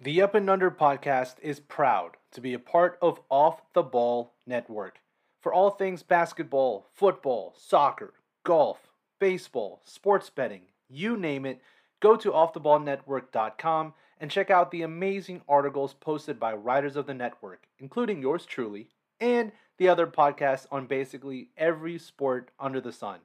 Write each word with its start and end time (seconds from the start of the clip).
The 0.00 0.22
Up 0.22 0.36
and 0.36 0.48
Under 0.48 0.70
podcast 0.70 1.40
is 1.42 1.58
proud 1.58 2.18
to 2.30 2.40
be 2.40 2.54
a 2.54 2.60
part 2.60 2.98
of 3.02 3.18
Off 3.28 3.62
the 3.72 3.82
Ball 3.82 4.32
Network. 4.46 5.00
For 5.40 5.52
all 5.52 5.70
things 5.70 6.04
basketball, 6.04 6.86
football, 6.94 7.52
soccer, 7.58 8.14
golf, 8.44 8.92
baseball, 9.18 9.82
sports 9.84 10.30
betting, 10.30 10.66
you 10.88 11.16
name 11.16 11.44
it, 11.44 11.60
go 11.98 12.14
to 12.14 12.30
offtheballnetwork.com 12.30 13.94
and 14.20 14.30
check 14.30 14.50
out 14.50 14.70
the 14.70 14.82
amazing 14.82 15.42
articles 15.48 15.94
posted 15.94 16.38
by 16.38 16.52
writers 16.54 16.94
of 16.94 17.06
the 17.06 17.14
network, 17.14 17.66
including 17.80 18.22
yours 18.22 18.46
truly, 18.46 18.90
and 19.18 19.50
the 19.78 19.88
other 19.88 20.06
podcasts 20.06 20.68
on 20.70 20.86
basically 20.86 21.48
every 21.56 21.98
sport 21.98 22.52
under 22.60 22.80
the 22.80 22.92
sun. 22.92 23.18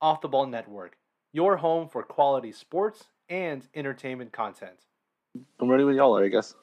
Off 0.00 0.20
the 0.20 0.28
Ball 0.28 0.46
Network, 0.46 0.96
your 1.32 1.56
home 1.56 1.88
for 1.88 2.04
quality 2.04 2.52
sports 2.52 3.06
and 3.28 3.66
entertainment 3.74 4.30
content. 4.30 4.78
I'm 5.60 5.68
ready 5.68 5.84
when 5.84 5.96
y'all 5.96 6.16
are, 6.16 6.24
I 6.24 6.28
guess. 6.28 6.54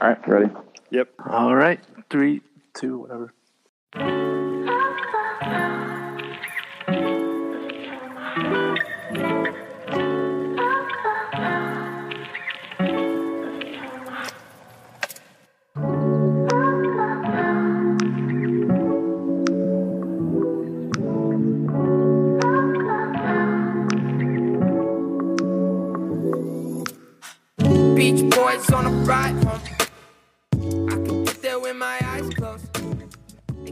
All 0.00 0.08
right, 0.08 0.28
ready? 0.28 0.50
Yep. 0.90 1.08
All 1.28 1.54
right, 1.54 1.80
three, 2.10 2.42
two, 2.74 2.98
whatever. 2.98 3.32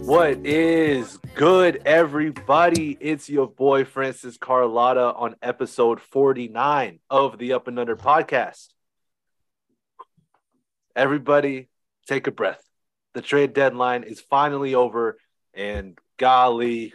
What 0.06 0.46
is 0.46 1.18
good, 1.34 1.82
everybody? 1.84 2.96
It's 3.00 3.28
your 3.28 3.48
boy 3.48 3.84
Francis 3.84 4.38
Carlotta 4.38 5.12
on 5.12 5.34
episode 5.42 6.00
49 6.00 7.00
of 7.10 7.38
the 7.38 7.54
Up 7.54 7.66
and 7.66 7.76
Under 7.76 7.96
podcast. 7.96 8.68
Everybody, 10.94 11.68
take 12.06 12.28
a 12.28 12.30
breath. 12.30 12.62
The 13.14 13.20
trade 13.20 13.52
deadline 13.52 14.04
is 14.04 14.20
finally 14.20 14.76
over, 14.76 15.18
and 15.54 15.98
golly, 16.18 16.94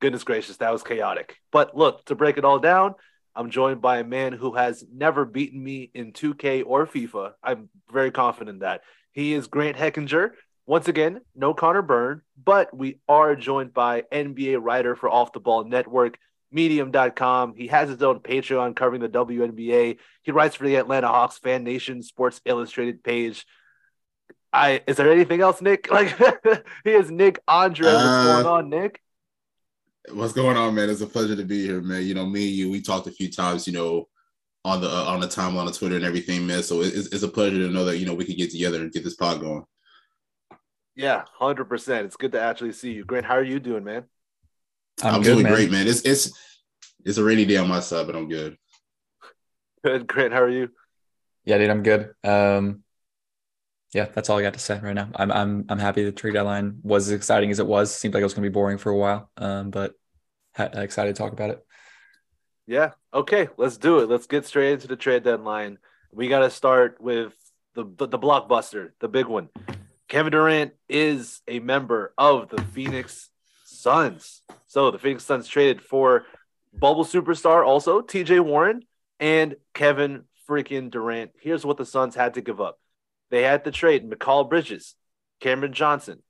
goodness 0.00 0.24
gracious, 0.24 0.56
that 0.56 0.72
was 0.72 0.82
chaotic. 0.82 1.36
But 1.52 1.76
look, 1.76 2.06
to 2.06 2.14
break 2.14 2.38
it 2.38 2.46
all 2.46 2.60
down, 2.60 2.94
I'm 3.36 3.50
joined 3.50 3.82
by 3.82 3.98
a 3.98 4.04
man 4.04 4.32
who 4.32 4.54
has 4.54 4.82
never 4.90 5.26
beaten 5.26 5.62
me 5.62 5.90
in 5.92 6.14
2K 6.14 6.62
or 6.64 6.86
FIFA. 6.86 7.32
I'm 7.42 7.68
very 7.92 8.10
confident 8.10 8.60
that. 8.60 8.80
He 9.12 9.34
is 9.34 9.48
Grant 9.48 9.76
Heckinger. 9.76 10.30
Once 10.68 10.86
again, 10.86 11.22
no 11.34 11.54
Connor 11.54 11.80
Byrne, 11.80 12.20
but 12.44 12.76
we 12.76 13.00
are 13.08 13.34
joined 13.34 13.72
by 13.72 14.02
NBA 14.12 14.58
writer 14.60 14.94
for 14.94 15.08
Off 15.08 15.32
the 15.32 15.40
Ball 15.40 15.64
Network, 15.64 16.18
Medium.com. 16.52 17.54
He 17.56 17.68
has 17.68 17.88
his 17.88 18.02
own 18.02 18.20
Patreon 18.20 18.76
covering 18.76 19.00
the 19.00 19.08
WNBA. 19.08 19.96
He 20.24 20.30
writes 20.30 20.56
for 20.56 20.66
the 20.66 20.76
Atlanta 20.76 21.08
Hawks 21.08 21.38
Fan 21.38 21.64
Nation 21.64 22.02
Sports 22.02 22.42
Illustrated 22.44 23.02
page. 23.02 23.46
I 24.52 24.82
is 24.86 24.98
there 24.98 25.10
anything 25.10 25.40
else, 25.40 25.62
Nick? 25.62 25.88
Like 25.90 26.14
he 26.84 26.90
is 26.90 27.10
Nick 27.10 27.40
Andre. 27.48 27.86
What's 27.86 28.04
Uh, 28.04 28.42
going 28.42 28.46
on, 28.46 28.68
Nick? 28.68 29.00
What's 30.12 30.34
going 30.34 30.58
on, 30.58 30.74
man? 30.74 30.90
It's 30.90 31.00
a 31.00 31.06
pleasure 31.06 31.36
to 31.36 31.44
be 31.44 31.64
here, 31.64 31.80
man. 31.80 32.02
You 32.02 32.12
know, 32.12 32.26
me 32.26 32.46
and 32.46 32.56
you, 32.56 32.70
we 32.70 32.82
talked 32.82 33.06
a 33.06 33.10
few 33.10 33.30
times, 33.32 33.66
you 33.66 33.72
know, 33.72 34.06
on 34.66 34.82
the 34.82 34.88
uh, 34.90 35.04
on 35.04 35.20
the 35.20 35.28
timeline 35.28 35.66
on 35.66 35.72
Twitter 35.72 35.96
and 35.96 36.04
everything, 36.04 36.46
man. 36.46 36.62
So 36.62 36.82
it's, 36.82 37.06
it's 37.06 37.22
a 37.22 37.28
pleasure 37.28 37.56
to 37.56 37.70
know 37.70 37.86
that 37.86 37.96
you 37.96 38.04
know 38.04 38.12
we 38.12 38.26
could 38.26 38.36
get 38.36 38.50
together 38.50 38.82
and 38.82 38.92
get 38.92 39.02
this 39.02 39.16
pod 39.16 39.40
going. 39.40 39.64
Yeah, 40.98 41.22
hundred 41.38 41.66
percent. 41.66 42.06
It's 42.06 42.16
good 42.16 42.32
to 42.32 42.40
actually 42.40 42.72
see 42.72 42.90
you. 42.90 43.04
Grant, 43.04 43.24
how 43.24 43.36
are 43.36 43.44
you 43.44 43.60
doing, 43.60 43.84
man? 43.84 44.02
I'm, 45.00 45.14
I'm, 45.14 45.22
good, 45.22 45.34
doing 45.34 45.44
man. 45.44 45.52
great, 45.52 45.70
man. 45.70 45.86
It's 45.86 46.00
it's 46.00 46.36
it's 47.04 47.18
a 47.18 47.24
rainy 47.24 47.44
day 47.44 47.56
on 47.56 47.68
my 47.68 47.78
side, 47.78 48.08
but 48.08 48.16
I'm 48.16 48.28
good. 48.28 48.56
Good, 49.84 50.08
Grant. 50.08 50.32
How 50.32 50.42
are 50.42 50.50
you? 50.50 50.70
Yeah, 51.44 51.58
dude, 51.58 51.70
I'm 51.70 51.84
good. 51.84 52.10
Um, 52.24 52.82
yeah, 53.94 54.06
that's 54.12 54.28
all 54.28 54.40
I 54.40 54.42
got 54.42 54.54
to 54.54 54.58
say 54.58 54.80
right 54.82 54.92
now. 54.92 55.08
I'm 55.14 55.30
I'm 55.30 55.66
I'm 55.68 55.78
happy 55.78 56.02
the 56.02 56.10
trade 56.10 56.34
deadline 56.34 56.80
was 56.82 57.06
as 57.06 57.14
exciting 57.14 57.52
as 57.52 57.60
it 57.60 57.66
was. 57.68 57.94
Seemed 57.94 58.14
like 58.14 58.20
it 58.22 58.24
was 58.24 58.34
going 58.34 58.42
to 58.42 58.50
be 58.50 58.52
boring 58.52 58.78
for 58.78 58.90
a 58.90 58.96
while, 58.96 59.30
um, 59.36 59.70
but 59.70 59.92
ha- 60.56 60.70
excited 60.72 61.14
to 61.14 61.22
talk 61.22 61.32
about 61.32 61.50
it. 61.50 61.64
Yeah. 62.66 62.90
Okay. 63.14 63.50
Let's 63.56 63.76
do 63.76 64.00
it. 64.00 64.08
Let's 64.08 64.26
get 64.26 64.46
straight 64.46 64.72
into 64.72 64.88
the 64.88 64.96
trade 64.96 65.22
deadline. 65.22 65.78
We 66.10 66.26
got 66.26 66.40
to 66.40 66.50
start 66.50 67.00
with 67.00 67.34
the, 67.76 67.84
the 67.84 68.08
the 68.08 68.18
blockbuster, 68.18 68.90
the 68.98 69.06
big 69.06 69.26
one. 69.26 69.48
Kevin 70.08 70.32
Durant 70.32 70.72
is 70.88 71.42
a 71.46 71.60
member 71.60 72.14
of 72.16 72.48
the 72.48 72.62
Phoenix 72.62 73.28
Suns. 73.66 74.40
So 74.66 74.90
the 74.90 74.98
Phoenix 74.98 75.24
Suns 75.24 75.46
traded 75.46 75.82
for 75.82 76.24
bubble 76.72 77.04
superstar, 77.04 77.66
also 77.66 78.00
TJ 78.00 78.40
Warren 78.40 78.82
and 79.20 79.56
Kevin 79.74 80.24
freaking 80.48 80.90
Durant. 80.90 81.32
Here's 81.38 81.66
what 81.66 81.76
the 81.76 81.84
Suns 81.84 82.14
had 82.14 82.34
to 82.34 82.40
give 82.40 82.58
up. 82.58 82.78
They 83.30 83.42
had 83.42 83.64
to 83.64 83.70
trade 83.70 84.08
Mikal 84.08 84.48
Bridges, 84.48 84.94
Cameron 85.40 85.74
Johnson, 85.74 86.22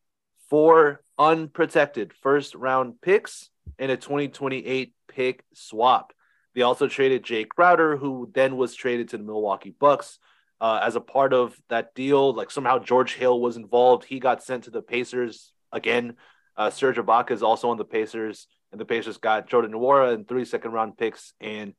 four 0.50 1.00
unprotected 1.16 2.12
first 2.12 2.56
round 2.56 3.00
picks, 3.00 3.48
and 3.78 3.92
a 3.92 3.96
2028 3.96 4.92
pick 5.06 5.44
swap. 5.54 6.12
They 6.56 6.62
also 6.62 6.88
traded 6.88 7.22
Jae 7.22 7.48
Crowder, 7.48 7.96
who 7.96 8.28
then 8.34 8.56
was 8.56 8.74
traded 8.74 9.10
to 9.10 9.18
the 9.18 9.22
Milwaukee 9.22 9.74
Bucks. 9.78 10.18
Uh, 10.60 10.80
as 10.82 10.96
a 10.96 11.00
part 11.00 11.32
of 11.32 11.56
that 11.68 11.94
deal, 11.94 12.32
like 12.34 12.50
somehow 12.50 12.78
George 12.78 13.14
Hill 13.14 13.40
was 13.40 13.56
involved. 13.56 14.04
He 14.04 14.18
got 14.18 14.42
sent 14.42 14.64
to 14.64 14.70
the 14.70 14.82
Pacers 14.82 15.52
again. 15.72 16.14
Uh, 16.56 16.70
Serge 16.70 16.96
Ibaka 16.96 17.30
is 17.30 17.42
also 17.42 17.70
on 17.70 17.76
the 17.76 17.84
Pacers, 17.84 18.48
and 18.72 18.80
the 18.80 18.84
Pacers 18.84 19.18
got 19.18 19.48
Jordan 19.48 19.72
Nwora 19.72 20.12
and 20.14 20.26
three 20.26 20.44
second 20.44 20.72
round 20.72 20.96
picks 20.98 21.32
and 21.40 21.74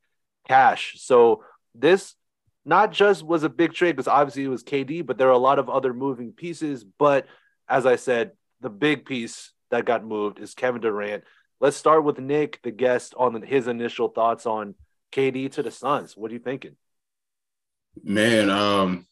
cash. 0.48 0.96
So 0.98 1.44
this 1.76 2.16
not 2.66 2.92
just 2.92 3.24
was 3.24 3.44
a 3.44 3.50
big 3.50 3.74
trade 3.74 3.94
because 3.94 4.08
obviously 4.08 4.44
it 4.44 4.50
was 4.50 4.64
KD, 4.64 5.06
but 5.06 5.18
there 5.18 5.28
are 5.28 5.32
a 5.32 5.38
lot 5.38 5.60
of 5.60 5.70
other 5.70 5.94
moving 5.94 6.32
pieces. 6.32 6.84
But 6.84 7.26
as 7.68 7.86
I 7.86 7.96
said, 7.96 8.32
the 8.62 8.70
big 8.70 9.06
piece 9.06 9.52
that 9.72 9.86
got 9.86 10.06
moved 10.06 10.40
is 10.40 10.54
Kevin 10.54 10.82
Durant. 10.82 11.24
Let's 11.60 11.78
start 11.78 12.04
with 12.04 12.20
Nick, 12.20 12.60
the 12.64 12.72
guest, 12.72 13.14
on 13.18 13.42
his 13.42 13.68
initial 13.68 14.08
thoughts 14.08 14.46
on 14.46 14.76
KD 15.12 15.52
to 15.54 15.64
the 15.64 15.72
Suns. 15.72 16.16
What 16.16 16.32
are 16.32 16.34
you 16.34 16.40
thinking? 16.40 16.76
Man, 18.04 18.50
um, 18.50 19.06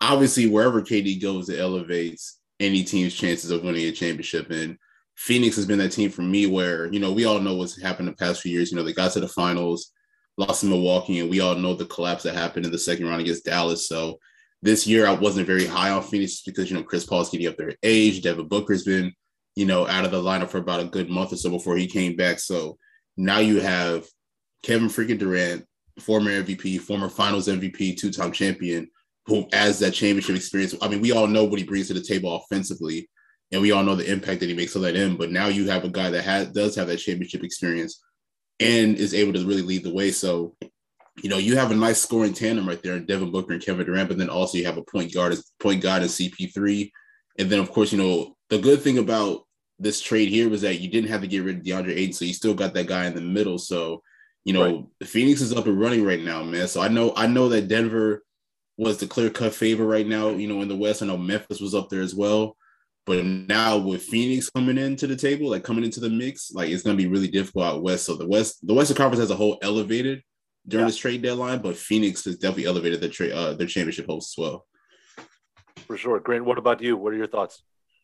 obviously 0.00 0.48
wherever 0.48 0.82
KD 0.82 1.22
goes, 1.22 1.48
it 1.48 1.60
elevates 1.60 2.38
any 2.60 2.84
team's 2.84 3.14
chances 3.14 3.50
of 3.50 3.62
winning 3.62 3.86
a 3.86 3.92
championship. 3.92 4.50
And 4.50 4.76
Phoenix 5.16 5.56
has 5.56 5.66
been 5.66 5.78
that 5.78 5.92
team 5.92 6.10
for 6.10 6.22
me 6.22 6.46
where, 6.46 6.92
you 6.92 7.00
know, 7.00 7.12
we 7.12 7.24
all 7.24 7.40
know 7.40 7.54
what's 7.54 7.80
happened 7.80 8.08
the 8.08 8.12
past 8.12 8.42
few 8.42 8.52
years. 8.52 8.70
You 8.70 8.76
know, 8.76 8.82
they 8.82 8.92
got 8.92 9.12
to 9.12 9.20
the 9.20 9.28
finals, 9.28 9.92
lost 10.36 10.60
to 10.60 10.66
Milwaukee, 10.66 11.20
and 11.20 11.30
we 11.30 11.40
all 11.40 11.54
know 11.54 11.74
the 11.74 11.86
collapse 11.86 12.24
that 12.24 12.34
happened 12.34 12.66
in 12.66 12.72
the 12.72 12.78
second 12.78 13.06
round 13.06 13.20
against 13.20 13.44
Dallas. 13.44 13.88
So 13.88 14.18
this 14.62 14.86
year 14.86 15.06
I 15.06 15.12
wasn't 15.12 15.46
very 15.46 15.66
high 15.66 15.90
on 15.90 16.02
Phoenix 16.02 16.42
because, 16.42 16.70
you 16.70 16.76
know, 16.76 16.82
Chris 16.82 17.04
Paul's 17.04 17.30
getting 17.30 17.46
up 17.46 17.56
there 17.56 17.68
in 17.68 17.76
age. 17.82 18.22
Devin 18.22 18.48
Booker's 18.48 18.84
been, 18.84 19.12
you 19.54 19.66
know, 19.66 19.86
out 19.86 20.04
of 20.04 20.10
the 20.10 20.22
lineup 20.22 20.48
for 20.48 20.58
about 20.58 20.80
a 20.80 20.84
good 20.84 21.10
month 21.10 21.32
or 21.32 21.36
so 21.36 21.50
before 21.50 21.76
he 21.76 21.86
came 21.86 22.16
back. 22.16 22.38
So 22.38 22.78
now 23.16 23.38
you 23.38 23.60
have 23.60 24.06
Kevin 24.62 24.88
freaking 24.88 25.18
Durant, 25.18 25.66
former 25.98 26.30
MVP, 26.30 26.80
former 26.80 27.08
finals 27.08 27.48
MVP, 27.48 27.96
two 27.96 28.10
time 28.10 28.32
champion, 28.32 28.88
who 29.26 29.46
has 29.52 29.78
that 29.78 29.92
championship 29.92 30.36
experience. 30.36 30.74
I 30.82 30.88
mean, 30.88 31.00
we 31.00 31.12
all 31.12 31.26
know 31.26 31.44
what 31.44 31.58
he 31.58 31.64
brings 31.64 31.88
to 31.88 31.94
the 31.94 32.02
table 32.02 32.34
offensively, 32.34 33.08
and 33.52 33.62
we 33.62 33.72
all 33.72 33.84
know 33.84 33.94
the 33.94 34.10
impact 34.10 34.40
that 34.40 34.48
he 34.48 34.54
makes 34.54 34.74
on 34.74 34.82
that 34.82 34.96
end. 34.96 35.18
But 35.18 35.30
now 35.30 35.48
you 35.48 35.68
have 35.68 35.84
a 35.84 35.88
guy 35.88 36.10
that 36.10 36.24
has 36.24 36.48
does 36.48 36.74
have 36.76 36.88
that 36.88 36.98
championship 36.98 37.44
experience 37.44 38.02
and 38.60 38.96
is 38.96 39.14
able 39.14 39.32
to 39.32 39.46
really 39.46 39.62
lead 39.62 39.84
the 39.84 39.92
way. 39.92 40.10
So, 40.10 40.54
you 41.22 41.28
know, 41.28 41.38
you 41.38 41.56
have 41.56 41.70
a 41.70 41.76
nice 41.76 42.00
scoring 42.00 42.32
tandem 42.32 42.66
right 42.66 42.82
there 42.82 42.96
in 42.96 43.06
Devin 43.06 43.30
Booker 43.30 43.52
and 43.52 43.64
Kevin 43.64 43.86
Durant, 43.86 44.08
but 44.08 44.18
then 44.18 44.30
also 44.30 44.58
you 44.58 44.64
have 44.66 44.78
a 44.78 44.84
point 44.84 45.12
guard 45.12 45.36
point 45.60 45.82
guard 45.82 46.02
in 46.02 46.08
CP3. 46.08 46.90
And 47.38 47.50
then 47.50 47.60
of 47.60 47.70
course, 47.70 47.92
you 47.92 47.98
know, 47.98 48.36
the 48.50 48.58
good 48.58 48.82
thing 48.82 48.98
about 48.98 49.42
this 49.78 50.00
trade 50.00 50.28
here 50.28 50.48
was 50.48 50.62
that 50.62 50.80
you 50.80 50.88
didn't 50.88 51.10
have 51.10 51.22
to 51.22 51.26
get 51.26 51.42
rid 51.42 51.58
of 51.58 51.62
DeAndre 51.62 51.96
Ayton, 51.96 52.12
so 52.12 52.24
you 52.24 52.32
still 52.32 52.54
got 52.54 52.74
that 52.74 52.86
guy 52.86 53.06
in 53.06 53.14
the 53.14 53.20
middle. 53.20 53.58
So, 53.58 54.02
you 54.44 54.52
know, 54.52 54.88
Right. 55.00 55.08
Phoenix 55.08 55.40
is 55.40 55.52
up 55.52 55.66
and 55.66 55.78
running 55.80 56.04
right 56.04 56.22
now, 56.22 56.42
man. 56.42 56.68
So 56.68 56.80
I 56.80 56.88
know 56.88 57.12
I 57.16 57.26
know 57.26 57.48
that 57.50 57.68
Denver 57.68 58.22
was 58.76 58.98
the 58.98 59.06
clear 59.06 59.30
cut 59.30 59.54
favor 59.54 59.86
right 59.86 60.06
now, 60.06 60.30
you 60.30 60.48
know, 60.48 60.62
in 60.62 60.68
the 60.68 60.76
West. 60.76 61.02
I 61.02 61.06
know 61.06 61.16
Memphis 61.16 61.60
was 61.60 61.74
up 61.74 61.88
there 61.88 62.02
as 62.02 62.14
well. 62.14 62.56
But 63.04 63.24
now 63.24 63.78
with 63.78 64.02
Phoenix 64.02 64.48
coming 64.48 64.78
into 64.78 65.08
the 65.08 65.16
table, 65.16 65.50
like 65.50 65.64
coming 65.64 65.82
into 65.84 65.98
the 66.00 66.08
mix, 66.08 66.52
like 66.52 66.70
it's 66.70 66.82
gonna 66.84 66.96
be 66.96 67.08
really 67.08 67.28
difficult 67.28 67.64
out 67.64 67.82
west. 67.82 68.04
So 68.06 68.14
the 68.14 68.26
West, 68.28 68.64
the 68.66 68.74
Western 68.74 68.96
Conference 68.96 69.22
as 69.22 69.30
a 69.30 69.36
whole 69.36 69.58
elevated 69.60 70.22
during 70.68 70.84
Yeah. 70.84 70.88
this 70.88 70.96
trade 70.98 71.22
deadline, 71.22 71.60
but 71.60 71.76
Phoenix 71.76 72.24
has 72.24 72.36
definitely 72.38 72.66
elevated 72.66 73.00
their 73.00 73.10
trade 73.10 73.32
uh, 73.32 73.54
their 73.54 73.66
championship 73.66 74.06
hopes 74.06 74.32
as 74.36 74.40
well. 74.40 74.66
For 75.86 75.96
sure. 75.96 76.20
Grant, 76.20 76.44
what 76.44 76.58
about 76.58 76.80
you? 76.80 76.96
What 76.96 77.12
are 77.12 77.16
your 77.16 77.26
thoughts? 77.26 77.62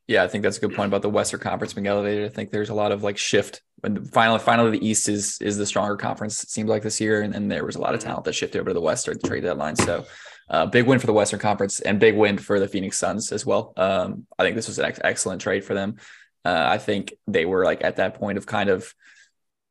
Yeah, 0.09 0.25
I 0.25 0.29
think 0.29 0.43
that's 0.43 0.57
a 0.57 0.61
good 0.61 0.75
point 0.75 0.89
about 0.89 1.03
the 1.03 1.11
Western 1.11 1.39
Conference 1.39 1.75
being 1.75 1.87
elevated. 1.87 2.25
I 2.25 2.31
think 2.31 2.51
there's 2.51 2.71
a 2.71 2.75
lot 2.75 2.93
of 2.93 3.03
like 3.03 3.19
shift. 3.19 3.61
When 3.81 4.07
finally, 4.07 4.39
finally, 4.39 4.71
the 4.71 4.87
East 4.87 5.07
is 5.09 5.39
is 5.43 5.59
the 5.59 5.67
stronger 5.67 5.97
conference. 5.97 6.43
It 6.43 6.49
seemed 6.49 6.71
like 6.71 6.83
this 6.83 6.99
year, 6.99 7.21
and, 7.21 7.35
and 7.35 7.51
there 7.51 7.65
was 7.65 7.77
a 7.77 7.81
lot 7.81 7.95
of 7.95 8.01
talent 8.01 8.25
that 8.25 8.33
shifted 8.33 8.59
over 8.59 8.71
to 8.71 8.75
the 8.75 8.81
West 8.81 9.07
or 9.07 9.15
the 9.15 9.29
trade 9.29 9.43
deadline. 9.43 9.77
So, 9.77 10.07
uh, 10.49 10.65
big 10.65 10.87
win 10.87 10.99
for 10.99 11.07
the 11.07 11.13
Western 11.13 11.39
Conference 11.41 11.81
and 11.81 12.01
big 12.01 12.17
win 12.17 12.39
for 12.39 12.59
the 12.59 12.67
Phoenix 12.67 12.97
Suns 12.97 13.33
as 13.33 13.45
well. 13.45 13.75
Um, 13.77 14.27
I 14.39 14.45
think 14.45 14.57
this 14.57 14.67
was 14.67 14.79
an 14.79 14.87
ex- 14.87 15.01
excellent 15.05 15.43
trade 15.43 15.63
for 15.63 15.75
them. 15.75 15.97
Uh, 16.43 16.67
I 16.67 16.79
think 16.79 17.13
they 17.27 17.45
were 17.45 17.65
like 17.65 17.85
at 17.85 17.97
that 17.97 18.15
point 18.15 18.39
of 18.39 18.47
kind 18.47 18.71
of 18.71 18.95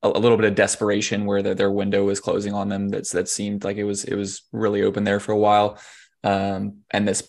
a, 0.03 0.09
a 0.09 0.19
little 0.19 0.37
bit 0.37 0.45
of 0.45 0.53
desperation 0.53 1.25
where 1.25 1.41
the, 1.41 1.55
their 1.55 1.71
window 1.71 2.05
was 2.05 2.19
closing 2.19 2.53
on 2.53 2.69
them. 2.69 2.89
That's 2.89 3.11
that 3.11 3.27
seemed 3.27 3.63
like 3.63 3.77
it 3.77 3.85
was 3.85 4.03
it 4.03 4.15
was 4.15 4.43
really 4.51 4.83
open 4.83 5.03
there 5.03 5.19
for 5.19 5.31
a 5.31 5.37
while. 5.37 5.79
Um, 6.27 6.79
and 6.91 7.07
this, 7.07 7.25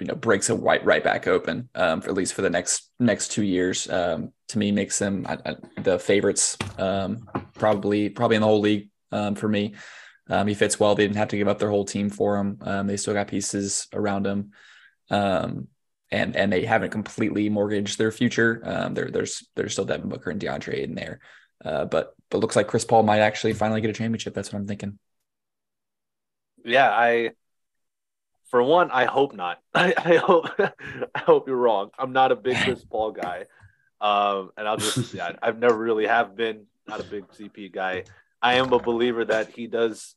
you 0.00 0.06
know, 0.06 0.14
breaks 0.14 0.48
it 0.48 0.54
right 0.54 0.82
right 0.82 1.04
back 1.04 1.26
open 1.26 1.68
um, 1.74 2.00
for 2.00 2.08
at 2.08 2.16
least 2.16 2.32
for 2.32 2.40
the 2.40 2.48
next 2.48 2.90
next 2.98 3.28
two 3.28 3.42
years. 3.42 3.90
Um, 3.90 4.32
to 4.48 4.58
me, 4.58 4.72
makes 4.72 4.98
them 4.98 5.26
I, 5.28 5.36
I, 5.44 5.56
the 5.82 5.98
favorites 5.98 6.56
um, 6.78 7.28
probably 7.52 8.08
probably 8.08 8.36
in 8.36 8.40
the 8.40 8.48
whole 8.48 8.60
league 8.60 8.88
um, 9.10 9.34
for 9.34 9.48
me. 9.48 9.74
Um, 10.30 10.46
he 10.46 10.54
fits 10.54 10.80
well. 10.80 10.94
They 10.94 11.04
didn't 11.04 11.18
have 11.18 11.28
to 11.28 11.36
give 11.36 11.46
up 11.48 11.58
their 11.58 11.68
whole 11.68 11.84
team 11.84 12.08
for 12.08 12.38
him. 12.38 12.86
They 12.86 12.96
still 12.96 13.12
got 13.12 13.28
pieces 13.28 13.86
around 13.92 14.26
him, 14.26 14.52
and 15.10 15.66
and 16.10 16.50
they 16.50 16.64
haven't 16.64 16.90
completely 16.90 17.50
mortgaged 17.50 17.98
their 17.98 18.12
future. 18.12 18.62
There, 18.94 19.10
there's 19.10 19.46
there's 19.56 19.72
still 19.72 19.84
Devin 19.84 20.08
Booker 20.08 20.30
and 20.30 20.40
DeAndre 20.40 20.84
in 20.84 20.94
there, 20.94 21.20
uh, 21.66 21.84
but 21.84 22.14
but 22.30 22.38
looks 22.38 22.56
like 22.56 22.68
Chris 22.68 22.86
Paul 22.86 23.02
might 23.02 23.20
actually 23.20 23.52
finally 23.52 23.82
get 23.82 23.90
a 23.90 23.92
championship. 23.94 24.32
That's 24.32 24.50
what 24.50 24.58
I'm 24.58 24.66
thinking. 24.66 24.98
Yeah, 26.64 26.88
I 26.88 27.32
for 28.52 28.62
one, 28.62 28.90
I 28.90 29.06
hope 29.06 29.34
not. 29.34 29.58
I, 29.74 29.94
I 29.96 30.16
hope 30.16 30.46
I 30.60 31.18
hope 31.18 31.48
you're 31.48 31.56
wrong. 31.56 31.90
I'm 31.98 32.12
not 32.12 32.30
a 32.30 32.36
big 32.36 32.56
Chris 32.58 32.84
Paul 32.84 33.10
guy. 33.10 33.46
Um, 34.00 34.50
and 34.56 34.68
I'll 34.68 34.76
just 34.76 35.12
yeah, 35.14 35.32
I've 35.42 35.58
never 35.58 35.76
really 35.76 36.06
have 36.06 36.36
been 36.36 36.66
not 36.86 37.00
a 37.00 37.04
big 37.04 37.26
CP 37.28 37.72
guy. 37.72 38.04
I 38.40 38.54
am 38.54 38.72
a 38.72 38.78
believer 38.78 39.24
that 39.24 39.50
he 39.50 39.66
does 39.66 40.14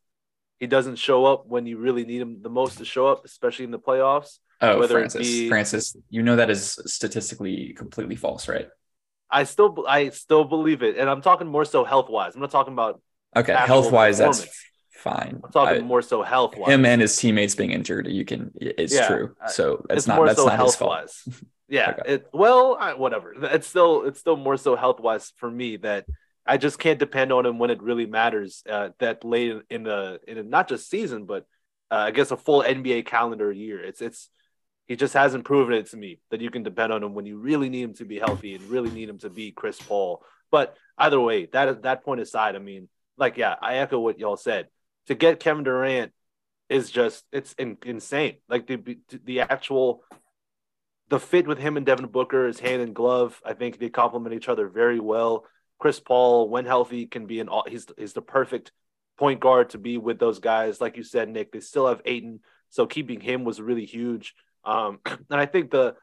he 0.60 0.68
doesn't 0.68 0.98
show 0.98 1.26
up 1.26 1.48
when 1.48 1.66
you 1.66 1.78
really 1.78 2.06
need 2.06 2.22
him 2.22 2.42
the 2.42 2.50
most 2.50 2.78
to 2.78 2.86
show 2.86 3.08
up, 3.08 3.26
especially 3.26 3.66
in 3.66 3.72
the 3.72 3.80
playoffs. 3.80 4.40
Oh, 4.62 4.80
Whether 4.80 4.96
Francis, 4.96 5.28
be- 5.28 5.50
Francis, 5.50 5.96
you 6.10 6.22
know 6.22 6.36
that 6.36 6.50
is 6.50 6.80
statistically 6.86 7.74
completely 7.74 8.16
false, 8.16 8.48
right? 8.48 8.68
I 9.30 9.44
still 9.44 9.86
I 9.88 10.10
still 10.10 10.44
believe 10.44 10.84
it, 10.84 10.98
and 10.98 11.10
I'm 11.10 11.22
talking 11.22 11.48
more 11.48 11.66
so 11.66 11.86
health 11.86 12.10
wise. 12.10 12.36
I'm 12.36 12.42
not 12.42 12.52
talking 12.52 12.74
about 12.74 13.02
Okay, 13.36 13.54
health 13.54 13.92
wise, 13.92 14.18
that's. 14.18 14.46
Fine. 15.06 15.40
I'm 15.44 15.52
talking 15.52 15.84
I- 15.84 15.86
more 15.94 16.02
so 16.02 16.22
health 16.24 16.58
wise. 16.58 16.72
him 16.74 16.86
and 16.86 17.00
his 17.02 17.16
teammates 17.16 17.56
being 17.56 17.72
injured, 17.72 18.08
you 18.08 18.26
can 18.26 18.52
it's 18.60 18.94
Yeah, 18.94 19.08
true. 19.08 19.36
So 19.48 19.86
that's 19.88 20.00
it's 20.00 20.08
not 20.08 20.26
that's 20.26 20.40
so 20.40 20.48
not 20.48 20.60
his 20.60 20.76
fault. 20.76 20.90
wise. 20.90 21.16
Yeah, 21.68 21.96
Okay. 21.98 22.14
it 22.14 22.28
well, 22.32 22.78
I, 22.80 22.94
whatever. 22.94 23.34
It's 23.56 23.66
still 23.66 24.04
it's 24.08 24.20
still 24.20 24.36
more 24.38 24.56
so 24.58 24.76
health 24.76 25.00
wise 25.00 25.34
for 25.38 25.50
me 25.50 25.78
that 25.78 26.06
I 26.46 26.58
just 26.58 26.78
can't 26.78 27.00
depend 27.00 27.32
on 27.32 27.44
him 27.44 27.58
when 27.58 27.72
it 27.72 27.82
really 27.82 28.06
matters. 28.06 28.62
Uh, 28.70 28.90
that 29.00 29.24
late 29.24 29.50
in, 29.50 29.64
in 29.72 29.84
the 29.84 30.20
in 30.28 30.38
a, 30.38 30.44
not 30.44 30.68
just 30.68 30.90
season, 30.92 31.26
but 31.26 31.42
uh, 31.90 31.96
I 32.10 32.12
guess 32.12 32.30
a 32.30 32.38
full 32.38 32.62
NBA 32.62 33.08
calendar 33.08 33.52
year. 33.52 33.80
It's 33.84 34.00
it's 34.00 34.30
he 34.88 34.96
just 34.96 35.16
hasn't 35.16 35.44
proven 35.46 35.74
it 35.74 35.88
to 35.90 35.98
me 35.98 36.20
that 36.30 36.40
you 36.40 36.52
can 36.52 36.62
depend 36.62 36.94
on 36.94 37.02
him 37.02 37.16
when 37.16 37.26
you 37.26 37.40
really 37.40 37.70
need 37.70 37.82
him 37.90 37.96
to 37.96 38.06
be 38.06 38.20
healthy 38.20 38.54
and 38.54 38.64
really 38.70 38.92
need 38.92 39.10
him 39.10 39.18
to 39.26 39.32
be 39.32 39.52
Chris 39.52 39.82
Paul. 39.82 40.22
But 40.52 40.76
either 41.00 41.20
way, 41.20 41.48
that 41.48 41.82
that 41.82 42.06
point 42.06 42.22
aside, 42.22 42.56
I 42.56 42.60
mean, 42.60 42.90
like 43.18 43.38
yeah, 43.38 43.56
I 43.60 43.78
echo 43.78 44.00
what 44.00 44.20
y'all 44.20 44.38
said. 44.38 44.68
To 45.08 45.16
get 45.16 45.40
Kevin 45.40 45.64
Durant 45.64 46.12
is 46.70 46.90
just 46.90 47.24
it's 47.32 47.54
in, 47.54 47.78
insane. 47.86 48.38
Like 48.50 48.68
the 48.68 48.98
the 49.24 49.42
actual 49.42 50.04
the 51.10 51.20
fit 51.20 51.48
with 51.48 51.60
him 51.60 51.78
and 51.78 51.86
Devin 51.86 52.08
Booker 52.08 52.48
is 52.48 52.60
hand 52.60 52.82
and 52.82 52.96
glove. 52.96 53.40
I 53.46 53.54
think 53.54 53.78
they 53.78 53.90
complement 53.90 54.36
each 54.36 54.50
other 54.50 54.68
very 54.68 55.00
well. 55.00 55.46
Chris 55.80 56.00
Paul, 56.00 56.50
when 56.50 56.66
healthy, 56.66 57.06
can 57.06 57.28
be 57.28 57.40
an. 57.40 57.50
He's 57.68 57.86
he's 57.98 58.14
the 58.14 58.22
perfect 58.22 58.72
point 59.18 59.40
guard 59.40 59.70
to 59.72 59.78
be 59.78 59.98
with 59.98 60.20
those 60.20 60.40
guys. 60.40 60.82
Like 60.82 60.98
you 60.98 61.04
said, 61.04 61.30
Nick, 61.30 61.52
they 61.52 61.60
still 61.60 61.88
have 61.88 62.02
Ayton, 62.06 62.40
so 62.70 62.88
keeping 62.88 63.20
him 63.20 63.44
was 63.44 63.62
really 63.62 63.86
huge. 63.86 64.34
Um, 64.64 65.00
and 65.06 65.20
I 65.30 65.46
think 65.46 65.72
the 65.72 65.96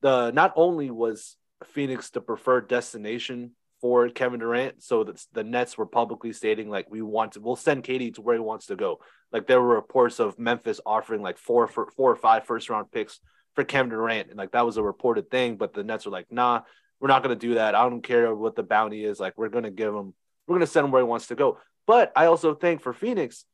the 0.00 0.30
not 0.30 0.52
only 0.56 0.90
was 0.90 1.36
Phoenix 1.64 2.10
the 2.10 2.20
preferred 2.20 2.68
destination 2.68 3.52
for 3.80 4.08
Kevin 4.08 4.40
Durant, 4.40 4.82
so 4.82 5.04
that 5.04 5.24
the 5.32 5.44
Nets 5.44 5.76
were 5.76 5.86
publicly 5.86 6.32
stating 6.32 6.70
like 6.70 6.90
we 6.90 7.02
want 7.02 7.32
to, 7.32 7.40
we'll 7.40 7.56
send 7.56 7.84
KD 7.84 8.14
to 8.14 8.22
where 8.22 8.34
he 8.34 8.40
wants 8.40 8.66
to 8.66 8.76
go. 8.76 9.00
Like 9.32 9.46
there 9.46 9.60
were 9.60 9.74
reports 9.74 10.18
of 10.18 10.38
Memphis 10.38 10.80
offering 10.86 11.22
like 11.22 11.38
four 11.38 11.66
for 11.66 11.90
four 11.96 12.10
or 12.10 12.16
five 12.16 12.46
first 12.46 12.70
round 12.70 12.90
picks 12.90 13.20
for 13.54 13.64
Kevin 13.64 13.90
Durant, 13.90 14.28
and 14.28 14.38
like 14.38 14.52
that 14.52 14.66
was 14.66 14.76
a 14.76 14.82
reported 14.82 15.30
thing. 15.30 15.56
But 15.56 15.74
the 15.74 15.84
Nets 15.84 16.06
were 16.06 16.12
like, 16.12 16.30
nah, 16.30 16.62
we're 17.00 17.08
not 17.08 17.22
going 17.22 17.38
to 17.38 17.46
do 17.46 17.54
that. 17.54 17.74
I 17.74 17.88
don't 17.88 18.02
care 18.02 18.34
what 18.34 18.56
the 18.56 18.62
bounty 18.62 19.04
is. 19.04 19.20
Like 19.20 19.36
we're 19.36 19.48
going 19.48 19.64
to 19.64 19.70
give 19.70 19.94
him, 19.94 20.14
we're 20.46 20.54
going 20.54 20.60
to 20.60 20.66
send 20.66 20.84
him 20.84 20.90
where 20.90 21.02
he 21.02 21.08
wants 21.08 21.28
to 21.28 21.34
go. 21.34 21.58
But 21.86 22.12
I 22.16 22.26
also 22.26 22.54
think 22.54 22.82
for 22.82 22.92
Phoenix, 22.92 23.44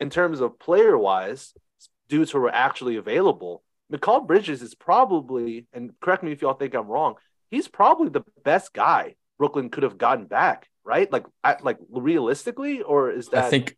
in 0.00 0.10
terms 0.10 0.40
of 0.40 0.58
player 0.58 0.96
wise, 0.96 1.54
dudes 2.08 2.30
who 2.30 2.38
are 2.38 2.50
actually 2.50 2.96
available, 2.96 3.62
Mikal 3.92 4.26
Bridges 4.26 4.62
is 4.62 4.74
probably, 4.74 5.66
and 5.72 5.92
correct 6.00 6.22
me 6.22 6.32
if 6.32 6.42
y'all 6.42 6.54
think 6.54 6.74
I'm 6.74 6.88
wrong, 6.88 7.14
he's 7.50 7.68
probably 7.68 8.08
the 8.08 8.24
best 8.44 8.72
guy 8.72 9.14
Brooklyn 9.38 9.70
could 9.70 9.82
have 9.82 9.98
gotten 9.98 10.26
back, 10.26 10.68
right? 10.84 11.10
Like, 11.10 11.26
I, 11.44 11.56
like 11.62 11.78
realistically, 11.90 12.82
or 12.82 13.10
is 13.10 13.28
that? 13.28 13.44
I 13.44 13.50
think 13.50 13.76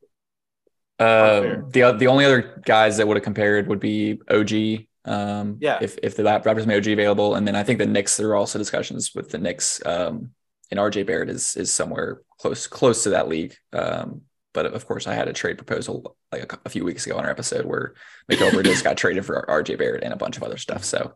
uh, 0.98 1.62
the 1.70 1.94
the 1.98 2.08
only 2.08 2.24
other 2.24 2.60
guys 2.64 2.96
that 2.96 3.06
would 3.06 3.16
have 3.16 3.24
compared 3.24 3.68
would 3.68 3.80
be 3.80 4.20
OG. 4.30 4.86
Um, 5.04 5.58
Yeah. 5.60 5.78
If 5.80 5.98
if 6.02 6.16
the 6.16 6.22
Raptors 6.22 6.66
made 6.66 6.78
OG 6.78 6.88
available, 6.88 7.34
and 7.34 7.46
then 7.46 7.56
I 7.56 7.62
think 7.62 7.78
the 7.78 7.86
Knicks. 7.86 8.16
There 8.16 8.30
are 8.30 8.36
also 8.36 8.58
discussions 8.58 9.14
with 9.14 9.30
the 9.30 9.38
Knicks. 9.38 9.80
Um, 9.84 10.30
and 10.70 10.78
RJ 10.78 11.06
Barrett 11.06 11.30
is 11.30 11.56
is 11.56 11.72
somewhere 11.72 12.22
close 12.38 12.66
close 12.66 13.04
to 13.04 13.10
that 13.10 13.28
league. 13.28 13.54
Um, 13.72 14.22
but 14.52 14.66
of 14.66 14.86
course, 14.86 15.06
I 15.06 15.14
had 15.14 15.28
a 15.28 15.32
trade 15.32 15.56
proposal 15.56 16.16
like 16.32 16.52
a, 16.52 16.58
a 16.66 16.68
few 16.68 16.84
weeks 16.84 17.06
ago 17.06 17.16
on 17.16 17.24
our 17.24 17.30
episode 17.30 17.64
where 17.64 17.94
Miguel 18.28 18.50
Bridges 18.50 18.82
got 18.88 18.96
traded 18.96 19.24
for 19.24 19.46
RJ 19.48 19.78
Barrett 19.78 20.02
and 20.04 20.12
a 20.12 20.16
bunch 20.16 20.36
of 20.36 20.42
other 20.42 20.58
stuff. 20.58 20.84
So. 20.84 21.14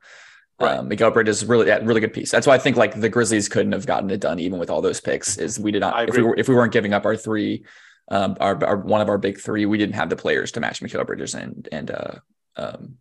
Right. 0.63 0.79
Um, 0.79 0.89
Miguel 0.89 1.11
Bridges 1.11 1.43
is 1.43 1.49
really 1.49 1.67
yeah, 1.67 1.79
really 1.83 2.01
good 2.01 2.13
piece. 2.13 2.31
That's 2.31 2.47
why 2.47 2.55
I 2.55 2.59
think 2.59 2.77
like 2.77 2.99
the 2.99 3.09
Grizzlies 3.09 3.49
couldn't 3.49 3.73
have 3.73 3.87
gotten 3.87 4.11
it 4.11 4.21
done 4.21 4.39
even 4.39 4.59
with 4.59 4.71
all 4.71 4.81
those 4.81 5.01
picks. 5.01 5.39
Is 5.39 5.59
we 5.59 5.71
did 5.71 5.81
not 5.81 6.09
if 6.09 6.17
we 6.17 6.23
were 6.23 6.37
if 6.37 6.49
we 6.49 6.55
weren't 6.55 6.73
giving 6.73 6.93
up 6.93 7.05
our 7.05 7.17
three 7.17 7.65
um, 8.09 8.37
our, 8.41 8.63
our 8.65 8.77
one 8.77 9.01
of 9.01 9.09
our 9.09 9.19
big 9.19 9.39
three, 9.41 9.67
we 9.67 9.79
didn't 9.79 9.95
have 9.95 10.11
the 10.11 10.17
players 10.17 10.53
to 10.53 10.61
match 10.61 10.81
Mikal 10.81 11.07
Bridges 11.07 11.35
and 11.35 11.69
and 11.73 11.91
uh, 11.91 12.15
um, 12.57 12.97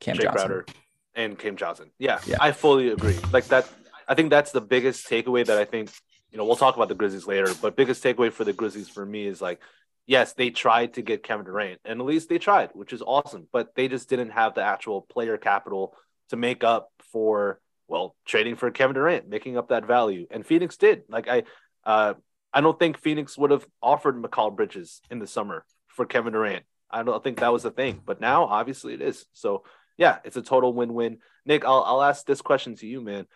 Cam 0.00 0.16
Jay 0.16 0.22
Johnson. 0.22 0.46
Crowder 0.46 0.66
and 1.14 1.38
Cam 1.38 1.56
Johnson. 1.56 1.90
Yeah, 1.98 2.20
Yeah. 2.26 2.38
I 2.40 2.52
fully 2.52 2.90
agree. 2.90 3.18
Like 3.32 3.46
that, 3.48 3.68
I 4.08 4.14
think 4.14 4.30
that's 4.30 4.52
the 4.52 4.60
biggest 4.60 5.08
takeaway 5.08 5.44
that 5.46 5.58
I 5.58 5.64
think, 5.64 5.90
you 6.30 6.38
know, 6.38 6.44
we'll 6.44 6.56
talk 6.56 6.76
about 6.76 6.88
the 6.88 6.94
Grizzlies 6.94 7.26
later, 7.26 7.52
but 7.60 7.76
biggest 7.76 8.02
takeaway 8.02 8.32
for 8.32 8.44
the 8.44 8.52
Grizzlies 8.52 8.88
for 8.88 9.04
me 9.04 9.26
is 9.26 9.40
like, 9.40 9.60
yes, 10.06 10.32
they 10.32 10.50
tried 10.50 10.94
to 10.94 11.02
get 11.02 11.22
Kevin 11.22 11.44
Durant, 11.44 11.80
and 11.84 12.00
at 12.00 12.06
least 12.06 12.28
they 12.28 12.38
tried, 12.38 12.70
which 12.72 12.92
is 12.92 13.02
awesome, 13.02 13.46
but 13.52 13.74
they 13.74 13.88
just 13.88 14.08
didn't 14.08 14.30
have 14.30 14.54
the 14.54 14.62
actual 14.62 15.02
player 15.02 15.36
capital 15.36 15.96
to 16.30 16.36
make 16.36 16.64
up 16.64 16.90
for, 17.12 17.60
well, 17.86 18.16
trading 18.24 18.56
for 18.56 18.70
Kevin 18.70 18.94
Durant, 18.94 19.28
making 19.28 19.56
up 19.56 19.68
that 19.68 19.86
value. 19.86 20.26
And 20.30 20.44
Phoenix 20.44 20.76
did. 20.76 21.02
Like, 21.08 21.28
I, 21.28 21.44
uh, 21.84 22.14
I 22.52 22.60
don't 22.60 22.78
think 22.78 22.98
Phoenix 22.98 23.38
would 23.38 23.50
have 23.50 23.66
offered 23.82 24.20
Mikal 24.20 24.54
Bridges 24.54 25.00
in 25.10 25.18
the 25.18 25.26
summer 25.26 25.64
for 25.88 26.06
Kevin 26.06 26.32
Durant. 26.32 26.64
I 26.90 27.02
don't 27.02 27.22
think 27.22 27.38
that 27.38 27.52
was 27.52 27.62
the 27.62 27.70
thing, 27.70 28.00
but 28.04 28.20
now 28.20 28.44
obviously 28.44 28.94
it 28.94 29.00
is. 29.00 29.26
So 29.32 29.64
yeah, 29.96 30.18
it's 30.24 30.36
a 30.36 30.42
total 30.42 30.72
win-win. 30.72 31.18
Nick, 31.46 31.64
I'll 31.64 31.82
I'll 31.82 32.02
ask 32.02 32.26
this 32.26 32.42
question 32.42 32.74
to 32.76 32.86
you, 32.86 33.00
man. 33.00 33.26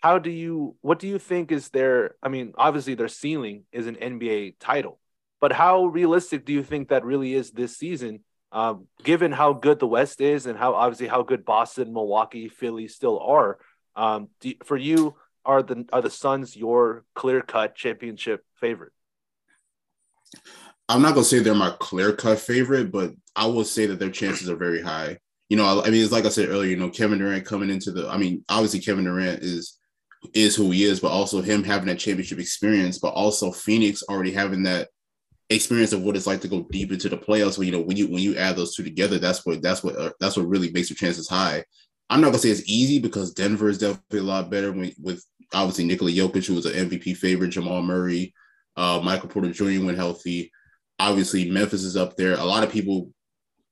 How 0.00 0.18
do 0.18 0.30
you 0.30 0.76
what 0.80 0.98
do 0.98 1.06
you 1.06 1.18
think 1.18 1.52
is 1.52 1.68
their 1.68 2.16
I 2.22 2.28
mean, 2.28 2.52
obviously 2.56 2.94
their 2.94 3.08
ceiling 3.08 3.64
is 3.72 3.86
an 3.86 3.96
NBA 3.96 4.56
title, 4.58 4.98
but 5.40 5.52
how 5.52 5.86
realistic 5.86 6.44
do 6.44 6.52
you 6.52 6.62
think 6.62 6.88
that 6.88 7.04
really 7.04 7.34
is 7.34 7.50
this 7.50 7.76
season? 7.76 8.24
Um, 8.52 8.86
given 9.02 9.32
how 9.32 9.52
good 9.52 9.80
the 9.80 9.86
West 9.86 10.20
is 10.20 10.46
and 10.46 10.58
how 10.58 10.74
obviously 10.74 11.08
how 11.08 11.22
good 11.22 11.44
Boston, 11.44 11.92
Milwaukee, 11.92 12.48
Philly 12.48 12.88
still 12.88 13.18
are, 13.18 13.58
um, 13.96 14.28
do, 14.40 14.54
for 14.64 14.76
you 14.76 15.16
are 15.44 15.62
the 15.62 15.86
are 15.92 16.02
the 16.02 16.10
Suns 16.10 16.56
your 16.56 17.04
clear 17.14 17.42
cut 17.42 17.74
championship 17.74 18.44
favorite? 18.60 18.92
I'm 20.88 21.02
not 21.02 21.14
gonna 21.14 21.24
say 21.24 21.38
they're 21.38 21.54
my 21.54 21.74
clear 21.78 22.12
cut 22.12 22.38
favorite, 22.38 22.92
but 22.92 23.12
I 23.34 23.46
will 23.46 23.64
say 23.64 23.86
that 23.86 23.98
their 23.98 24.10
chances 24.10 24.48
are 24.48 24.56
very 24.56 24.80
high. 24.80 25.18
You 25.48 25.56
know, 25.56 25.64
I, 25.64 25.86
I 25.86 25.90
mean, 25.90 26.02
it's 26.02 26.12
like 26.12 26.24
I 26.24 26.30
said 26.30 26.48
earlier. 26.48 26.70
You 26.70 26.76
know, 26.76 26.90
Kevin 26.90 27.18
Durant 27.18 27.44
coming 27.44 27.70
into 27.70 27.90
the. 27.90 28.08
I 28.08 28.16
mean, 28.16 28.44
obviously 28.48 28.80
Kevin 28.80 29.04
Durant 29.04 29.42
is 29.42 29.78
is 30.34 30.56
who 30.56 30.70
he 30.70 30.84
is, 30.84 31.00
but 31.00 31.12
also 31.12 31.40
him 31.40 31.62
having 31.64 31.86
that 31.86 31.98
championship 31.98 32.38
experience, 32.38 32.98
but 32.98 33.14
also 33.14 33.52
Phoenix 33.52 34.02
already 34.08 34.32
having 34.32 34.64
that 34.64 34.88
experience 35.50 35.92
of 35.92 36.02
what 36.02 36.16
it's 36.16 36.26
like 36.26 36.40
to 36.40 36.48
go 36.48 36.66
deep 36.70 36.92
into 36.92 37.08
the 37.08 37.16
playoffs. 37.16 37.58
When 37.58 37.66
you 37.66 37.72
know 37.72 37.80
when 37.80 37.96
you 37.96 38.06
when 38.08 38.22
you 38.22 38.36
add 38.36 38.56
those 38.56 38.74
two 38.74 38.82
together, 38.82 39.18
that's 39.18 39.44
what 39.46 39.62
that's 39.62 39.82
what 39.82 39.96
uh, 39.96 40.10
that's 40.20 40.36
what 40.36 40.48
really 40.48 40.70
makes 40.72 40.90
your 40.90 40.96
chances 40.96 41.28
high. 41.28 41.64
I'm 42.10 42.20
not 42.20 42.28
gonna 42.28 42.38
say 42.38 42.50
it's 42.50 42.68
easy 42.68 42.98
because 42.98 43.32
Denver 43.32 43.68
is 43.68 43.78
definitely 43.78 44.20
a 44.20 44.24
lot 44.24 44.50
better 44.50 44.72
with, 44.72 44.94
with 45.00 45.24
obviously 45.54 45.84
Nikola 45.84 46.10
Jokic, 46.10 46.46
who 46.46 46.54
was 46.54 46.66
an 46.66 46.88
MVP 46.88 47.16
favorite, 47.16 47.50
Jamal 47.50 47.82
Murray, 47.82 48.34
uh, 48.76 49.00
Michael 49.02 49.28
Porter 49.28 49.52
Jr. 49.52 49.84
when 49.84 49.96
healthy. 49.96 50.52
Obviously, 50.98 51.50
Memphis 51.50 51.82
is 51.82 51.96
up 51.96 52.16
there. 52.16 52.34
A 52.34 52.44
lot 52.44 52.62
of 52.62 52.72
people, 52.72 53.10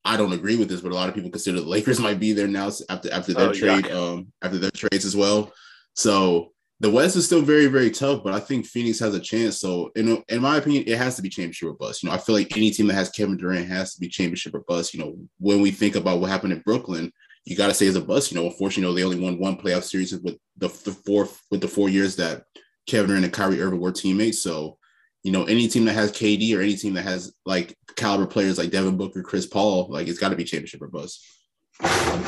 I 0.05 0.17
don't 0.17 0.35
agree 0.35 0.57
with 0.57 0.69
this, 0.69 0.83
but 0.83 0.93
a 0.93 0.95
lot 0.95 1.09
of 1.09 1.15
people 1.15 1.31
consider 1.31 1.61
the 1.61 1.67
Lakers 1.67 1.99
might 2.07 2.21
be 2.21 2.33
there 2.33 2.49
now 2.49 2.71
after 2.89 3.13
after 3.13 3.35
their 3.35 3.51
Oh, 3.51 3.53
trade, 3.53 3.91
um, 3.91 4.33
after 4.43 4.59
their 4.59 4.71
trades 4.71 5.05
as 5.05 5.17
well. 5.17 5.53
So 5.95 6.54
the 6.81 6.91
West 6.91 7.17
is 7.17 7.25
still 7.27 7.43
very, 7.43 7.67
very 7.67 7.91
tough, 7.91 8.25
but 8.25 8.35
I 8.35 8.41
think 8.41 8.67
Phoenix 8.67 8.99
has 8.99 9.15
a 9.15 9.21
chance. 9.21 9.59
So, 9.61 9.93
in 9.95 10.23
in 10.29 10.43
my 10.43 10.57
opinion, 10.57 10.85
it 10.87 10.99
has 10.99 11.17
to 11.17 11.23
be 11.23 11.29
championship 11.29 11.69
or 11.69 11.75
bust. 11.75 12.03
You 12.03 12.09
know, 12.09 12.15
I 12.15 12.19
feel 12.19 12.35
like 12.35 12.57
any 12.57 12.71
team 12.71 12.89
that 12.89 12.95
has 12.95 13.11
Kevin 13.11 13.37
Durant 13.37 13.69
has 13.69 13.95
to 13.95 14.01
be 14.01 14.09
championship 14.09 14.55
or 14.55 14.65
bust. 14.67 14.93
You 14.93 15.01
know, 15.01 15.17
when 15.39 15.61
we 15.61 15.71
think 15.71 15.95
about 15.95 16.21
what 16.21 16.31
happened 16.31 16.53
in 16.53 16.61
Brooklyn, 16.61 17.13
you 17.45 17.57
got 17.57 17.69
to 17.69 17.75
say 17.75 17.87
it's 17.87 17.97
a 17.97 18.01
bust. 18.01 18.33
You 18.33 18.41
know, 18.41 18.47
unfortunately, 18.47 19.01
they 19.01 19.05
only 19.05 19.21
won 19.21 19.39
one 19.39 19.57
playoff 19.57 19.85
series 19.85 20.13
with 20.13 20.37
the, 20.57 20.69
the 20.69 20.93
four 20.93 21.29
with 21.51 21.61
the 21.61 21.69
four 21.69 21.89
years 21.89 22.17
that 22.17 22.45
Kevin 22.87 23.09
Durant 23.09 23.25
and 23.25 23.33
Kyrie 23.33 23.61
Irving 23.61 23.81
were 23.81 23.93
teammates. 23.93 24.41
So, 24.41 24.79
you 25.23 25.31
know, 25.31 25.45
any 25.45 25.69
team 25.69 25.85
that 25.85 25.95
has 25.95 26.11
KD 26.11 26.57
or 26.57 26.61
any 26.61 26.77
team 26.77 26.95
that 26.95 27.03
has 27.03 27.33
like 27.47 27.77
caliber 27.95 28.27
players 28.27 28.59
like 28.59 28.71
Devin 28.71 28.97
Booker, 28.97 29.23
Chris 29.23 29.47
Paul, 29.47 29.89
like 29.91 30.09
it's 30.09 30.19
got 30.19 30.31
to 30.31 30.37
be 30.37 30.45
championship 30.45 30.83
or 30.83 30.89
bust. 30.89 31.25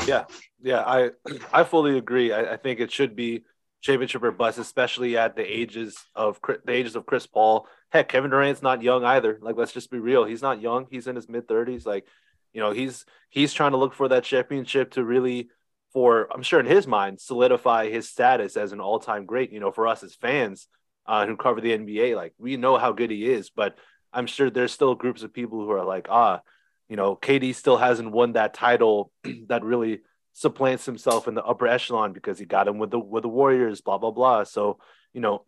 Yeah, 0.07 0.23
yeah, 0.61 0.83
I 0.85 1.09
I 1.51 1.63
fully 1.63 1.97
agree. 1.97 2.31
I, 2.31 2.53
I 2.53 2.57
think 2.57 2.79
it 2.79 2.91
should 2.91 3.15
be 3.15 3.43
championship 3.87 4.21
or 4.21 4.31
bust, 4.31 4.59
especially 4.59 5.17
at 5.17 5.35
the 5.35 5.43
ages 5.43 5.97
of 6.13 6.39
the 6.65 6.73
ages 6.73 6.95
of 6.95 7.05
Chris 7.05 7.25
Paul. 7.25 7.67
Heck, 7.91 8.09
Kevin 8.09 8.29
Durant's 8.29 8.61
not 8.61 8.83
young 8.83 9.03
either. 9.03 9.39
Like, 9.41 9.55
let's 9.55 9.71
just 9.71 9.89
be 9.89 9.99
real. 9.99 10.25
He's 10.25 10.41
not 10.41 10.61
young. 10.61 10.85
He's 10.91 11.07
in 11.07 11.15
his 11.15 11.29
mid 11.29 11.47
thirties. 11.47 11.85
Like, 11.85 12.05
you 12.53 12.61
know, 12.61 12.71
he's 12.71 13.05
he's 13.29 13.53
trying 13.53 13.71
to 13.71 13.77
look 13.77 13.93
for 13.93 14.09
that 14.09 14.25
championship 14.25 14.91
to 14.91 15.03
really, 15.03 15.49
for 15.93 16.27
I'm 16.31 16.43
sure 16.43 16.59
in 16.59 16.65
his 16.65 16.85
mind, 16.85 17.19
solidify 17.19 17.89
his 17.89 18.09
status 18.09 18.57
as 18.57 18.73
an 18.73 18.81
all 18.81 18.99
time 18.99 19.25
great. 19.25 19.51
You 19.51 19.59
know, 19.59 19.71
for 19.71 19.87
us 19.87 20.03
as 20.03 20.15
fans 20.15 20.67
uh, 21.05 21.25
who 21.25 21.37
cover 21.37 21.61
the 21.61 21.77
NBA, 21.77 22.15
like 22.15 22.33
we 22.37 22.57
know 22.57 22.77
how 22.77 22.91
good 22.91 23.09
he 23.09 23.25
is, 23.25 23.49
but 23.49 23.77
I'm 24.11 24.27
sure 24.27 24.49
there's 24.49 24.73
still 24.73 24.95
groups 24.95 25.23
of 25.23 25.33
people 25.33 25.59
who 25.59 25.71
are 25.71 25.85
like, 25.85 26.07
ah, 26.09 26.41
you 26.89 26.97
know, 26.97 27.15
KD 27.15 27.55
still 27.55 27.77
hasn't 27.77 28.11
won 28.11 28.33
that 28.33 28.53
title 28.53 29.11
that 29.47 29.63
really 29.63 30.01
supplants 30.37 30.85
himself 30.85 31.27
in 31.27 31.33
the 31.33 31.43
upper 31.43 31.65
echelon 31.65 32.13
because 32.13 32.37
he 32.37 32.45
got 32.45 32.67
him 32.67 32.77
with 32.77 32.91
the 32.91 32.99
with 32.99 33.23
the 33.23 33.27
Warriors, 33.27 33.81
blah 33.81 33.97
blah 33.97 34.11
blah. 34.11 34.43
So 34.43 34.77
you 35.11 35.19
know, 35.19 35.43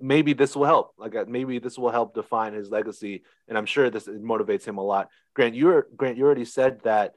maybe 0.00 0.32
this 0.32 0.56
will 0.56 0.64
help. 0.64 0.94
Like 0.98 1.14
uh, 1.14 1.26
maybe 1.28 1.60
this 1.60 1.78
will 1.78 1.92
help 1.92 2.12
define 2.12 2.52
his 2.52 2.68
legacy, 2.68 3.22
and 3.46 3.56
I'm 3.56 3.66
sure 3.66 3.88
this 3.88 4.08
motivates 4.08 4.64
him 4.64 4.78
a 4.78 4.82
lot. 4.82 5.10
Grant, 5.34 5.54
you 5.54 5.68
are, 5.68 5.86
Grant, 5.96 6.16
you 6.16 6.24
already 6.24 6.44
said 6.44 6.80
that 6.82 7.12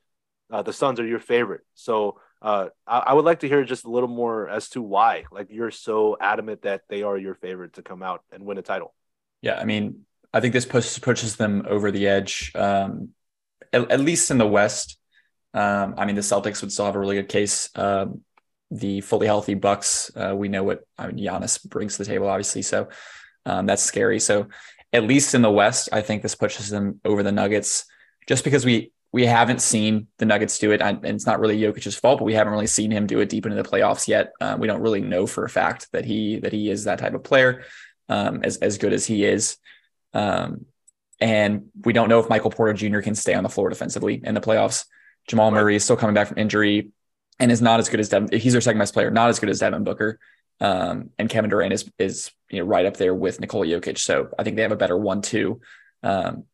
uh, 0.51 0.62
the 0.62 0.72
Suns 0.72 1.00
are 1.00 1.08
your 1.08 1.20
favorite. 1.20 1.62
So 1.74 2.20
uh, 2.44 2.67
I, 2.86 3.00
I, 3.00 3.13
would 3.13 3.25
like 3.25 3.39
to 3.39 3.48
hear 3.48 3.63
just 3.63 3.86
a 3.86 3.89
little 3.89 4.08
more 4.08 4.48
as 4.48 4.70
to 4.70 4.82
why. 4.84 5.24
Like 5.32 5.48
you're 5.50 5.72
so 5.72 6.17
adamant 6.22 6.62
that 6.62 6.82
they 6.89 7.01
are 7.01 7.17
your 7.17 7.34
favorite 7.34 7.74
to 7.74 7.82
come 7.82 8.03
out 8.03 8.22
and 8.32 8.46
win 8.46 8.60
a 8.60 8.62
title. 8.62 8.94
Yeah, 9.41 9.60
I 9.60 9.65
mean, 9.65 10.05
I 10.32 10.41
think 10.41 10.53
this 10.53 10.65
pushes 10.65 11.00
pushes 11.00 11.38
them 11.38 11.65
over 11.67 11.89
the 11.89 12.08
edge. 12.08 12.51
Um, 12.53 13.10
at, 13.74 13.89
at 13.89 14.00
least 14.00 14.29
in 14.29 14.38
the 14.38 14.46
West. 14.46 15.00
Um, 15.56 15.96
I 15.98 16.06
mean, 16.06 16.16
the 16.16 16.22
Celtics 16.22 16.62
would 16.62 16.72
still 16.72 16.86
have 16.86 16.96
a 16.96 17.00
really 17.00 17.16
good 17.16 17.30
case. 17.30 17.70
Um, 17.76 18.22
the 18.70 19.02
fully 19.02 19.26
healthy 19.26 19.54
Bucks, 19.54 20.12
uh, 20.16 20.36
we 20.36 20.50
know 20.50 20.64
what 20.64 20.86
I 20.98 21.08
mean, 21.08 21.26
Giannis 21.26 21.64
brings 21.68 21.98
to 21.98 22.04
the 22.04 22.10
table, 22.10 22.28
obviously. 22.28 22.62
So 22.62 22.90
um, 23.46 23.66
that's 23.66 23.82
scary. 23.82 24.20
So 24.20 24.48
at 24.92 25.04
least 25.04 25.34
in 25.34 25.42
the 25.42 25.52
West, 25.52 25.90
I 25.94 26.02
think 26.02 26.22
this 26.22 26.36
pushes 26.36 26.70
them 26.70 27.00
over 27.06 27.24
the 27.24 27.32
Nuggets, 27.32 27.86
just 28.28 28.44
because 28.44 28.66
we 28.66 28.92
we 29.14 29.26
haven't 29.26 29.62
seen 29.62 30.08
the 30.18 30.26
Nuggets 30.26 30.60
do 30.60 30.72
it, 30.72 30.82
and 30.82 31.06
it's 31.06 31.26
not 31.26 31.40
really 31.40 31.58
Jokic's 31.58 31.96
fault, 31.96 32.20
but 32.20 32.26
we 32.26 32.34
haven't 32.34 32.52
really 32.52 32.68
seen 32.68 32.92
him 32.92 33.08
do 33.08 33.22
it 33.22 33.30
deep 33.30 33.46
into 33.46 33.56
the 33.56 33.68
playoffs 33.68 34.10
yet. 34.10 34.34
Uh, 34.42 34.58
we 34.60 34.68
don't 34.68 34.82
really 34.82 35.00
know 35.00 35.26
for 35.26 35.46
a 35.46 35.50
fact 35.50 35.88
that 35.94 36.04
he 36.04 36.40
that 36.40 36.52
he 36.52 36.70
is 36.70 36.84
that 36.84 37.00
type 37.00 37.14
of 37.14 37.24
player, 37.24 37.64
um, 38.10 38.42
as 38.44 38.58
as 38.58 38.78
good 38.78 38.92
as 38.92 39.06
he 39.06 39.24
is. 39.24 39.58
Um, 40.14 40.66
and 41.22 41.68
we 41.86 41.94
don't 41.94 42.10
know 42.10 42.20
if 42.20 42.30
Michael 42.30 42.52
Porter 42.52 42.74
Jr. 42.74 43.00
can 43.00 43.16
stay 43.16 43.34
on 43.34 43.44
the 43.44 43.50
floor 43.50 43.70
defensively 43.70 44.20
in 44.22 44.34
the 44.34 44.42
playoffs. 44.42 44.86
Jamal. 45.27 45.51
Murray 45.51 45.75
is 45.75 45.84
still 45.84 45.98
coming 45.98 46.13
back 46.13 46.27
from 46.27 46.38
injury 46.38 46.91
and 47.39 47.51
is 47.51 47.62
not 47.62 47.79
as 47.79 47.89
good 47.89 48.00
as 48.00 48.10
Devin. 48.10 48.38
He's 48.38 48.53
their 48.53 48.62
second 48.62 48.79
best 48.79 48.94
player, 48.94 49.12
not 49.12 49.29
as 49.29 49.39
good 49.39 49.50
as 49.50 49.60
Devin 49.60 49.84
Booker. 49.84 50.20
Um, 50.62 51.10
and 51.17 51.29
Kevin 51.29 51.50
Durant 51.50 51.74
is 51.74 51.91
is 52.00 52.32
you 52.50 52.60
know 52.60 52.65
right 52.65 52.86
up 52.86 52.98
there 52.98 53.13
with 53.13 53.39
Nikola 53.39 53.65
Jokic. 53.65 53.98
So 53.98 54.29
I 54.38 54.44
think 54.44 54.55
they 54.55 54.62
have 54.62 54.72
a 54.72 54.77
better 54.77 54.98
one 54.98 55.22
two. 55.22 55.60
Um, 56.03 56.46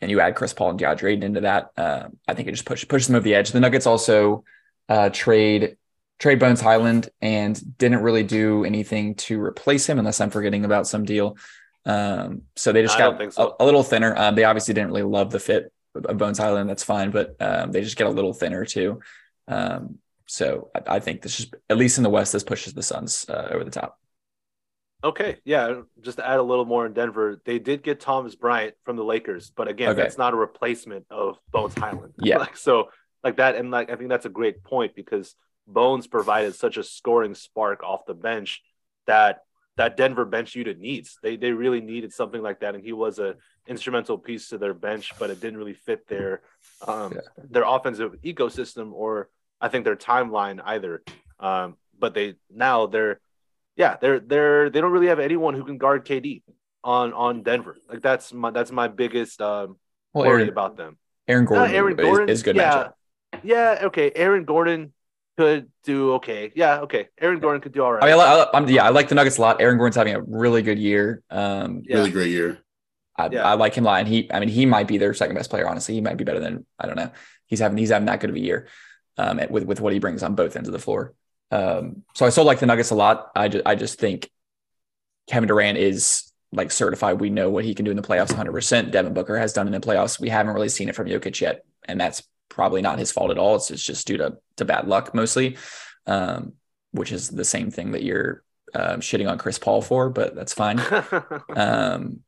and 0.00 0.10
you 0.10 0.20
add 0.20 0.34
Chris 0.34 0.52
Paul 0.52 0.70
and 0.70 0.78
DeAndre 0.78 1.12
Ayton 1.12 1.22
into 1.22 1.40
that, 1.40 1.70
uh, 1.76 2.08
I 2.28 2.34
think 2.34 2.48
it 2.48 2.52
just 2.52 2.66
push 2.66 2.86
pushes 2.86 3.06
them 3.06 3.16
over 3.16 3.24
the 3.24 3.34
edge. 3.34 3.50
The 3.50 3.60
Nuggets 3.60 3.86
also 3.86 4.44
uh, 4.88 5.08
trade 5.10 5.76
trade 6.18 6.38
Bones 6.38 6.60
Hyland 6.60 7.08
and 7.20 7.78
didn't 7.78 8.02
really 8.02 8.22
do 8.22 8.64
anything 8.64 9.14
to 9.16 9.40
replace 9.40 9.86
him, 9.86 9.98
unless 9.98 10.20
I'm 10.20 10.30
forgetting 10.30 10.64
about 10.64 10.86
some 10.86 11.04
deal. 11.04 11.36
Um, 11.84 12.42
so 12.56 12.72
they 12.72 12.82
just 12.82 12.98
got 12.98 13.32
so. 13.32 13.56
a, 13.58 13.62
a, 13.62 13.64
little 13.64 13.82
thinner. 13.82 14.16
Um, 14.16 14.34
they 14.34 14.44
obviously 14.44 14.74
didn't 14.74 14.88
really 14.88 15.02
love 15.02 15.30
the 15.30 15.38
fit 15.38 15.72
Bones 16.00 16.38
Hyland. 16.38 16.68
That's 16.68 16.84
fine, 16.84 17.10
but 17.10 17.36
um, 17.40 17.72
they 17.72 17.82
just 17.82 17.96
get 17.96 18.06
a 18.06 18.10
little 18.10 18.32
thinner 18.32 18.64
too. 18.64 19.00
Um, 19.48 19.98
so 20.26 20.70
I, 20.74 20.96
I, 20.96 21.00
think 21.00 21.22
this 21.22 21.40
is 21.40 21.50
at 21.70 21.76
least 21.76 21.98
in 21.98 22.04
the 22.04 22.10
West, 22.10 22.32
this 22.32 22.42
pushes 22.42 22.74
the 22.74 22.82
Suns 22.82 23.26
uh, 23.28 23.48
over 23.50 23.64
the 23.64 23.70
top. 23.70 23.98
Okay, 25.04 25.36
yeah. 25.44 25.82
Just 26.00 26.18
to 26.18 26.28
add 26.28 26.38
a 26.38 26.42
little 26.42 26.64
more 26.64 26.86
in 26.86 26.92
Denver, 26.92 27.40
they 27.44 27.58
did 27.58 27.82
get 27.82 28.00
Thomas 28.00 28.34
Bryant 28.34 28.74
from 28.84 28.96
the 28.96 29.04
Lakers, 29.04 29.52
but 29.54 29.68
again, 29.68 29.90
okay. 29.90 30.02
that's 30.02 30.18
not 30.18 30.32
a 30.32 30.36
replacement 30.36 31.06
of 31.10 31.38
Bones 31.50 31.74
Hyland. 31.76 32.14
Yeah. 32.18 32.38
like, 32.38 32.56
so 32.56 32.88
like 33.22 33.36
that, 33.36 33.56
and 33.56 33.70
like 33.70 33.90
I 33.90 33.96
think 33.96 34.08
that's 34.08 34.26
a 34.26 34.30
great 34.30 34.64
point 34.64 34.96
because 34.96 35.34
Bones 35.66 36.06
provided 36.06 36.54
such 36.54 36.76
a 36.76 36.82
scoring 36.82 37.34
spark 37.34 37.82
off 37.82 38.06
the 38.06 38.14
bench 38.14 38.62
that 39.06 39.42
that 39.76 39.96
Denver 39.96 40.24
bench 40.24 40.54
unit 40.54 40.78
needs. 40.78 41.18
They 41.22 41.36
they 41.36 41.52
really 41.52 41.80
needed 41.80 42.12
something 42.12 42.42
like 42.42 42.60
that, 42.60 42.74
and 42.74 42.82
he 42.82 42.92
was 42.92 43.18
a 43.18 43.36
instrumental 43.66 44.18
piece 44.18 44.48
to 44.50 44.58
their 44.58 44.74
bench, 44.74 45.12
but 45.18 45.30
it 45.30 45.40
didn't 45.40 45.58
really 45.58 45.74
fit 45.74 46.06
their 46.08 46.42
um, 46.86 47.12
yeah. 47.14 47.20
their 47.50 47.64
offensive 47.66 48.16
ecosystem 48.24 48.92
or 48.92 49.28
I 49.60 49.68
think 49.68 49.84
their 49.84 49.96
timeline 49.96 50.60
either. 50.64 51.02
Um, 51.40 51.76
but 51.98 52.14
they 52.14 52.36
now 52.50 52.86
they're 52.86 53.20
yeah 53.76 53.96
they're 54.00 54.20
they're 54.20 54.70
they 54.70 54.80
don't 54.80 54.92
really 54.92 55.08
have 55.08 55.20
anyone 55.20 55.54
who 55.54 55.64
can 55.64 55.78
guard 55.78 56.04
KD 56.04 56.42
on 56.84 57.12
on 57.12 57.42
Denver. 57.42 57.76
Like 57.88 58.02
that's 58.02 58.32
my 58.32 58.50
that's 58.50 58.70
my 58.70 58.88
biggest 58.88 59.40
um, 59.40 59.76
well, 60.12 60.26
worry 60.26 60.42
Aaron, 60.42 60.48
about 60.48 60.76
them. 60.76 60.98
Aaron 61.28 61.44
Gordon, 61.44 61.74
Aaron 61.74 61.96
Gordon 61.96 62.28
is, 62.28 62.38
is 62.38 62.42
good 62.42 62.56
yeah, 62.56 62.72
matchup. 62.72 62.92
Yeah, 63.42 63.78
okay. 63.84 64.12
Aaron 64.14 64.44
Gordon 64.44 64.92
could 65.36 65.70
do 65.84 66.14
okay. 66.14 66.52
Yeah, 66.54 66.80
okay. 66.80 67.08
Aaron 67.20 67.40
Gordon 67.40 67.60
could 67.60 67.72
do 67.72 67.82
all 67.82 67.92
right. 67.92 68.02
I 68.02 68.06
mean, 68.06 68.20
I, 68.20 68.48
am 68.54 68.68
yeah, 68.68 68.84
I 68.84 68.88
like 68.90 69.08
the 69.08 69.14
Nuggets 69.14 69.38
a 69.38 69.40
lot. 69.40 69.60
Aaron 69.60 69.76
Gordon's 69.76 69.96
having 69.96 70.14
a 70.14 70.22
really 70.22 70.62
good 70.62 70.78
year. 70.78 71.22
Um, 71.30 71.82
yeah. 71.84 71.96
really 71.96 72.10
great 72.10 72.30
year. 72.30 72.58
I, 73.18 73.28
yeah. 73.30 73.44
I 73.44 73.54
like 73.54 73.74
him 73.74 73.84
a 73.84 73.88
lot. 73.88 74.00
And 74.00 74.08
he, 74.08 74.30
I 74.32 74.40
mean, 74.40 74.48
he 74.48 74.66
might 74.66 74.88
be 74.88 74.98
their 74.98 75.14
second 75.14 75.36
best 75.36 75.50
player. 75.50 75.68
Honestly, 75.68 75.94
he 75.94 76.00
might 76.00 76.16
be 76.16 76.24
better 76.24 76.40
than 76.40 76.66
I 76.78 76.86
don't 76.86 76.96
know. 76.96 77.10
He's 77.46 77.60
having 77.60 77.78
he's 77.78 77.90
having 77.90 78.06
that 78.06 78.20
good 78.20 78.30
of 78.30 78.36
a 78.36 78.40
year 78.40 78.68
um, 79.16 79.40
with 79.50 79.64
with 79.64 79.80
what 79.80 79.92
he 79.92 79.98
brings 79.98 80.22
on 80.22 80.34
both 80.34 80.56
ends 80.56 80.68
of 80.68 80.72
the 80.72 80.78
floor. 80.78 81.14
Um, 81.50 82.02
so 82.14 82.26
I 82.26 82.30
still 82.30 82.44
like 82.44 82.58
the 82.58 82.66
Nuggets 82.66 82.90
a 82.90 82.94
lot. 82.94 83.30
I 83.36 83.48
just 83.48 83.66
I 83.66 83.74
just 83.74 83.98
think 83.98 84.30
Kevin 85.28 85.48
Durant 85.48 85.78
is 85.78 86.32
like 86.52 86.70
certified. 86.70 87.20
We 87.20 87.30
know 87.30 87.50
what 87.50 87.64
he 87.64 87.74
can 87.74 87.84
do 87.84 87.90
in 87.90 87.96
the 87.96 88.02
playoffs 88.02 88.32
100%. 88.32 88.92
Devin 88.92 89.14
Booker 89.14 89.36
has 89.36 89.52
done 89.52 89.66
in 89.66 89.72
the 89.72 89.80
playoffs. 89.80 90.20
We 90.20 90.28
haven't 90.28 90.54
really 90.54 90.68
seen 90.68 90.88
it 90.88 90.94
from 90.94 91.08
Jokic 91.08 91.40
yet. 91.40 91.64
And 91.84 92.00
that's 92.00 92.22
probably 92.48 92.82
not 92.82 93.00
his 93.00 93.10
fault 93.10 93.32
at 93.32 93.36
all. 93.36 93.56
It's, 93.56 93.70
it's 93.70 93.82
just 93.82 94.06
due 94.06 94.16
to, 94.18 94.38
to 94.56 94.64
bad 94.64 94.86
luck 94.86 95.12
mostly 95.12 95.56
um, 96.06 96.54
which 96.92 97.12
is 97.12 97.28
the 97.28 97.44
same 97.44 97.70
thing 97.70 97.92
that 97.92 98.02
you're 98.02 98.42
uh, 98.74 98.96
shitting 98.96 99.30
on 99.30 99.38
Chris 99.38 99.58
Paul 99.58 99.82
for, 99.82 100.08
but 100.10 100.34
that's 100.34 100.54
fine. 100.54 100.80
um, 101.56 102.20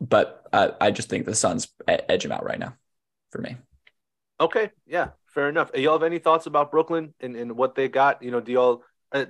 but 0.00 0.46
I, 0.52 0.72
I, 0.80 0.90
just 0.90 1.08
think 1.08 1.26
the 1.26 1.34
Suns 1.34 1.68
edge 1.86 2.24
him 2.24 2.32
out 2.32 2.44
right 2.44 2.58
now 2.58 2.74
for 3.30 3.40
me. 3.40 3.56
Okay, 4.40 4.70
yeah, 4.86 5.08
fair 5.26 5.48
enough. 5.48 5.70
Y'all 5.74 5.94
have 5.94 6.02
any 6.02 6.18
thoughts 6.18 6.46
about 6.46 6.70
Brooklyn 6.70 7.14
and, 7.20 7.36
and 7.36 7.56
what 7.56 7.74
they 7.74 7.88
got? 7.88 8.22
You 8.22 8.30
know, 8.30 8.40
do 8.40 8.52
y'all 8.52 8.82
uh, 9.12 9.24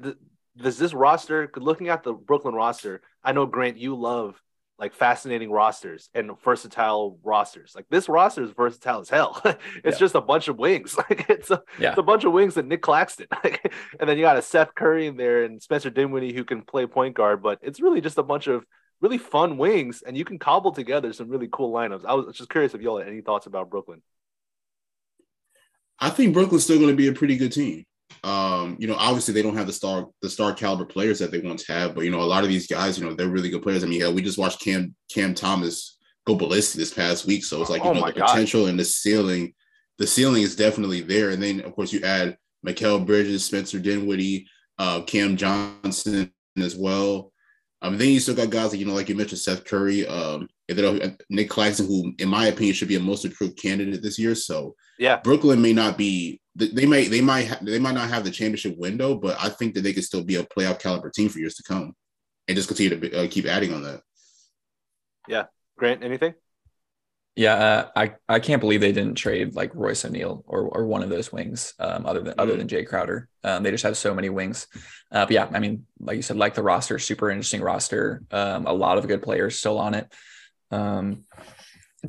does 0.56 0.78
this 0.78 0.92
roster? 0.92 1.50
Looking 1.56 1.88
at 1.88 2.02
the 2.02 2.12
Brooklyn 2.12 2.54
roster, 2.54 3.00
I 3.22 3.32
know 3.32 3.46
Grant, 3.46 3.78
you 3.78 3.94
love 3.94 4.40
like 4.78 4.94
fascinating 4.94 5.50
rosters 5.50 6.08
and 6.14 6.30
versatile 6.44 7.18
rosters. 7.24 7.72
Like 7.74 7.86
this 7.90 8.08
roster 8.08 8.44
is 8.44 8.52
versatile 8.52 9.00
as 9.00 9.08
hell. 9.08 9.40
it's 9.44 9.58
yeah. 9.84 9.90
just 9.98 10.14
a 10.14 10.20
bunch 10.20 10.48
of 10.48 10.56
wings. 10.56 10.96
Like 11.08 11.26
it's 11.28 11.50
a, 11.50 11.62
yeah. 11.78 11.90
it's 11.90 11.98
a 11.98 12.02
bunch 12.02 12.24
of 12.24 12.32
wings 12.32 12.56
and 12.56 12.68
Nic 12.68 12.82
Claxton. 12.82 13.26
and 13.42 14.08
then 14.08 14.18
you 14.18 14.24
got 14.24 14.36
a 14.36 14.42
Seth 14.42 14.74
Curry 14.74 15.06
in 15.06 15.16
there 15.16 15.44
and 15.44 15.62
Spencer 15.62 15.90
Dinwiddie 15.90 16.32
who 16.32 16.44
can 16.44 16.62
play 16.62 16.86
point 16.86 17.14
guard, 17.14 17.42
but 17.42 17.58
it's 17.62 17.80
really 17.80 18.00
just 18.00 18.18
a 18.18 18.22
bunch 18.22 18.46
of 18.46 18.64
really 19.00 19.18
fun 19.18 19.58
wings 19.58 20.02
and 20.02 20.16
you 20.16 20.24
can 20.24 20.38
cobble 20.38 20.72
together 20.72 21.12
some 21.12 21.28
really 21.28 21.48
cool 21.50 21.72
lineups. 21.72 22.04
I 22.04 22.14
was 22.14 22.36
just 22.36 22.50
curious 22.50 22.74
if 22.74 22.80
y'all 22.80 22.98
had 22.98 23.08
any 23.08 23.20
thoughts 23.20 23.46
about 23.46 23.70
Brooklyn. 23.70 24.02
I 26.00 26.10
think 26.10 26.32
Brooklyn's 26.32 26.64
still 26.64 26.78
going 26.78 26.90
to 26.90 26.96
be 26.96 27.08
a 27.08 27.12
pretty 27.12 27.36
good 27.36 27.52
team. 27.52 27.84
Um, 28.24 28.76
you 28.78 28.86
know, 28.86 28.96
obviously 28.96 29.34
they 29.34 29.42
don't 29.42 29.56
have 29.56 29.66
the 29.66 29.72
star 29.72 30.06
the 30.22 30.30
star 30.30 30.52
caliber 30.52 30.84
players 30.84 31.18
that 31.18 31.30
they 31.30 31.38
once 31.38 31.66
had, 31.66 31.94
but 31.94 32.04
you 32.04 32.10
know, 32.10 32.20
a 32.20 32.22
lot 32.22 32.42
of 32.42 32.48
these 32.48 32.66
guys, 32.66 32.98
you 32.98 33.04
know, 33.04 33.14
they're 33.14 33.28
really 33.28 33.50
good 33.50 33.62
players. 33.62 33.84
I 33.84 33.86
mean, 33.86 34.00
yeah, 34.00 34.10
we 34.10 34.22
just 34.22 34.38
watched 34.38 34.60
Cam 34.60 34.94
Cam 35.12 35.34
Thomas 35.34 35.98
go 36.26 36.34
ballistic 36.34 36.78
this 36.78 36.92
past 36.92 37.26
week, 37.26 37.44
so 37.44 37.60
it's 37.60 37.70
like 37.70 37.84
you 37.84 37.90
oh 37.90 37.92
know 37.92 38.06
the 38.06 38.12
God. 38.12 38.28
potential 38.28 38.66
and 38.66 38.78
the 38.78 38.84
ceiling, 38.84 39.54
the 39.98 40.06
ceiling 40.06 40.42
is 40.42 40.56
definitely 40.56 41.02
there. 41.02 41.30
And 41.30 41.42
then 41.42 41.60
of 41.60 41.74
course 41.74 41.92
you 41.92 42.00
add 42.02 42.36
Mikal 42.66 43.04
Bridges, 43.04 43.44
Spencer 43.44 43.78
Dinwiddie, 43.78 44.48
uh, 44.78 45.02
Cam 45.02 45.36
Johnson 45.36 46.32
as 46.56 46.74
well. 46.74 47.32
Um, 47.80 47.96
then 47.96 48.08
you 48.08 48.18
still 48.18 48.34
got 48.34 48.50
guys 48.50 48.72
like 48.72 48.80
you 48.80 48.86
know, 48.86 48.94
like 48.94 49.08
you 49.08 49.14
mentioned, 49.14 49.38
Seth 49.38 49.64
Curry, 49.64 50.06
um, 50.06 50.48
and 50.68 50.78
then 50.78 51.02
uh, 51.02 51.10
Nic 51.30 51.48
Claxton, 51.48 51.86
who 51.86 52.12
in 52.18 52.28
my 52.28 52.46
opinion 52.46 52.74
should 52.74 52.88
be 52.88 52.96
a 52.96 53.00
most 53.00 53.24
improved 53.24 53.56
candidate 53.56 54.02
this 54.02 54.18
year. 54.18 54.34
So 54.34 54.74
yeah, 54.98 55.18
Brooklyn 55.18 55.62
may 55.62 55.72
not 55.72 55.96
be 55.96 56.40
they 56.56 56.86
may 56.86 57.06
they 57.06 57.20
might 57.20 57.46
ha- 57.46 57.60
they 57.62 57.78
might 57.78 57.94
not 57.94 58.10
have 58.10 58.24
the 58.24 58.32
championship 58.32 58.76
window, 58.76 59.14
but 59.14 59.36
I 59.40 59.48
think 59.48 59.74
that 59.74 59.82
they 59.82 59.92
could 59.92 60.02
still 60.04 60.24
be 60.24 60.34
a 60.36 60.42
playoff 60.44 60.80
caliber 60.80 61.08
team 61.10 61.28
for 61.28 61.38
years 61.38 61.54
to 61.54 61.62
come. 61.62 61.94
and 62.48 62.56
just 62.56 62.66
continue 62.68 62.90
to 62.90 62.96
be, 62.96 63.14
uh, 63.14 63.28
keep 63.30 63.46
adding 63.46 63.72
on 63.72 63.82
that. 63.84 64.00
Yeah, 65.28 65.44
Grant, 65.76 66.02
anything? 66.02 66.34
Yeah, 67.38 67.54
uh, 67.54 67.88
I 67.94 68.14
I 68.28 68.40
can't 68.40 68.58
believe 68.58 68.80
they 68.80 68.90
didn't 68.90 69.14
trade 69.14 69.54
like 69.54 69.72
Royce 69.72 70.04
O'Neale 70.04 70.42
or 70.48 70.62
or 70.62 70.86
one 70.86 71.04
of 71.04 71.08
those 71.08 71.30
wings, 71.32 71.72
um, 71.78 72.04
other 72.04 72.18
than 72.20 72.34
other 72.36 72.56
than 72.56 72.66
Jae 72.66 72.84
Crowder. 72.84 73.28
Um, 73.44 73.62
they 73.62 73.70
just 73.70 73.84
have 73.84 73.96
so 73.96 74.12
many 74.12 74.28
wings. 74.28 74.66
Uh, 75.12 75.24
but 75.24 75.30
yeah, 75.30 75.48
I 75.52 75.60
mean, 75.60 75.86
like 76.00 76.16
you 76.16 76.22
said, 76.22 76.36
like 76.36 76.54
the 76.54 76.64
roster, 76.64 76.98
super 76.98 77.30
interesting 77.30 77.60
roster. 77.60 78.24
Um, 78.32 78.66
a 78.66 78.72
lot 78.72 78.98
of 78.98 79.06
good 79.06 79.22
players 79.22 79.56
still 79.56 79.78
on 79.78 79.94
it. 79.94 80.12
Um, 80.72 81.26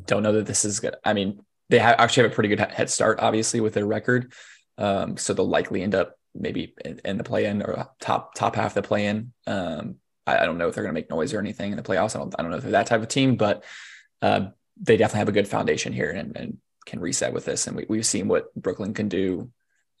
don't 0.04 0.24
know 0.24 0.32
that 0.32 0.46
this 0.46 0.64
is 0.64 0.80
good. 0.80 0.96
I 1.04 1.12
mean, 1.12 1.38
they 1.68 1.78
have 1.78 2.00
actually 2.00 2.24
have 2.24 2.32
a 2.32 2.34
pretty 2.34 2.48
good 2.48 2.58
head 2.58 2.90
start, 2.90 3.20
obviously, 3.20 3.60
with 3.60 3.74
their 3.74 3.86
record. 3.86 4.32
Um, 4.78 5.16
so 5.16 5.32
they'll 5.32 5.46
likely 5.48 5.82
end 5.82 5.94
up 5.94 6.16
maybe 6.34 6.74
in, 6.84 7.00
in 7.04 7.18
the 7.18 7.24
play-in 7.24 7.62
or 7.62 7.88
top 8.00 8.34
top 8.34 8.56
half 8.56 8.76
of 8.76 8.82
the 8.82 8.88
play-in. 8.88 9.32
Um, 9.46 9.94
I, 10.26 10.38
I 10.38 10.44
don't 10.44 10.58
know 10.58 10.66
if 10.66 10.74
they're 10.74 10.82
going 10.82 10.92
to 10.92 11.00
make 11.00 11.08
noise 11.08 11.32
or 11.32 11.38
anything 11.38 11.70
in 11.70 11.76
the 11.76 11.84
playoffs. 11.84 12.16
I 12.16 12.18
don't, 12.18 12.34
I 12.36 12.42
don't 12.42 12.50
know 12.50 12.56
if 12.56 12.64
they're 12.64 12.72
that 12.72 12.88
type 12.88 13.00
of 13.00 13.06
team, 13.06 13.36
but 13.36 13.62
uh, 14.22 14.48
they 14.80 14.96
definitely 14.96 15.20
have 15.20 15.28
a 15.28 15.32
good 15.32 15.48
foundation 15.48 15.92
here 15.92 16.10
and, 16.10 16.36
and 16.36 16.58
can 16.86 17.00
reset 17.00 17.32
with 17.32 17.44
this. 17.44 17.66
And 17.66 17.76
we, 17.76 17.86
we've 17.88 18.06
seen 18.06 18.28
what 18.28 18.54
Brooklyn 18.54 18.94
can 18.94 19.08
do 19.08 19.50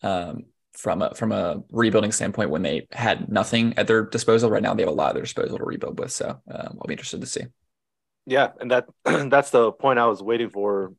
um, 0.02 0.46
from 0.72 1.02
a 1.02 1.14
from 1.14 1.32
a 1.32 1.62
rebuilding 1.70 2.12
standpoint 2.12 2.50
when 2.50 2.62
they 2.62 2.86
had 2.90 3.30
nothing 3.30 3.74
at 3.76 3.86
their 3.86 4.04
disposal. 4.04 4.50
Right 4.50 4.62
now, 4.62 4.74
they 4.74 4.82
have 4.82 4.92
a 4.92 4.94
lot 4.94 5.10
at 5.10 5.14
their 5.14 5.24
disposal 5.24 5.58
to 5.58 5.64
rebuild 5.64 5.98
with. 5.98 6.12
So 6.12 6.28
um, 6.28 6.78
I'll 6.80 6.86
be 6.86 6.94
interested 6.94 7.20
to 7.20 7.26
see. 7.26 7.42
Yeah, 8.26 8.50
and 8.60 8.70
that 8.70 8.86
that's 9.04 9.50
the 9.50 9.72
point 9.72 9.98
I 9.98 10.06
was 10.06 10.22
waiting 10.22 10.50
for 10.50 10.92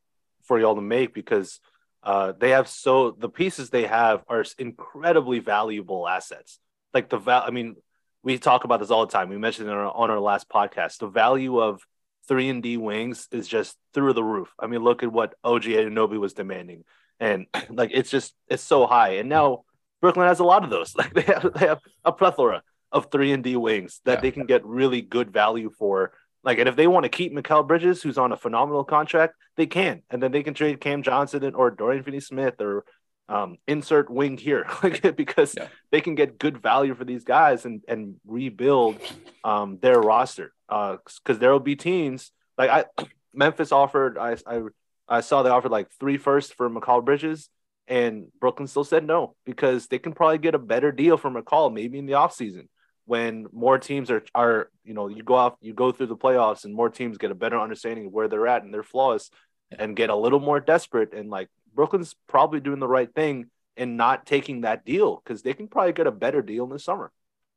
for 0.43 0.59
y'all 0.59 0.75
to 0.75 0.81
make 0.81 1.13
because 1.13 1.59
uh, 2.03 2.33
they 2.37 2.49
have 2.49 2.67
so 2.67 3.11
the 3.11 3.29
pieces 3.29 3.69
they 3.69 3.85
have 3.85 4.23
are 4.27 4.43
incredibly 4.57 5.39
valuable 5.39 6.07
assets. 6.07 6.59
Like 6.93 7.09
the 7.09 7.17
val, 7.17 7.43
I 7.45 7.51
mean, 7.51 7.75
we 8.23 8.37
talk 8.37 8.63
about 8.63 8.79
this 8.79 8.91
all 8.91 9.05
the 9.05 9.11
time. 9.11 9.29
We 9.29 9.37
mentioned 9.37 9.69
it 9.69 9.71
on 9.71 9.77
our, 9.77 9.91
on 9.91 10.11
our 10.11 10.19
last 10.19 10.49
podcast. 10.49 10.99
The 10.99 11.07
value 11.07 11.59
of 11.59 11.85
three 12.31 12.47
and 12.47 12.63
D 12.63 12.77
wings 12.77 13.27
is 13.33 13.45
just 13.45 13.75
through 13.93 14.13
the 14.13 14.23
roof. 14.23 14.47
I 14.57 14.67
mean, 14.67 14.81
look 14.81 15.03
at 15.03 15.11
what 15.11 15.33
OG 15.43 15.63
Anunoby 15.63 16.17
was 16.17 16.33
demanding, 16.33 16.85
and 17.19 17.45
like 17.69 17.91
it's 17.93 18.09
just 18.09 18.33
it's 18.47 18.63
so 18.63 18.87
high. 18.87 19.15
And 19.19 19.27
now 19.27 19.65
Brooklyn 20.01 20.27
has 20.29 20.39
a 20.39 20.45
lot 20.45 20.63
of 20.63 20.69
those. 20.69 20.95
Like 21.01 21.13
they 21.13 21.23
have 21.33 21.43
they 21.53 21.67
have 21.67 21.79
a 22.05 22.13
plethora 22.13 22.63
of 22.91 23.11
three 23.11 23.33
and 23.33 23.43
D 23.43 23.57
wings 23.57 23.99
that 24.05 24.15
Yeah. 24.19 24.21
they 24.21 24.31
can 24.31 24.45
get 24.45 24.65
really 24.65 25.01
good 25.01 25.31
value 25.31 25.69
for. 25.77 26.13
Like, 26.43 26.57
and 26.57 26.67
if 26.67 26.75
they 26.75 26.87
want 26.87 27.03
to 27.03 27.09
keep 27.09 27.31
Mikal 27.33 27.67
Bridges, 27.67 28.01
who's 28.01 28.17
on 28.17 28.31
a 28.31 28.37
phenomenal 28.37 28.83
contract, 28.83 29.35
they 29.57 29.67
can, 29.67 30.01
and 30.09 30.23
then 30.23 30.31
they 30.31 30.41
can 30.41 30.55
trade 30.55 30.81
Cam 30.81 31.03
Johnson 31.03 31.43
and, 31.43 31.55
or 31.55 31.69
Dorian 31.69 32.01
Finney-Smith 32.03 32.55
or 32.59 32.83
um, 33.29 33.57
insert 33.67 34.09
wing 34.09 34.37
here, 34.37 34.65
like 34.83 35.15
because 35.23 35.53
Yeah. 35.55 35.67
they 35.91 36.01
can 36.01 36.15
get 36.15 36.39
good 36.39 36.57
value 36.57 36.95
for 36.95 37.05
these 37.05 37.23
guys 37.23 37.65
and 37.65 37.83
and 37.87 38.15
rebuild 38.25 38.97
um, 39.43 39.77
their 39.81 39.99
roster. 40.01 40.51
Uh, 40.71 40.97
because 41.23 41.37
there 41.37 41.51
will 41.51 41.59
be 41.59 41.75
teams 41.75 42.31
like 42.57 42.69
I 42.69 42.85
Memphis 43.33 43.71
offered. 43.71 44.17
I 44.17 44.37
I 44.47 44.61
I 45.07 45.21
saw 45.21 45.43
they 45.43 45.49
offered 45.49 45.71
like 45.71 45.91
three 45.99 46.17
firsts 46.17 46.53
for 46.53 46.69
Mikal 46.69 47.03
Bridges, 47.03 47.49
and 47.87 48.27
Brooklyn 48.39 48.67
still 48.67 48.85
said 48.85 49.05
no 49.05 49.35
because 49.45 49.87
they 49.87 49.99
can 49.99 50.13
probably 50.13 50.37
get 50.37 50.55
a 50.55 50.59
better 50.59 50.91
deal 50.91 51.17
for 51.17 51.29
Mikal 51.29 51.73
maybe 51.73 51.99
in 51.99 52.05
the 52.05 52.13
offseason 52.13 52.67
when 53.05 53.47
more 53.51 53.77
teams 53.77 54.09
are 54.09 54.23
are 54.33 54.69
you 54.83 54.93
know 54.93 55.07
you 55.09 55.23
go 55.23 55.35
off 55.35 55.55
you 55.59 55.73
go 55.73 55.91
through 55.91 56.07
the 56.07 56.15
playoffs 56.15 56.63
and 56.63 56.73
more 56.73 56.89
teams 56.89 57.17
get 57.17 57.31
a 57.31 57.35
better 57.35 57.59
understanding 57.59 58.05
of 58.05 58.13
where 58.13 58.27
they're 58.27 58.47
at 58.47 58.63
and 58.63 58.73
their 58.73 58.83
flaws 58.83 59.29
and 59.77 59.95
get 59.95 60.09
a 60.09 60.15
little 60.15 60.39
more 60.39 60.59
desperate 60.59 61.13
and 61.13 61.29
like 61.29 61.49
Brooklyn's 61.73 62.15
probably 62.27 62.59
doing 62.59 62.79
the 62.79 62.87
right 62.87 63.13
thing 63.13 63.47
and 63.77 63.97
not 63.97 64.25
taking 64.25 64.61
that 64.61 64.85
deal 64.85 65.21
because 65.23 65.41
they 65.41 65.53
can 65.53 65.67
probably 65.67 65.93
get 65.93 66.07
a 66.07 66.11
better 66.11 66.41
deal 66.41 66.65
in 66.65 66.69
the 66.69 66.79
summer. 66.79 67.11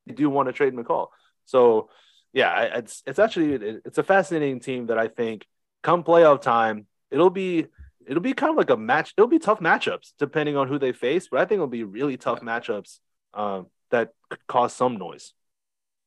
They 0.07 0.15
do 0.15 0.31
want 0.31 0.49
to 0.49 0.53
trade 0.53 0.75
Mikal. 0.75 1.09
So 1.45 1.89
yeah, 2.35 2.61
it's 2.79 3.03
it's 3.07 3.19
actually 3.19 3.55
it's 3.85 3.97
a 3.97 4.03
fascinating 4.03 4.61
team 4.61 4.87
that 4.87 4.99
I 4.99 5.09
think 5.09 5.47
come 5.83 6.05
playoff 6.05 6.43
time 6.43 6.87
it'll 7.11 7.31
be 7.31 7.67
it'll 8.07 8.23
be 8.23 8.35
kind 8.35 8.51
of 8.51 8.57
like 8.57 8.71
a 8.71 8.77
match. 8.77 9.15
It'll 9.17 9.29
be 9.29 9.39
tough 9.39 9.61
matchups 9.61 10.13
depending 10.19 10.57
on 10.57 10.69
who 10.69 10.79
they 10.79 10.93
face, 10.93 11.29
but 11.31 11.41
I 11.41 11.45
think 11.47 11.59
it'll 11.59 11.69
be 11.69 11.85
really 11.85 12.17
tough 12.17 12.41
matchups 12.41 12.99
um, 13.33 13.69
that 13.91 14.11
could 14.29 14.47
cause 14.47 14.75
some 14.75 14.97
noise. 14.97 15.33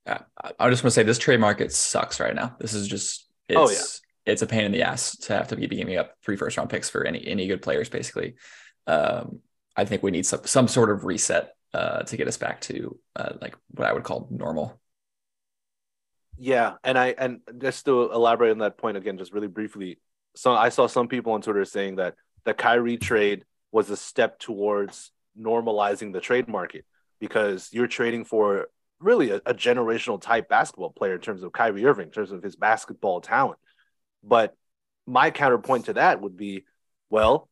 Yeah, 0.06 0.19
I, 0.41 0.51
I 0.60 0.69
just 0.69 0.84
want 0.84 0.91
to 0.91 0.99
say 0.99 1.04
this 1.04 1.17
trade 1.17 1.39
market 1.39 1.71
sucks 1.71 2.19
right 2.19 2.36
now. 2.36 2.56
This 2.60 2.73
is 2.73 2.88
just 2.88 3.28
it's 3.49 3.58
Oh, 3.58 3.69
yeah. 3.69 4.32
it's 4.32 4.41
a 4.41 4.47
pain 4.47 4.65
in 4.65 4.71
the 4.71 4.84
ass 4.84 5.15
to 5.17 5.34
have 5.34 5.47
to 5.47 5.56
be 5.56 5.67
giving 5.67 5.97
up 5.97 6.13
three 6.23 6.36
first 6.36 6.58
round 6.58 6.69
picks 6.69 6.89
for 6.89 7.06
any 7.06 7.25
any 7.25 7.47
good 7.47 7.62
players. 7.62 7.89
Basically, 7.89 8.36
um, 8.86 9.39
I 9.75 9.86
think 9.86 10.04
we 10.04 10.12
need 10.12 10.25
some 10.25 10.41
some 10.45 10.67
sort 10.67 10.91
of 10.91 11.06
reset 11.06 11.54
uh, 11.73 12.04
to 12.04 12.17
get 12.17 12.28
us 12.28 12.38
back 12.38 12.62
to 12.62 12.99
uh, 13.15 13.34
like 13.41 13.56
what 13.69 13.88
I 13.88 13.93
would 13.93 14.04
call 14.04 14.28
normal. 14.30 14.80
Yeah, 16.38 16.73
and 16.84 16.97
I 16.97 17.15
and 17.17 17.39
just 17.58 17.86
to 17.86 18.12
elaborate 18.12 18.52
on 18.52 18.60
that 18.60 18.78
point 18.78 18.97
again, 18.97 19.17
just 19.17 19.34
really 19.34 19.47
briefly. 19.47 20.00
So 20.36 20.54
I 20.54 20.69
saw 20.69 20.88
some 20.88 21.08
people 21.08 21.34
on 21.34 21.41
Twitter 21.41 21.65
saying 21.65 21.95
that 21.95 22.15
the 22.45 22.54
Kyrie 22.54 22.97
trade 22.97 23.43
was 23.71 23.89
a 23.89 23.97
step 23.97 24.39
towards 24.39 25.12
normalizing 25.39 26.13
the 26.13 26.19
trade 26.21 26.47
market 26.47 26.86
because 27.19 27.69
you're 27.71 27.88
trading 27.88 28.23
for 28.23 28.67
really 29.00 29.32
a, 29.32 29.38
a 29.45 29.54
generational 29.54 30.21
type 30.21 30.47
basketball 30.47 30.91
player 30.91 31.15
in 31.15 31.21
terms 31.21 31.43
of 31.43 31.52
Kyrie 31.52 31.86
Irving, 31.86 32.08
in 32.08 32.12
terms 32.12 32.32
of 32.32 32.43
his 32.43 32.56
basketball 32.56 33.21
talent. 33.21 33.60
But 34.23 34.56
my 35.06 35.32
counterpoint 35.32 35.86
to 35.86 35.93
that 35.93 36.21
would 36.21 36.38
be, 36.38 36.63
well, 37.10 37.50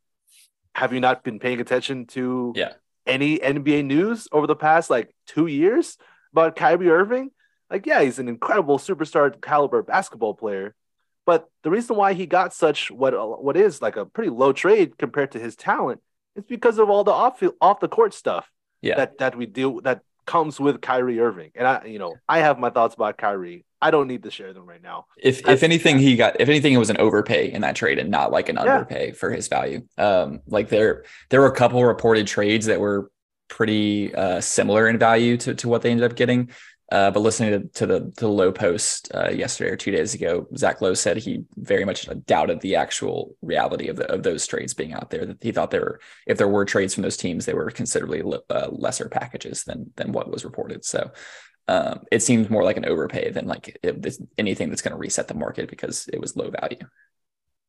have 0.73 0.93
you 0.93 0.99
not 0.99 1.23
been 1.23 1.39
paying 1.39 1.59
attention 1.61 2.05
to 2.07 2.53
Yeah. 2.55 2.73
any 3.05 3.39
NBA 3.39 3.85
news 3.85 4.27
over 4.31 4.45
the 4.47 4.55
past 4.55 4.89
like 4.89 5.15
two 5.25 5.47
years 5.47 5.97
about 6.31 6.55
Kyrie 6.55 6.89
Irving? 6.89 7.31
Like, 7.69 7.85
yeah, 7.85 8.01
he's 8.01 8.19
an 8.19 8.27
incredible 8.27 8.77
superstar 8.77 9.39
caliber 9.41 9.81
basketball 9.81 10.33
player, 10.33 10.75
but 11.25 11.49
the 11.63 11.71
reason 11.71 11.95
why 11.95 12.13
he 12.13 12.25
got 12.25 12.53
such 12.53 12.91
what 12.91 13.13
what 13.43 13.57
is 13.57 13.81
like 13.81 13.97
a 13.97 14.05
pretty 14.05 14.29
low 14.29 14.53
trade 14.53 14.97
compared 14.97 15.31
to 15.31 15.39
his 15.39 15.55
talent 15.55 16.01
is 16.35 16.43
because 16.45 16.77
of 16.77 16.89
all 16.89 17.03
the 17.03 17.11
off 17.11 17.41
off 17.61 17.79
the 17.79 17.87
court 17.87 18.13
stuff 18.13 18.49
Yeah, 18.81 18.95
that 18.95 19.17
that 19.17 19.35
we 19.35 19.45
deal 19.47 19.81
that 19.81 20.01
comes 20.25 20.59
with 20.59 20.81
Kyrie 20.81 21.19
Irving. 21.19 21.51
And 21.55 21.67
I, 21.67 21.85
you 21.85 21.99
know, 21.99 22.15
I 22.27 22.39
have 22.39 22.57
my 22.59 22.69
thoughts 22.71 22.95
about 22.95 23.17
Kyrie. 23.17 23.63
I 23.81 23.91
don't 23.91 24.07
need 24.07 24.23
to 24.23 24.31
share 24.31 24.53
them 24.53 24.65
right 24.65 24.81
now. 24.81 25.05
if 25.17 25.47
if 25.47 25.61
anything, 25.63 25.99
he 25.99 26.15
got 26.15 26.39
if 26.41 26.49
anything, 26.49 26.73
it 26.73 26.77
was 26.77 26.89
an 26.89 26.97
overpay 26.97 27.51
in 27.51 27.61
that 27.61 27.75
trade 27.75 27.99
and 27.99 28.09
not 28.09 28.31
like 28.31 28.49
an 28.49 28.55
Yeah. 28.55 28.61
underpay 28.61 29.11
for 29.11 29.31
his 29.31 29.47
value. 29.47 29.81
Um, 29.97 30.41
like 30.47 30.69
there 30.69 31.03
there 31.29 31.41
were 31.41 31.47
a 31.47 31.55
couple 31.55 31.83
reported 31.83 32.27
trades 32.27 32.65
that 32.67 32.79
were 32.79 33.11
pretty 33.47 34.13
uh, 34.15 34.41
similar 34.41 34.87
in 34.87 34.97
value 34.97 35.37
to 35.37 35.53
to 35.55 35.67
what 35.69 35.81
they 35.83 35.91
ended 35.91 36.09
up 36.09 36.17
getting. 36.17 36.49
Uh, 36.91 37.09
but 37.09 37.21
listening 37.21 37.51
to, 37.51 37.67
to 37.69 37.85
the 37.87 37.99
to 37.99 38.21
the 38.21 38.29
Lowe 38.29 38.51
Post 38.51 39.11
uh, 39.15 39.29
yesterday 39.29 39.71
or 39.71 39.75
two 39.75 39.91
days 39.91 40.13
ago, 40.13 40.47
Zach 40.55 40.81
Lowe 40.81 40.93
said 40.93 41.17
he 41.17 41.43
very 41.55 41.83
much 41.83 42.07
doubted 42.25 42.61
the 42.61 42.75
actual 42.75 43.35
reality 43.41 43.87
of 43.87 43.95
the, 43.95 44.11
of 44.11 44.21
those 44.21 44.45
trades 44.45 44.75
being 44.75 44.93
out 44.93 45.09
there. 45.09 45.25
That 45.25 45.41
he 45.41 45.51
thought 45.51 45.71
there 45.71 45.81
were 45.81 45.99
if 46.27 46.37
there 46.37 46.47
were 46.47 46.63
trades 46.63 46.93
from 46.93 47.01
those 47.01 47.17
teams, 47.17 47.45
they 47.45 47.55
were 47.55 47.71
considerably 47.71 48.21
uh, 48.49 48.67
lesser 48.71 49.09
packages 49.09 49.63
than 49.63 49.91
than 49.95 50.11
what 50.11 50.29
was 50.29 50.45
reported. 50.45 50.85
So 50.85 51.11
um, 51.67 52.01
it 52.11 52.21
seems 52.21 52.49
more 52.49 52.63
like 52.63 52.77
an 52.77 52.85
overpay 52.85 53.31
than 53.31 53.47
like 53.47 53.77
it, 53.81 54.17
anything 54.37 54.69
that's 54.69 54.81
going 54.83 54.91
to 54.91 54.97
reset 54.97 55.27
the 55.27 55.33
market 55.33 55.69
because 55.69 56.07
it 56.13 56.21
was 56.21 56.35
low 56.35 56.51
value. 56.51 56.85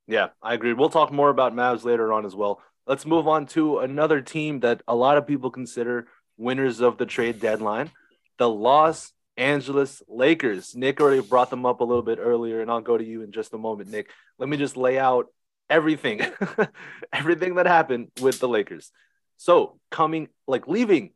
Yeah, 0.07 0.29
I 0.43 0.55
agree. 0.55 0.73
We'll 0.73 0.91
talk 0.91 1.11
more 1.11 1.31
about 1.31 1.55
Mavs 1.55 1.85
later 1.85 2.13
on 2.13 2.27
as 2.27 2.37
well. 2.37 2.61
Let's 2.87 3.07
move 3.07 3.27
on 3.27 3.47
to 3.49 3.79
another 3.79 4.21
team 4.21 4.61
that 4.61 4.83
a 4.87 4.95
lot 4.95 5.17
of 5.17 5.27
people 5.27 5.51
consider 5.51 6.07
winners 6.37 6.81
of 6.81 6.99
the 6.99 7.07
trade 7.07 7.41
deadline, 7.41 7.91
the 8.39 8.49
Los 8.49 9.13
Angeles 9.37 10.03
Lakers. 10.09 10.75
Nick 10.75 11.01
already 11.01 11.21
brought 11.21 11.51
them 11.51 11.67
up 11.67 11.81
a 11.81 11.85
little 11.85 12.03
bit 12.03 12.19
earlier, 12.21 12.61
and 12.61 12.71
I'll 12.71 12.81
go 12.81 12.97
to 12.97 13.05
you 13.05 13.23
in 13.23 13.33
just 13.33 13.53
a 13.55 13.59
moment, 13.59 13.91
Nick. 13.91 14.11
Let 14.39 14.49
me 14.49 14.57
just 14.57 14.77
lay 14.77 14.99
out 14.99 15.27
everything, 15.69 16.23
everything 17.13 17.57
that 17.57 17.67
happened 17.67 18.11
with 18.21 18.39
the 18.39 18.49
Lakers. 18.49 18.91
So, 19.37 19.79
coming 19.91 20.29
like 20.47 20.67
leaving 20.67 21.11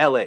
LA, 0.00 0.26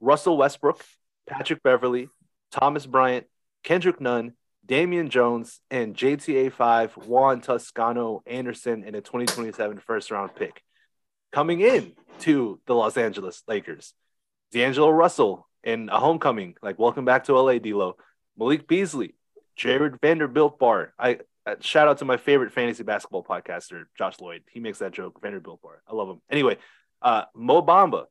Russell 0.00 0.36
Westbrook, 0.36 0.84
Patrick 1.26 1.62
Beverley, 1.62 2.08
Thomas 2.50 2.86
Bryant, 2.86 3.26
Kendrick 3.62 4.00
Nunn, 4.00 4.34
Damian 4.66 5.08
Jones, 5.08 5.60
and 5.70 5.94
JTA5 5.96 7.06
Juan 7.06 7.40
Toscano 7.40 8.22
Anderson 8.26 8.84
in 8.84 8.94
a 8.94 9.00
2027 9.00 9.78
first 9.78 10.10
round 10.10 10.34
pick. 10.34 10.62
Coming 11.32 11.60
in 11.60 11.92
to 12.20 12.60
the 12.66 12.74
Los 12.74 12.96
Angeles 12.96 13.42
Lakers, 13.48 13.94
D'Angelo 14.52 14.90
Russell 14.90 15.48
in 15.64 15.88
a 15.88 15.98
homecoming, 15.98 16.54
like 16.62 16.78
welcome 16.78 17.04
back 17.04 17.24
to 17.24 17.38
LA, 17.38 17.58
D'Lo. 17.58 17.96
Malik 18.38 18.66
Beasley, 18.66 19.14
Jared 19.56 20.00
Vanderbilt 20.00 20.58
Bar. 20.58 20.94
I 20.98 21.18
uh, 21.46 21.56
shout 21.60 21.88
out 21.88 21.98
to 21.98 22.04
my 22.04 22.16
favorite 22.16 22.52
fantasy 22.52 22.82
basketball 22.82 23.24
podcaster, 23.24 23.84
Josh 23.96 24.20
Lloyd. 24.20 24.42
He 24.50 24.60
makes 24.60 24.78
that 24.78 24.92
joke, 24.92 25.20
Vanderbilt 25.20 25.62
Bar. 25.62 25.82
I 25.88 25.94
love 25.94 26.08
him. 26.08 26.20
Anyway, 26.30 26.58
uh, 27.02 27.24
Mo 27.34 27.62
Bamba, 27.62 28.04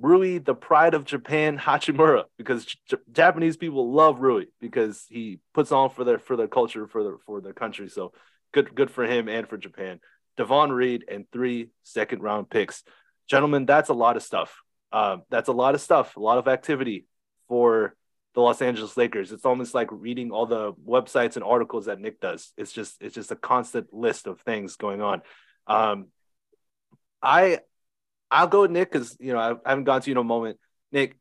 Rui, 0.00 0.38
the 0.38 0.54
pride 0.54 0.94
of 0.94 1.04
Japan, 1.04 1.58
Hachimura, 1.64 2.24
because 2.36 2.64
J- 2.64 2.96
Japanese 3.12 3.56
people 3.56 3.92
love 3.92 4.20
Rui 4.20 4.46
because 4.60 5.04
he 5.08 5.40
puts 5.54 5.72
on 5.72 5.90
for 5.90 6.04
their 6.04 6.18
for 6.18 6.36
their 6.36 6.48
culture 6.48 6.86
for 6.86 7.02
their 7.02 7.18
for 7.26 7.40
their 7.40 7.52
country. 7.52 7.88
So 7.88 8.12
good 8.52 8.74
good 8.74 8.90
for 8.90 9.04
him 9.04 9.28
and 9.28 9.48
for 9.48 9.56
Japan. 9.56 10.00
Devon 10.36 10.70
Reed 10.72 11.04
and 11.10 11.26
three 11.32 11.70
second 11.82 12.22
round 12.22 12.48
picks, 12.48 12.84
gentlemen. 13.28 13.66
That's 13.66 13.88
a 13.88 13.94
lot 13.94 14.16
of 14.16 14.22
stuff. 14.22 14.62
Uh, 14.92 15.18
that's 15.30 15.48
a 15.48 15.52
lot 15.52 15.74
of 15.74 15.80
stuff. 15.80 16.16
A 16.16 16.20
lot 16.20 16.38
of 16.38 16.48
activity 16.48 17.06
for 17.48 17.94
the 18.34 18.40
Los 18.40 18.62
Angeles 18.62 18.96
Lakers. 18.96 19.32
It's 19.32 19.44
almost 19.44 19.74
like 19.74 19.88
reading 19.90 20.30
all 20.30 20.46
the 20.46 20.72
websites 20.72 21.36
and 21.36 21.44
articles 21.44 21.86
that 21.86 22.00
Nick 22.00 22.20
does. 22.20 22.52
It's 22.56 22.72
just 22.72 22.96
it's 23.00 23.14
just 23.14 23.30
a 23.30 23.36
constant 23.36 23.92
list 23.92 24.26
of 24.26 24.40
things 24.40 24.76
going 24.76 25.02
on. 25.02 25.22
Um, 25.66 26.06
I 27.22 27.60
I'll 28.30 28.46
go 28.46 28.62
with 28.62 28.70
Nick 28.70 28.92
because 28.92 29.16
you 29.20 29.32
know 29.32 29.38
I, 29.38 29.52
I 29.52 29.70
haven't 29.70 29.84
gone 29.84 30.00
to 30.02 30.10
you 30.10 30.12
in 30.12 30.18
a 30.18 30.24
moment. 30.24 30.58
Nick, 30.92 31.18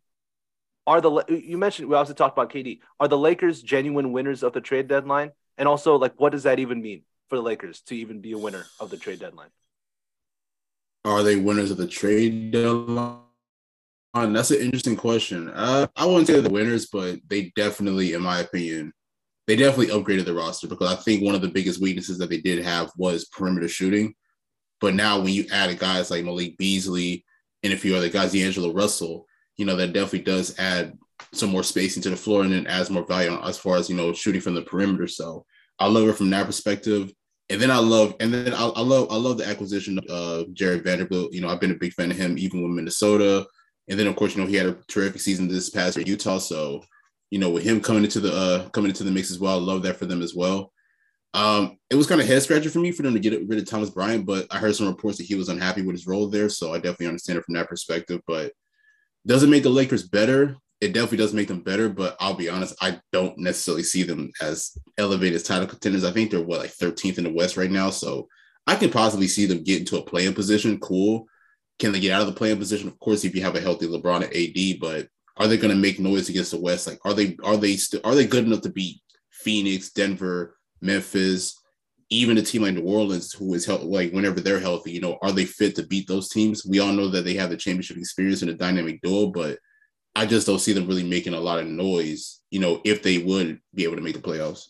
are 0.86 1.02
the 1.02 1.24
you 1.28 1.58
mentioned 1.58 1.90
we 1.90 1.96
also 1.96 2.14
talked 2.14 2.38
about 2.38 2.52
KD. 2.52 2.80
Are 3.00 3.08
the 3.08 3.18
Lakers 3.18 3.62
genuine 3.62 4.12
winners 4.12 4.44
of 4.44 4.54
the 4.54 4.62
trade 4.62 4.88
deadline? 4.88 5.32
And 5.58 5.68
also, 5.68 5.96
like, 5.96 6.14
what 6.18 6.32
does 6.32 6.44
that 6.44 6.60
even 6.60 6.82
mean 6.82 7.02
for 7.30 7.36
the 7.36 7.42
Lakers 7.42 7.82
to 7.82 7.96
even 7.96 8.22
be 8.22 8.34
a 8.34 8.38
winner 8.38 8.66
of 8.80 8.90
the 8.90 8.98
trade 8.98 9.20
deadline? 9.20 9.50
Are 11.04 11.24
they 11.24 11.36
winners 11.36 11.72
of 11.72 11.78
the 11.78 11.88
trade 11.88 12.52
deadline? 12.52 13.27
That's 14.26 14.52
an 14.52 14.62
interesting 14.62 14.96
question. 14.96 15.50
Uh, 15.50 15.88
I 15.96 16.06
wouldn't 16.06 16.28
say 16.28 16.40
the 16.40 16.50
winners, 16.50 16.88
but 16.88 17.20
they 17.28 17.52
definitely, 17.56 18.14
in 18.14 18.22
my 18.22 18.40
opinion, 18.40 18.94
they 19.48 19.56
definitely 19.56 19.94
upgraded 19.94 20.26
the 20.26 20.34
roster 20.34 20.68
because 20.68 20.92
I 20.92 20.96
think 20.96 21.24
one 21.24 21.36
of 21.36 21.42
the 21.42 21.48
biggest 21.48 21.82
weaknesses 21.82 22.18
that 22.18 22.30
they 22.30 22.42
did 22.42 22.64
have 22.64 22.92
was 22.98 23.26
perimeter 23.26 23.68
shooting. 23.68 24.14
But 24.82 24.94
now 24.94 25.20
when 25.20 25.34
you 25.34 25.46
add 25.52 25.78
guys 25.80 26.12
like 26.12 26.26
Malik 26.26 26.58
Beasley 26.58 27.26
and 27.64 27.74
a 27.74 27.78
few 27.78 27.96
other 27.96 28.10
guys, 28.10 28.34
D'Angelo 28.34 28.74
Russell, 28.74 29.26
you 29.56 29.66
know, 29.66 29.76
that 29.76 29.94
definitely 29.94 30.22
does 30.22 30.58
add 30.60 30.98
some 31.34 31.50
more 31.50 31.64
spacing 31.64 32.04
to 32.04 32.10
the 32.10 32.16
floor 32.16 32.44
and 32.44 32.52
then 32.52 32.68
adds 32.68 32.90
more 32.90 33.06
value 33.06 33.32
on, 33.32 33.48
as 33.48 33.58
far 33.58 33.78
as, 33.78 33.90
you 33.90 33.96
know, 33.96 34.14
shooting 34.14 34.42
from 34.42 34.54
the 34.54 34.62
perimeter. 34.62 35.08
So 35.08 35.46
I 35.80 35.88
love 35.88 36.08
it 36.08 36.16
from 36.16 36.30
that 36.32 36.46
perspective. 36.46 37.12
And 37.50 37.62
then 37.62 37.72
I 37.72 37.78
love, 37.78 38.16
and 38.20 38.34
then 38.34 38.54
I, 38.54 38.68
I 38.68 38.82
love, 38.82 39.08
I 39.10 39.16
love 39.16 39.38
the 39.38 39.48
acquisition 39.48 39.98
of 39.98 40.06
uh, 40.10 40.44
Jarred 40.54 40.84
Vanderbilt. 40.84 41.34
You 41.34 41.42
know, 41.42 41.48
I've 41.48 41.62
been 41.62 41.72
a 41.72 41.76
big 41.76 41.94
fan 41.94 42.12
of 42.12 42.18
him, 42.18 42.38
even 42.38 42.62
with 42.62 42.72
Minnesota. 42.72 43.48
And 43.90 44.00
then, 44.00 44.08
of 44.08 44.16
course, 44.16 44.36
you 44.36 44.42
know, 44.42 44.48
he 44.48 44.56
had 44.56 44.68
a 44.68 44.78
terrific 44.88 45.22
season 45.22 45.48
this 45.48 45.70
past 45.70 45.96
year 45.96 46.02
at 46.02 46.08
Utah. 46.08 46.40
So, 46.40 46.84
you 47.32 47.40
know, 47.40 47.50
with 47.50 47.64
him 47.64 47.82
coming 47.82 48.04
into 48.04 48.20
the 48.20 48.34
uh, 48.34 48.70
coming 48.70 48.90
into 48.90 49.04
the 49.04 49.12
mix 49.12 49.32
as 49.32 49.40
well, 49.40 49.58
I 49.58 49.62
love 49.62 49.84
that 49.84 49.98
for 49.98 50.06
them 50.06 50.22
as 50.22 50.36
well. 50.36 50.72
Um, 51.34 51.78
it 51.90 51.96
was 51.96 52.08
kind 52.08 52.20
of 52.22 52.28
head 52.28 52.42
scratcher 52.42 52.70
for 52.70 52.80
me 52.80 52.92
for 52.92 53.04
them 53.04 53.14
to 53.14 53.20
get 53.20 53.48
rid 53.48 53.60
of 53.60 53.66
Thomas 53.70 53.90
Bryant, 53.90 54.26
but 54.26 54.48
I 54.50 54.58
heard 54.58 54.76
some 54.76 54.88
reports 54.88 55.18
that 55.18 55.26
he 55.26 55.36
was 55.36 55.50
unhappy 55.50 55.82
with 55.82 55.96
his 55.96 56.08
role 56.08 56.28
there, 56.28 56.50
so 56.50 56.74
I 56.74 56.78
definitely 56.78 57.08
understand 57.08 57.38
it 57.38 57.46
from 57.46 57.54
that 57.56 57.70
perspective. 57.70 58.22
But 58.26 58.54
does 59.26 59.44
it 59.44 59.50
make 59.50 59.64
the 59.64 59.70
Lakers 59.70 60.08
better? 60.08 60.58
It 60.80 60.94
definitely 60.94 61.18
does 61.18 61.34
make 61.34 61.48
them 61.48 61.62
better, 61.62 61.90
but 61.90 62.16
I'll 62.20 62.34
be 62.34 62.50
honest, 62.50 62.76
I 62.82 63.00
don't 63.12 63.38
necessarily 63.38 63.84
see 63.84 64.04
them 64.04 64.32
as 64.42 64.78
elevated 64.98 65.44
title 65.44 65.68
contenders. 65.68 66.04
I 66.04 66.12
think 66.12 66.32
they're 66.32 66.42
what 66.42 66.60
like 66.60 66.74
13th 66.74 67.18
in 67.18 67.24
the 67.26 67.34
West 67.34 67.58
right 67.58 67.72
now, 67.72 67.90
so 67.90 68.28
I 68.66 68.76
can 68.76 68.90
possibly 68.90 69.28
see 69.28 69.46
them 69.46 69.64
get 69.64 69.80
into 69.80 69.98
a 69.98 70.04
play-in 70.04 70.34
position. 70.34 70.80
Cool. 70.80 71.28
Can 71.80 71.92
they 71.92 72.00
get 72.00 72.12
out 72.12 72.22
of 72.22 72.28
the 72.28 72.34
play-in 72.34 72.58
position? 72.58 72.88
Of 72.88 73.00
course, 73.00 73.24
if 73.24 73.36
you 73.36 73.42
have 73.42 73.56
a 73.56 73.62
healthy 73.62 73.88
LeBron 73.88 74.24
and 74.24 74.34
AD, 74.34 74.80
but 74.80 75.08
are 75.38 75.48
they 75.48 75.58
going 75.58 75.74
to 75.74 75.80
make 75.80 76.00
noise 76.00 76.30
against 76.30 76.52
the 76.52 76.60
West? 76.60 76.88
Like, 76.88 77.00
are 77.06 77.14
they 77.14 77.38
are 77.44 77.58
they 77.58 77.76
still 77.76 78.02
are 78.04 78.16
they 78.16 78.26
good 78.26 78.46
enough 78.46 78.62
to 78.62 78.70
beat 78.70 79.00
Phoenix, 79.32 79.92
Denver, 79.92 80.58
Memphis, 80.82 81.56
even 82.10 82.38
a 82.38 82.42
team 82.42 82.64
like 82.64 82.74
New 82.74 82.84
Orleans, 82.84 83.34
who 83.34 83.54
is 83.54 83.66
healthy, 83.66 83.86
like 83.86 84.12
whenever 84.12 84.40
they're 84.40 84.60
healthy, 84.60 84.92
you 84.92 85.02
know, 85.02 85.18
are 85.22 85.32
they 85.32 85.46
fit 85.46 85.76
to 85.76 85.84
beat 85.84 86.08
those 86.08 86.30
teams? 86.30 86.66
We 86.66 86.80
all 86.80 86.94
know 86.94 87.10
that 87.10 87.26
they 87.26 87.34
have 87.36 87.50
the 87.50 87.58
championship 87.58 87.98
experience 87.98 88.42
and 88.42 88.52
a 88.52 88.54
dynamic 88.54 89.02
duo, 89.02 89.28
but 89.28 89.60
I 90.16 90.26
just 90.26 90.48
don't 90.48 90.60
see 90.60 90.74
them 90.74 90.88
really 90.88 91.04
making 91.04 91.34
a 91.34 91.40
lot 91.40 91.60
of 91.60 91.68
noise, 91.68 92.42
you 92.50 92.60
know, 92.60 92.82
if 92.84 93.04
they 93.04 93.20
would 93.20 93.60
be 93.74 93.84
able 93.84 93.98
to 93.98 94.02
make 94.02 94.16
the 94.16 94.22
playoffs. 94.22 94.68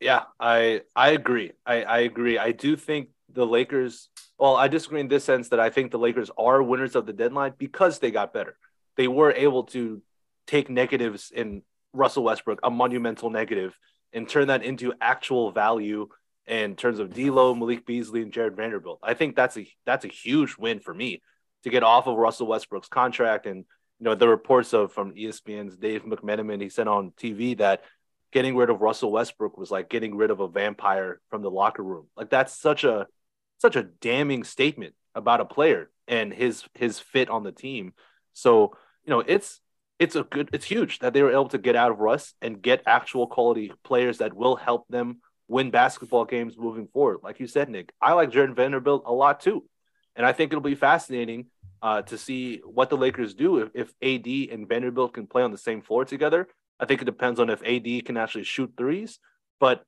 Yeah, 0.00 0.24
I 0.38 0.82
I 0.96 1.10
agree. 1.10 1.52
I, 1.64 1.82
I 1.82 1.98
agree. 2.00 2.38
I 2.38 2.52
do 2.52 2.76
think 2.76 3.10
the 3.32 3.46
Lakers. 3.46 4.08
Well, 4.38 4.56
I 4.56 4.68
disagree 4.68 5.00
in 5.00 5.08
this 5.08 5.24
sense 5.24 5.50
that 5.50 5.60
I 5.60 5.70
think 5.70 5.90
the 5.90 5.98
Lakers 5.98 6.30
are 6.38 6.62
winners 6.62 6.96
of 6.96 7.06
the 7.06 7.12
deadline 7.12 7.54
because 7.58 7.98
they 7.98 8.10
got 8.10 8.32
better. 8.32 8.56
They 8.96 9.08
were 9.08 9.32
able 9.32 9.64
to 9.64 10.02
take 10.46 10.70
negatives 10.70 11.30
in 11.34 11.62
Russell 11.92 12.24
Westbrook, 12.24 12.60
a 12.62 12.70
monumental 12.70 13.30
negative, 13.30 13.76
and 14.12 14.28
turn 14.28 14.48
that 14.48 14.62
into 14.62 14.92
actual 15.00 15.52
value 15.52 16.08
in 16.46 16.74
terms 16.74 16.98
of 16.98 17.14
D'Lo, 17.14 17.54
Malik 17.54 17.86
Beasley, 17.86 18.22
and 18.22 18.32
Jared 18.32 18.56
Vanderbilt. 18.56 18.98
I 19.02 19.14
think 19.14 19.36
that's 19.36 19.56
a 19.56 19.68
that's 19.86 20.04
a 20.04 20.08
huge 20.08 20.56
win 20.58 20.80
for 20.80 20.92
me 20.92 21.22
to 21.62 21.70
get 21.70 21.82
off 21.82 22.06
of 22.06 22.16
Russell 22.16 22.46
Westbrook's 22.46 22.88
contract. 22.88 23.46
And 23.46 23.58
you 23.98 24.04
know 24.04 24.14
the 24.14 24.28
reports 24.28 24.72
of 24.72 24.92
from 24.92 25.14
ESPN's 25.14 25.76
Dave 25.76 26.04
McMenamin, 26.04 26.60
he 26.60 26.68
said 26.68 26.88
on 26.88 27.12
TV 27.12 27.56
that 27.58 27.84
getting 28.32 28.56
rid 28.56 28.70
of 28.70 28.80
Russell 28.80 29.12
Westbrook 29.12 29.58
was 29.58 29.70
like 29.70 29.88
getting 29.88 30.16
rid 30.16 30.30
of 30.30 30.40
a 30.40 30.48
vampire 30.48 31.20
from 31.30 31.42
the 31.42 31.50
locker 31.50 31.82
room. 31.82 32.06
Like 32.16 32.30
that's 32.30 32.60
such 32.60 32.84
a 32.84 33.06
such 33.60 33.76
a 33.76 33.82
damning 33.82 34.44
statement 34.44 34.94
about 35.14 35.40
a 35.40 35.44
player 35.44 35.90
and 36.08 36.32
his 36.32 36.64
his 36.74 36.98
fit 36.98 37.28
on 37.28 37.42
the 37.42 37.52
team. 37.52 37.92
So 38.32 38.76
you 39.04 39.10
know 39.10 39.20
it's 39.20 39.60
it's 39.98 40.16
a 40.16 40.22
good 40.22 40.50
it's 40.52 40.64
huge 40.64 41.00
that 41.00 41.12
they 41.12 41.22
were 41.22 41.32
able 41.32 41.48
to 41.48 41.58
get 41.58 41.76
out 41.76 41.90
of 41.90 41.98
Russ 41.98 42.34
and 42.40 42.62
get 42.62 42.82
actual 42.86 43.26
quality 43.26 43.72
players 43.84 44.18
that 44.18 44.34
will 44.34 44.56
help 44.56 44.86
them 44.88 45.20
win 45.46 45.70
basketball 45.70 46.24
games 46.24 46.56
moving 46.56 46.88
forward. 46.88 47.18
Like 47.22 47.40
you 47.40 47.46
said, 47.46 47.68
Nick, 47.68 47.92
I 48.00 48.12
like 48.14 48.30
Jarred 48.30 48.56
Vanderbilt 48.56 49.02
a 49.06 49.12
lot 49.12 49.40
too, 49.40 49.64
and 50.16 50.24
I 50.24 50.32
think 50.32 50.52
it'll 50.52 50.62
be 50.62 50.74
fascinating 50.74 51.46
uh, 51.82 52.02
to 52.02 52.16
see 52.16 52.58
what 52.64 52.90
the 52.90 52.96
Lakers 52.96 53.34
do 53.34 53.58
if, 53.58 53.70
if 53.74 53.88
AD 54.02 54.52
and 54.52 54.68
Vanderbilt 54.68 55.14
can 55.14 55.26
play 55.26 55.42
on 55.42 55.50
the 55.50 55.58
same 55.58 55.82
floor 55.82 56.04
together. 56.04 56.48
I 56.78 56.86
think 56.86 57.02
it 57.02 57.06
depends 57.06 57.40
on 57.40 57.50
if 57.50 57.62
AD 57.62 58.04
can 58.06 58.16
actually 58.16 58.44
shoot 58.44 58.72
threes, 58.76 59.18
but 59.58 59.82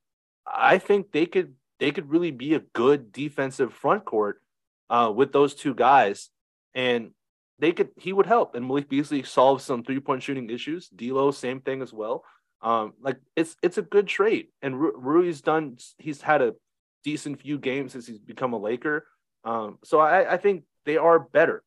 I 0.45 0.77
think 0.77 1.11
they 1.11 1.25
could 1.25 1.55
they 1.83 1.91
could 1.91 2.09
really 2.09 2.31
be 2.31 2.53
a 2.53 2.61
good 2.61 3.11
defensive 3.11 3.73
front 3.73 4.05
court 4.05 4.41
uh, 4.89 5.11
with 5.13 5.33
those 5.33 5.53
two 5.53 5.75
guys. 5.75 6.29
And 6.73 7.11
they 7.59 7.73
could 7.73 7.89
he 7.97 8.13
would 8.13 8.25
help. 8.25 8.55
And 8.55 8.65
Malik 8.65 8.87
Beasley 8.87 9.21
solves 9.23 9.65
some 9.65 9.83
three 9.83 9.99
point 9.99 10.23
shooting 10.23 10.49
issues. 10.49 10.87
D'Lo, 10.87 11.31
same 11.31 11.59
thing 11.59 11.81
as 11.81 11.91
well. 11.91 12.23
Um, 12.61 12.93
like 13.01 13.17
it's 13.35 13.57
it's 13.61 13.77
a 13.77 13.81
good 13.81 14.07
trade. 14.07 14.47
And 14.61 14.79
Ru- 14.79 14.97
Rui's 14.97 15.41
done. 15.41 15.77
He's 15.97 16.21
had 16.21 16.41
a 16.41 16.55
decent 17.03 17.41
few 17.41 17.59
games 17.59 17.91
since 17.91 18.07
he's 18.07 18.17
become 18.17 18.53
a 18.53 18.57
Laker. 18.57 19.05
Um, 19.43 19.77
so 19.83 19.99
I, 19.99 20.35
I 20.35 20.37
think 20.37 20.63
they 20.85 20.95
are 20.95 21.19
better. 21.19 21.63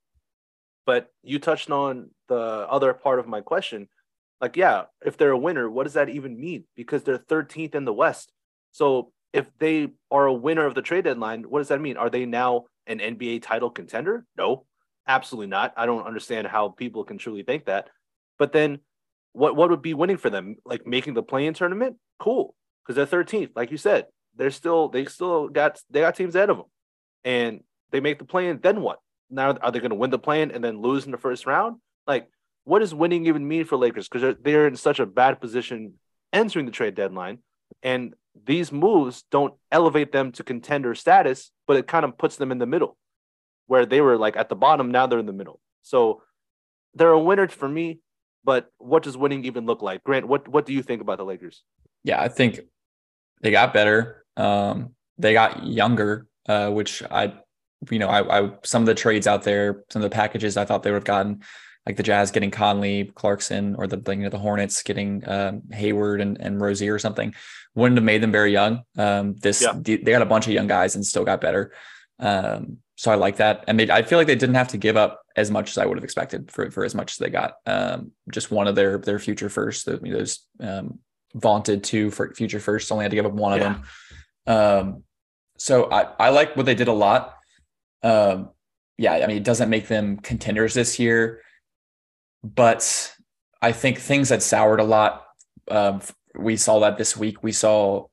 But 0.87 1.13
you 1.23 1.39
touched 1.39 1.71
on 1.71 2.09
the 2.29 2.41
other 2.41 2.95
part 2.95 3.19
of 3.19 3.29
my 3.29 3.43
question. 3.43 3.87
Like, 4.41 4.57
yeah, 4.57 4.85
if 5.05 5.19
they're 5.19 5.33
a 5.33 5.39
winner, 5.39 5.69
what 5.69 5.85
does 5.85 5.93
that 5.93 6.09
even 6.09 6.41
mean? 6.41 6.65
Because 6.75 7.03
they're 7.03 7.19
13th 7.19 7.75
in 7.75 7.85
the 7.85 7.93
West. 7.93 8.33
So 8.73 9.13
if 9.37 9.47
they 9.59 9.89
are 10.11 10.27
a 10.27 10.33
winner 10.33 10.67
of 10.67 10.75
the 10.75 10.83
trade 10.83 11.05
deadline, 11.05 11.43
what 11.43 11.59
does 11.59 11.69
that 11.69 11.81
mean? 11.81 11.97
Are 11.97 12.11
they 12.11 12.25
now 12.25 12.65
an 12.87 12.99
NBA 12.99 13.43
title 13.43 13.71
contender? 13.71 14.25
No. 14.37 14.65
Absolutely 15.07 15.47
not. 15.47 15.73
I 15.77 15.87
don't 15.87 16.07
understand 16.07 16.47
how 16.47 16.71
people 16.71 17.05
can 17.05 17.19
truly 17.19 17.43
think 17.43 17.67
that. 17.67 17.91
But 18.39 18.53
then 18.53 18.81
what 19.33 19.55
what 19.55 19.71
would 19.71 19.83
be 19.83 19.95
winning 19.95 20.17
for 20.17 20.31
them? 20.31 20.57
Like 20.65 20.87
making 20.87 21.15
the 21.15 21.23
play-in 21.23 21.55
tournament? 21.55 21.97
Cool. 22.19 22.55
Because 22.85 22.97
they're 22.97 23.25
13th. 23.25 23.51
Like 23.55 23.71
you 23.71 23.77
said, 23.77 24.07
they're 24.35 24.51
still 24.51 24.89
they 24.89 25.05
still 25.05 25.49
got 25.49 25.81
they 25.91 26.01
got 26.01 26.17
teams 26.17 26.35
ahead 26.35 26.51
of 26.51 26.57
them. 26.57 26.67
And 27.25 27.61
they 27.91 28.01
make 28.01 28.19
the 28.19 28.25
play-in, 28.25 28.61
then 28.61 28.81
what? 28.81 28.99
Now 29.31 29.53
are 29.53 29.71
they 29.71 29.81
going 29.81 29.91
to 29.91 29.97
win 29.97 30.11
the 30.11 30.19
play-in 30.19 30.51
and 30.51 30.65
then 30.65 30.81
lose 30.81 31.05
in 31.05 31.13
the 31.13 31.19
first 31.19 31.47
round? 31.47 31.77
Like, 32.07 32.29
what 32.65 32.81
does 32.81 32.95
winning 32.95 33.27
even 33.27 33.47
mean 33.47 33.65
for 33.65 33.77
Lakers? 33.77 34.09
Because 34.09 34.23
they're, 34.23 34.37
they're 34.41 34.67
in 34.67 34.77
such 34.77 34.99
a 34.99 35.07
bad 35.07 35.41
position 35.41 35.95
entering 36.33 36.67
the 36.67 36.73
trade 36.73 36.95
deadline. 36.95 37.39
And 37.83 38.15
these 38.45 38.73
moves 38.73 39.25
don't 39.31 39.55
elevate 39.73 40.13
them 40.13 40.33
to 40.33 40.45
contender 40.45 40.95
status, 40.95 41.51
but 41.67 41.77
it 41.77 41.87
kind 41.87 42.05
of 42.05 42.19
puts 42.19 42.37
them 42.37 42.53
in 42.53 42.59
the 42.59 42.67
middle 42.67 42.97
where 43.67 43.87
they 43.87 44.01
were 44.01 44.17
like 44.17 44.37
at 44.37 44.49
the 44.49 44.57
bottom. 44.57 44.91
Now 44.91 45.07
they're 45.07 45.19
in 45.19 45.27
the 45.27 45.33
middle. 45.33 45.61
So 45.83 46.23
they're 46.95 47.11
a 47.11 47.21
winner 47.21 47.49
for 47.49 47.69
me. 47.69 48.01
But 48.45 48.71
what 48.79 49.03
does 49.03 49.17
winning 49.17 49.45
even 49.45 49.67
look 49.67 49.83
like? 49.83 50.05
Grant, 50.05 50.29
what 50.29 50.47
what 50.47 50.67
do 50.67 50.73
you 50.73 50.83
think 50.83 51.03
about 51.03 51.19
the 51.19 51.25
Lakers? 51.25 51.65
Yeah, 52.05 52.21
I 52.21 52.29
think 52.29 52.61
they 53.43 53.51
got 53.51 53.75
better. 53.75 54.25
Um, 54.37 54.95
they 55.19 55.33
got 55.33 55.67
younger, 55.67 56.29
uh, 56.49 56.71
which 56.71 57.03
I, 57.11 57.35
you 57.91 57.99
know, 57.99 58.09
I, 58.09 58.41
I 58.41 58.51
some 58.63 58.83
of 58.83 58.87
the 58.87 58.95
trades 58.95 59.27
out 59.27 59.43
there, 59.43 59.85
some 59.91 60.01
of 60.01 60.09
the 60.09 60.15
packages 60.15 60.57
I 60.57 60.65
thought 60.65 60.85
they 60.85 60.93
would 60.93 60.99
have 60.99 61.05
gotten, 61.05 61.43
like 61.87 61.97
the 61.97 62.03
Jazz 62.03 62.31
getting 62.31 62.51
Conley, 62.51 63.13
Clarkson, 63.15 63.77
or 63.77 63.87
the 63.87 64.03
you 64.13 64.23
know, 64.23 64.29
the 64.29 64.39
Hornets 64.39 64.83
getting 64.83 65.27
um, 65.29 65.63
Hayward 65.73 66.21
and, 66.21 66.41
and 66.41 66.61
Rozier 66.61 66.95
or 66.95 66.99
something, 66.99 67.35
wouldn't 67.75 67.97
have 67.97 68.05
made 68.05 68.23
them 68.23 68.33
very 68.33 68.53
young. 68.53 68.83
Um, 68.99 69.37
this 69.37 69.63
yeah. 69.63 69.73
they 69.75 69.97
got 69.99 70.23
a 70.23 70.27
bunch 70.27 70.47
of 70.47 70.53
young 70.53 70.67
guys 70.67 70.97
and 70.97 71.07
still 71.07 71.25
got 71.25 71.41
better. 71.41 71.73
Um, 72.19 72.79
so 72.97 73.13
I 73.13 73.15
like 73.15 73.37
that. 73.37 73.65
And 73.69 73.79
they, 73.79 73.91
I 73.91 74.03
feel 74.03 74.19
like 74.19 74.27
they 74.27 74.35
didn't 74.35 74.55
have 74.55 74.69
to 74.69 74.79
give 74.79 74.97
up 74.97 75.23
as 75.37 75.51
much 75.51 75.71
as 75.71 75.79
I 75.79 75.85
would 75.85 75.99
have 75.99 76.05
expected 76.05 76.51
for, 76.51 76.71
for 76.71 76.85
as 76.85 76.95
much 76.95 77.13
as 77.13 77.19
they 77.19 77.29
got. 77.29 77.57
Um, 77.67 78.13
just 78.33 78.51
one 78.51 78.67
of 78.67 78.75
their, 78.75 78.99
their 78.99 79.19
future 79.19 79.51
first, 79.51 79.85
the, 79.85 79.99
those 79.99 80.41
um, 80.61 80.99
vaunted 81.35 81.85
two 81.85 82.11
for 82.11 82.33
future 82.35 82.59
first, 82.59 82.91
only 82.91 83.05
had 83.05 83.11
to 83.11 83.17
give 83.17 83.27
up 83.27 83.33
one 83.33 83.59
yeah. 83.59 83.67
of 83.67 83.75
them. 83.75 83.85
Um, 84.47 85.03
so 85.59 85.91
I, 85.91 86.09
I 86.19 86.29
like 86.31 86.57
what 86.57 86.65
they 86.65 86.75
did 86.75 86.89
a 86.89 86.93
lot. 86.93 87.35
Um, 88.03 88.51
yeah, 88.97 89.13
I 89.13 89.27
mean, 89.27 89.37
it 89.37 89.45
doesn't 89.45 89.69
make 89.69 89.89
them 89.89 90.17
contenders 90.17 90.73
this 90.73 90.99
year, 90.99 91.43
but 92.43 93.13
I 93.63 93.73
think 93.73 93.99
things 93.99 94.31
had 94.31 94.43
soured 94.43 94.81
a 94.81 94.85
lot. 94.85 95.25
Um, 95.69 96.01
we 96.39 96.57
saw 96.57 96.81
that 96.81 96.99
this 96.99 97.17
week. 97.17 97.43
We 97.43 97.53
saw 97.53 98.07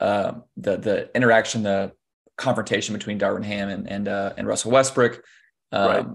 uh, 0.00 0.32
the 0.56 0.76
the 0.76 1.16
interaction, 1.16 1.62
the 1.62 1.92
confrontation 2.36 2.94
between 2.94 3.18
Darvin 3.18 3.44
Ham 3.44 3.68
and 3.68 3.88
and, 3.88 4.08
uh, 4.08 4.32
and 4.36 4.46
Russell 4.46 4.70
Westbrook. 4.70 5.22
Um, 5.70 5.88
right. 5.88 6.06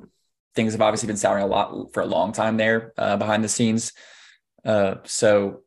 things 0.55 0.73
have 0.73 0.81
obviously 0.81 1.07
been 1.07 1.17
souring 1.17 1.43
a 1.43 1.47
lot 1.47 1.93
for 1.93 2.01
a 2.01 2.05
long 2.05 2.31
time 2.31 2.57
there 2.57 2.93
uh, 2.97 3.17
behind 3.17 3.43
the 3.43 3.49
scenes. 3.49 3.93
Uh, 4.65 4.95
so 5.03 5.61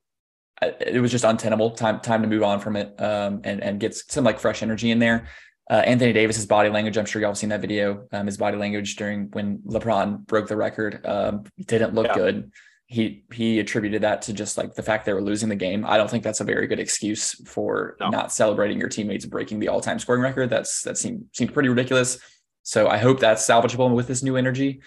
it 0.63 1.01
was 1.01 1.11
just 1.11 1.25
untenable. 1.25 1.71
Time 1.71 2.01
time 2.01 2.23
to 2.23 2.29
move 2.29 2.43
on 2.43 2.61
from 2.61 2.77
it 2.77 3.01
um, 3.01 3.41
and 3.45 3.63
and 3.63 3.81
get 3.81 3.95
some 3.95 4.25
like 4.25 4.39
fresh 4.39 4.63
energy 4.63 4.91
in 4.91 4.99
there. 4.99 5.29
Uh, 5.69 5.83
Anthony 5.85 6.13
Davis's 6.13 6.47
body 6.47 6.69
language. 6.69 6.97
I'm 6.97 7.07
sure 7.07 7.21
y'all 7.21 7.31
have 7.31 7.39
seen 7.39 7.51
that 7.51 7.61
video. 7.61 8.07
Um, 8.13 8.27
his 8.27 8.37
body 8.37 8.57
language 8.57 8.97
during 8.97 9.29
when 9.33 9.59
LeBron 9.59 10.25
broke 10.27 10.47
the 10.49 10.57
record 10.57 11.05
um, 11.05 11.45
didn't 11.67 11.95
look 11.95 12.07
yeah. 12.07 12.15
good. 12.15 12.53
He 12.87 13.25
he 13.33 13.59
attributed 13.59 14.03
that 14.03 14.23
to 14.23 14.33
just 14.33 14.57
like 14.57 14.75
the 14.75 14.83
fact 14.83 15.07
they 15.07 15.13
were 15.13 15.21
losing 15.21 15.49
the 15.49 15.57
game. 15.57 15.85
I 15.85 15.97
don't 15.97 16.09
think 16.09 16.23
that's 16.23 16.41
a 16.41 16.45
very 16.45 16.69
good 16.69 16.79
excuse 16.79 17.33
for 17.49 17.97
no. 17.99 18.11
not 18.11 18.31
celebrating 18.31 18.79
your 18.79 18.89
teammates 18.89 19.27
breaking 19.27 19.59
the 19.59 19.69
all 19.69 19.81
time 19.81 19.99
scoring 19.99 20.23
record. 20.23 20.51
That's 20.51 20.83
that 20.83 20.97
seemed 20.97 21.25
seemed 21.33 21.53
pretty 21.53 21.69
ridiculous. 21.69 22.19
So 22.63 22.89
I 22.89 22.99
hope 22.99 23.19
that's 23.19 23.45
salvageable 23.45 23.93
with 23.93 24.07
this 24.07 24.23
new 24.23 24.37
energy 24.37 24.83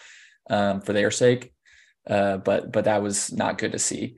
um, 0.50 0.80
for 0.80 0.94
their 0.94 1.12
sake. 1.12 1.54
Uh, 2.10 2.38
but 2.38 2.72
but 2.72 2.86
that 2.86 3.04
was 3.04 3.34
not 3.34 3.58
good 3.58 3.74
to 3.74 3.80
see. 3.80 4.16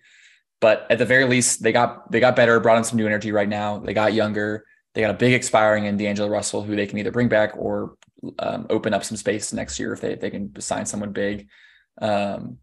But 0.60 0.86
at 0.91 1.00
the 1.00 1.06
very 1.06 1.26
least, 1.26 1.63
they 1.63 1.71
got 1.71 2.12
they 2.12 2.19
got 2.19 2.36
better, 2.36 2.60
brought 2.60 2.78
in 2.78 2.84
some 2.84 2.97
new 2.97 3.08
energy 3.08 3.32
right 3.32 3.50
now. 3.50 3.80
They 3.80 3.95
got 3.95 4.13
younger. 4.13 4.63
They 4.94 5.02
got 5.02 5.12
a 5.12 5.18
big 5.18 5.34
expiring 5.34 5.86
in 5.86 5.98
D'Angelo 5.98 6.30
Russell, 6.30 6.64
who 6.64 6.76
they 6.76 6.88
can 6.88 7.00
either 7.00 7.12
bring 7.12 7.30
back 7.30 7.54
or 7.56 7.96
um, 8.40 8.68
open 8.70 8.94
up 8.94 9.04
some 9.04 9.18
space 9.18 9.54
next 9.54 9.80
year 9.80 9.94
if 9.94 10.02
they 10.02 10.14
if 10.14 10.20
they 10.20 10.30
can 10.30 10.60
sign 10.60 10.86
someone 10.86 11.12
big. 11.12 11.48
Um, 12.02 12.58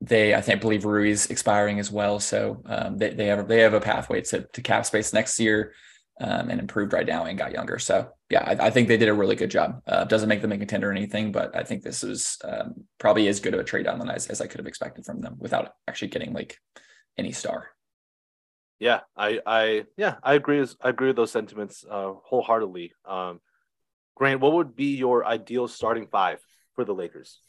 they 0.00 0.34
I 0.34 0.40
think 0.40 0.60
believe 0.60 0.84
Rui's 0.84 1.26
expiring 1.26 1.78
as 1.78 1.90
well, 1.90 2.20
so 2.20 2.62
um, 2.66 2.98
they 2.98 3.10
they 3.10 3.26
have 3.26 3.48
they 3.48 3.60
have 3.60 3.74
a 3.74 3.80
pathway 3.80 4.20
to 4.22 4.46
to 4.52 4.62
cap 4.62 4.86
space 4.86 5.12
next 5.12 5.40
year 5.40 5.72
um, 6.20 6.50
and 6.50 6.60
improved 6.60 6.92
right 6.92 7.06
now 7.06 7.24
and 7.24 7.38
got 7.38 7.52
younger. 7.52 7.78
So 7.78 8.10
yeah, 8.30 8.44
I, 8.44 8.66
I 8.66 8.70
think 8.70 8.88
they 8.88 8.96
did 8.96 9.08
a 9.08 9.14
really 9.14 9.36
good 9.36 9.50
job. 9.50 9.82
Uh, 9.86 10.04
doesn't 10.04 10.28
make 10.28 10.42
them 10.42 10.52
a 10.52 10.58
contender 10.58 10.90
or 10.90 10.92
anything, 10.92 11.32
but 11.32 11.56
I 11.56 11.64
think 11.64 11.82
this 11.82 12.02
was 12.02 12.38
um, 12.44 12.84
probably 12.98 13.28
as 13.28 13.40
good 13.40 13.54
of 13.54 13.60
a 13.60 13.64
trade 13.64 13.86
down 13.86 14.08
as, 14.08 14.28
as 14.28 14.40
I 14.40 14.46
could 14.46 14.60
have 14.60 14.66
expected 14.66 15.04
from 15.04 15.20
them 15.20 15.36
without 15.38 15.74
actually 15.88 16.08
getting 16.08 16.32
like 16.32 16.58
any 17.18 17.32
star. 17.32 17.73
Yeah, 18.78 19.00
I, 19.16 19.40
I, 19.46 19.84
yeah, 19.96 20.16
I 20.22 20.34
agree. 20.34 20.64
I 20.82 20.88
agree 20.88 21.08
with 21.08 21.16
those 21.16 21.32
sentiments 21.32 21.84
uh, 21.88 22.12
wholeheartedly. 22.24 22.92
Um, 23.04 23.40
Grant, 24.16 24.40
what 24.40 24.52
would 24.52 24.76
be 24.76 24.96
your 24.96 25.24
ideal 25.24 25.68
starting 25.68 26.06
five 26.06 26.40
for 26.74 26.84
the 26.84 26.94
Lakers? 26.94 27.40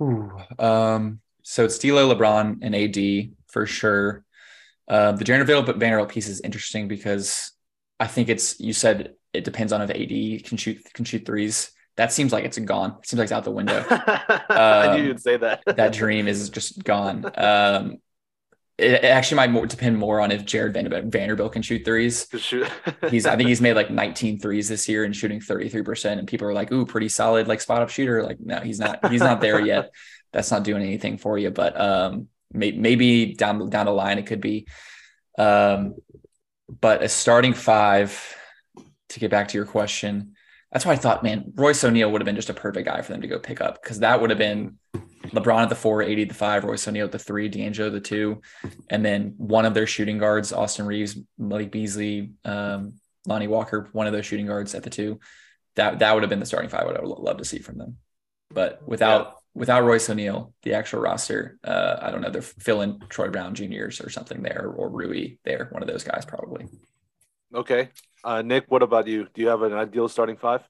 Ooh, 0.00 0.32
um, 0.58 1.20
so 1.42 1.64
it's 1.64 1.78
D'Lo, 1.78 2.14
LeBron, 2.14 2.58
and 2.62 2.74
AD 2.74 3.32
for 3.48 3.66
sure. 3.66 4.24
Uh, 4.88 5.12
the 5.12 5.24
Jarred 5.24 5.46
Vanderbilt 5.46 6.08
piece 6.08 6.28
is 6.28 6.40
interesting 6.40 6.88
because 6.88 7.52
I 8.00 8.06
think 8.06 8.28
it's 8.28 8.58
you 8.60 8.72
said 8.72 9.14
it 9.32 9.44
depends 9.44 9.72
on 9.72 9.80
if 9.82 9.90
AD 9.90 10.44
can 10.44 10.56
shoot 10.56 10.78
can 10.92 11.04
shoot 11.04 11.24
threes. 11.24 11.70
That 11.96 12.12
seems 12.12 12.32
like 12.32 12.44
it's 12.44 12.58
gone. 12.58 12.96
It 13.00 13.06
seems 13.06 13.18
like 13.18 13.26
it's 13.26 13.32
out 13.32 13.44
the 13.44 13.50
window. 13.50 13.84
I 13.90 14.96
knew 14.96 15.04
you'd 15.04 15.20
say 15.20 15.36
that. 15.36 15.62
that 15.66 15.92
dream 15.92 16.26
is 16.26 16.48
just 16.48 16.82
gone. 16.82 17.30
Um, 17.36 17.98
it 18.82 19.04
actually 19.04 19.36
might 19.36 19.50
more 19.50 19.66
depend 19.66 19.98
more 19.98 20.20
on 20.20 20.30
if 20.30 20.44
Jared 20.44 20.74
Vanderbilt 20.74 21.04
Vanderbilt 21.06 21.52
can 21.52 21.62
shoot 21.62 21.84
threes. 21.84 22.28
he's 23.10 23.26
I 23.26 23.36
think 23.36 23.48
he's 23.48 23.60
made 23.60 23.74
like 23.74 23.90
19 23.90 24.38
threes 24.38 24.68
this 24.68 24.88
year 24.88 25.04
and 25.04 25.14
shooting 25.14 25.40
33%. 25.40 26.18
And 26.18 26.28
people 26.28 26.46
are 26.46 26.52
like, 26.52 26.72
ooh, 26.72 26.84
pretty 26.84 27.08
solid, 27.08 27.48
like 27.48 27.60
spot 27.60 27.82
up 27.82 27.90
shooter. 27.90 28.22
Like, 28.22 28.40
no, 28.40 28.60
he's 28.60 28.78
not, 28.78 29.10
he's 29.10 29.20
not 29.20 29.40
there 29.40 29.60
yet. 29.60 29.90
That's 30.32 30.50
not 30.50 30.64
doing 30.64 30.82
anything 30.82 31.18
for 31.18 31.38
you. 31.38 31.50
But 31.50 31.78
um 31.80 32.28
may, 32.52 32.72
maybe 32.72 33.34
down 33.34 33.68
down 33.70 33.86
the 33.86 33.92
line 33.92 34.18
it 34.18 34.26
could 34.26 34.40
be. 34.40 34.66
Um, 35.38 35.94
but 36.68 37.02
a 37.02 37.08
starting 37.08 37.54
five, 37.54 38.36
to 39.10 39.20
get 39.20 39.30
back 39.30 39.48
to 39.48 39.58
your 39.58 39.66
question, 39.66 40.34
that's 40.70 40.86
why 40.86 40.92
I 40.92 40.96
thought, 40.96 41.22
man, 41.22 41.52
Royce 41.54 41.84
O'Neale 41.84 42.10
would 42.10 42.20
have 42.20 42.26
been 42.26 42.36
just 42.36 42.50
a 42.50 42.54
perfect 42.54 42.88
guy 42.88 43.02
for 43.02 43.12
them 43.12 43.20
to 43.20 43.28
go 43.28 43.38
pick 43.38 43.60
up 43.60 43.82
because 43.82 44.00
that 44.00 44.20
would 44.20 44.30
have 44.30 44.38
been 44.38 44.78
LeBron 45.32 45.62
at 45.62 45.68
the 45.68 45.74
four, 45.74 46.02
at 46.02 46.08
the 46.08 46.34
five, 46.34 46.64
Royce 46.64 46.86
O'Neale 46.86 47.06
at 47.06 47.12
the 47.12 47.18
three, 47.18 47.48
D'Angelo 47.48 47.90
the 47.90 48.00
two, 48.00 48.42
and 48.90 49.04
then 49.04 49.34
one 49.38 49.64
of 49.64 49.74
their 49.74 49.86
shooting 49.86 50.18
guards, 50.18 50.52
Austin 50.52 50.86
Reaves, 50.86 51.18
Malik 51.38 51.70
Beasley, 51.70 52.32
um, 52.44 52.94
Lonnie 53.26 53.48
Walker, 53.48 53.88
one 53.92 54.06
of 54.06 54.12
those 54.12 54.26
shooting 54.26 54.46
guards 54.46 54.74
at 54.74 54.82
the 54.82 54.90
two. 54.90 55.20
That 55.76 56.00
that 56.00 56.12
would 56.12 56.22
have 56.22 56.30
been 56.30 56.40
the 56.40 56.46
starting 56.46 56.68
five. 56.68 56.84
What 56.84 56.96
I 56.96 57.00
would 57.00 57.08
love 57.08 57.38
to 57.38 57.44
see 57.44 57.58
from 57.58 57.78
them. 57.78 57.96
But 58.52 58.86
without 58.86 59.24
yeah. 59.24 59.32
without 59.54 59.84
Royce 59.84 60.10
O'Neale, 60.10 60.52
the 60.62 60.74
actual 60.74 61.00
roster, 61.00 61.58
uh, 61.64 61.96
I 62.02 62.10
don't 62.10 62.20
know, 62.20 62.30
they're 62.30 62.42
filling 62.42 63.00
Troy 63.08 63.28
Brown 63.28 63.54
Juniors 63.54 64.00
or 64.00 64.10
something 64.10 64.42
there, 64.42 64.66
or 64.76 64.90
Rui 64.90 65.38
there, 65.44 65.68
one 65.70 65.82
of 65.82 65.88
those 65.88 66.04
guys 66.04 66.26
probably. 66.26 66.66
Okay, 67.54 67.88
uh, 68.24 68.42
Nick, 68.42 68.64
what 68.68 68.82
about 68.82 69.06
you? 69.06 69.28
Do 69.32 69.40
you 69.40 69.48
have 69.48 69.62
an 69.62 69.72
ideal 69.72 70.08
starting 70.08 70.36
five? 70.36 70.62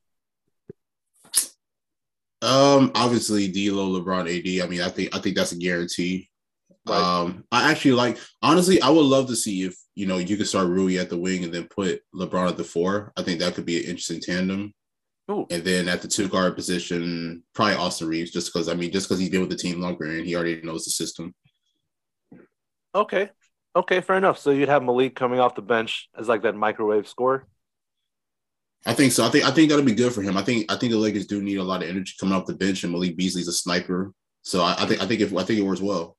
Um, 2.42 2.90
obviously 2.94 3.48
D'Lo, 3.48 4.00
LeBron, 4.00 4.22
AD. 4.22 4.64
I 4.64 4.68
mean, 4.68 4.82
I 4.82 4.88
think 4.88 5.14
I 5.14 5.20
think 5.20 5.36
that's 5.36 5.52
a 5.52 5.56
guarantee. 5.56 6.28
Right. 6.86 6.96
Um, 6.96 7.44
I 7.52 7.70
actually 7.70 7.92
like 7.92 8.18
honestly, 8.42 8.82
I 8.82 8.90
would 8.90 9.04
love 9.04 9.28
to 9.28 9.36
see 9.36 9.62
if 9.62 9.76
you 9.94 10.06
know 10.06 10.18
you 10.18 10.36
could 10.36 10.48
start 10.48 10.68
Rui 10.68 10.98
at 10.98 11.08
the 11.08 11.18
wing 11.18 11.44
and 11.44 11.54
then 11.54 11.68
put 11.68 12.02
LeBron 12.14 12.48
at 12.48 12.56
the 12.56 12.64
four. 12.64 13.12
I 13.16 13.22
think 13.22 13.38
that 13.38 13.54
could 13.54 13.66
be 13.66 13.78
an 13.78 13.84
interesting 13.84 14.20
tandem. 14.20 14.74
Ooh. 15.30 15.46
And 15.50 15.62
then 15.62 15.88
at 15.88 16.02
the 16.02 16.08
two 16.08 16.28
guard 16.28 16.56
position, 16.56 17.44
probably 17.54 17.76
Austin 17.76 18.08
Reaves, 18.08 18.32
just 18.32 18.52
because 18.52 18.68
I 18.68 18.74
mean, 18.74 18.90
just 18.90 19.08
because 19.08 19.20
he's 19.20 19.30
been 19.30 19.40
with 19.40 19.50
the 19.50 19.56
team 19.56 19.80
longer 19.80 20.04
and 20.04 20.26
he 20.26 20.34
already 20.34 20.60
knows 20.62 20.84
the 20.84 20.90
system. 20.90 21.32
Okay. 22.94 23.30
Okay, 23.74 24.00
fair 24.00 24.16
enough. 24.16 24.38
So 24.38 24.50
you'd 24.50 24.68
have 24.68 24.82
Malik 24.82 25.14
coming 25.14 25.40
off 25.40 25.54
the 25.54 25.62
bench 25.62 26.08
as 26.18 26.28
like 26.28 26.42
that 26.42 26.56
microwave 26.56 27.08
score. 27.08 27.46
I 28.84 28.94
think 28.94 29.12
so. 29.12 29.24
I 29.24 29.28
think 29.28 29.44
I 29.44 29.50
think 29.50 29.68
that'll 29.68 29.84
be 29.84 29.94
good 29.94 30.12
for 30.12 30.22
him. 30.22 30.36
I 30.36 30.42
think 30.42 30.70
I 30.70 30.76
think 30.76 30.92
the 30.92 30.98
Lakers 30.98 31.26
do 31.26 31.40
need 31.40 31.58
a 31.58 31.62
lot 31.62 31.82
of 31.82 31.88
energy 31.88 32.14
coming 32.18 32.34
off 32.34 32.46
the 32.46 32.54
bench, 32.54 32.82
and 32.82 32.92
Malik 32.92 33.16
Beasley's 33.16 33.48
a 33.48 33.52
sniper. 33.52 34.12
So 34.42 34.62
I, 34.62 34.74
I 34.78 34.86
think 34.86 35.02
I 35.02 35.06
think 35.06 35.20
if 35.20 35.36
I 35.36 35.44
think 35.44 35.60
it 35.60 35.64
works 35.64 35.80
well. 35.80 36.16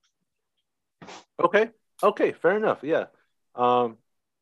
Okay. 1.43 1.69
Okay. 2.01 2.31
Fair 2.31 2.57
enough. 2.57 2.79
Yeah. 2.81 3.05
Um, 3.55 3.97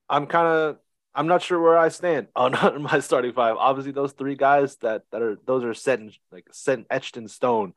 I'm 0.07 0.27
kind 0.27 0.47
of 0.47 0.77
I'm 1.15 1.27
not 1.27 1.41
sure 1.41 1.59
where 1.59 1.77
I 1.77 1.89
stand 1.89 2.27
on, 2.35 2.83
my 2.83 2.99
starting 2.99 3.33
five. 3.33 3.55
Obviously, 3.57 3.91
those 3.91 4.13
three 4.13 4.35
guys 4.35 4.75
that 4.77 5.03
that 5.11 5.21
are 5.21 5.37
those 5.45 5.63
are 5.63 5.73
set 5.73 5.99
in 5.99 6.11
like 6.31 6.47
set 6.51 6.79
etched 6.89 7.17
in 7.17 7.27
stone. 7.27 7.73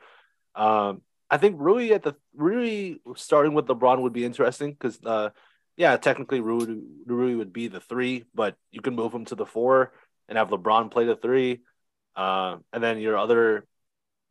Um, 0.55 1.03
I 1.31 1.39
think 1.39 1.57
Rui 1.59 1.91
at 1.93 2.03
the 2.03 2.15
Rui 2.35 2.97
starting 3.17 3.55
with 3.55 3.67
LeBron 3.67 4.03
would 4.03 4.13
be 4.13 4.25
interesting 4.27 4.73
because 4.73 5.03
uh, 5.05 5.31
yeah, 5.77 5.97
technically 5.97 6.41
Rui 6.41 6.83
Rui 7.07 7.35
would 7.35 7.53
be 7.53 7.69
the 7.69 7.81
three, 7.81 8.25
but 8.35 8.57
you 8.71 8.83
can 8.83 8.95
move 8.95 9.13
him 9.15 9.25
to 9.27 9.35
the 9.35 9.47
four 9.47 9.93
and 10.29 10.39
have 10.39 10.49
LeBron 10.49 10.91
play 10.91 11.05
the 11.05 11.17
three. 11.17 11.61
Uh, 12.17 12.57
and 12.73 12.83
then 12.83 12.99
your 12.99 13.19
other, 13.19 13.67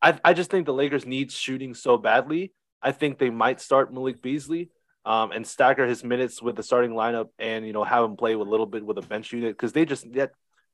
I, 0.01 0.19
I 0.23 0.33
just 0.33 0.49
think 0.49 0.65
the 0.65 0.73
Lakers 0.73 1.05
need 1.05 1.31
shooting 1.31 1.73
so 1.73 1.97
badly. 1.97 2.53
I 2.81 2.91
think 2.91 3.17
they 3.17 3.29
might 3.29 3.61
start 3.61 3.93
Malik 3.93 4.21
Beasley 4.21 4.69
um, 5.05 5.31
and 5.31 5.45
stagger 5.45 5.85
his 5.85 6.03
minutes 6.03 6.41
with 6.41 6.55
the 6.55 6.63
starting 6.63 6.91
lineup 6.91 7.29
and, 7.39 7.65
you 7.65 7.73
know, 7.73 7.83
have 7.83 8.03
him 8.03 8.15
play 8.15 8.33
a 8.33 8.37
little 8.37 8.65
bit 8.65 8.85
with 8.85 8.97
a 8.97 9.01
bench 9.01 9.31
unit 9.31 9.55
because 9.55 9.73
they 9.73 9.85
just 9.85 10.09
get 10.11 10.31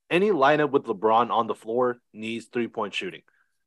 any 0.10 0.32
lineup 0.32 0.72
with 0.72 0.84
LeBron 0.86 1.30
on 1.32 1.48
the 1.48 1.56
floor 1.56 2.00
needs 2.14 2.46
three 2.46 2.68
point 2.68 2.94
shooting. 2.94 3.22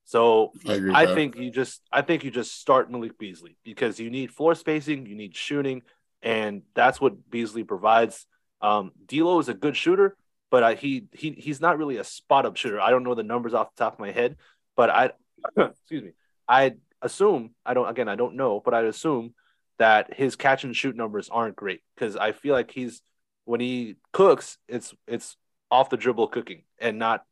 So 0.05 0.51
I, 0.67 1.03
I 1.03 1.15
think 1.15 1.37
you 1.37 1.51
just 1.51 1.81
I 1.93 2.03
think 2.03 2.25
you 2.25 2.31
just 2.31 2.59
start 2.59 2.91
Malik 2.91 3.19
Beasley 3.19 3.57
because 3.65 4.01
you 4.01 4.11
need 4.11 4.33
floor 4.33 4.55
spacing, 4.55 5.07
you 5.07 5.15
need 5.15 5.37
shooting, 5.37 5.83
and 6.23 6.63
that's 6.75 7.01
what 7.01 7.31
Beasley 7.31 7.63
provides. 7.65 8.27
Um, 8.61 8.91
D'Lo 9.07 9.39
is 9.39 9.49
a 9.49 9.55
good 9.55 9.77
shooter, 9.77 10.17
but 10.53 10.63
I, 10.63 10.75
he 10.75 11.07
he 11.13 11.31
he's 11.33 11.63
not 11.63 11.79
really 11.79 11.97
a 11.97 12.05
spot 12.05 12.45
up 12.45 12.57
shooter. 12.59 12.79
I 12.79 12.91
don't 12.91 13.05
know 13.05 13.15
the 13.15 13.23
numbers 13.23 13.55
off 13.55 13.75
the 13.75 13.85
top 13.85 13.95
of 13.95 13.99
my 13.99 14.13
head, 14.13 14.37
but 14.77 14.91
I 14.91 15.11
excuse 15.57 16.05
me. 16.05 16.11
I 16.47 16.75
assume 17.01 17.55
I 17.65 17.73
don't 17.73 17.89
again 17.89 18.07
I 18.07 18.17
don't 18.17 18.37
know, 18.37 18.61
but 18.63 18.75
I 18.75 18.83
assume 18.83 19.33
that 19.79 20.13
his 20.13 20.37
catch 20.37 20.63
and 20.63 20.77
shoot 20.77 20.95
numbers 20.95 21.31
aren't 21.31 21.57
great 21.57 21.81
because 21.95 22.17
I 22.17 22.33
feel 22.33 22.55
like 22.55 22.71
he's 22.71 23.01
when 23.47 23.61
he 23.61 23.97
cooks, 24.13 24.59
it's 24.69 24.95
it's 25.09 25.39
off 25.71 25.89
the 25.89 25.97
dribble 25.97 26.29
cooking 26.29 26.65
and 26.79 26.99
not 26.99 27.25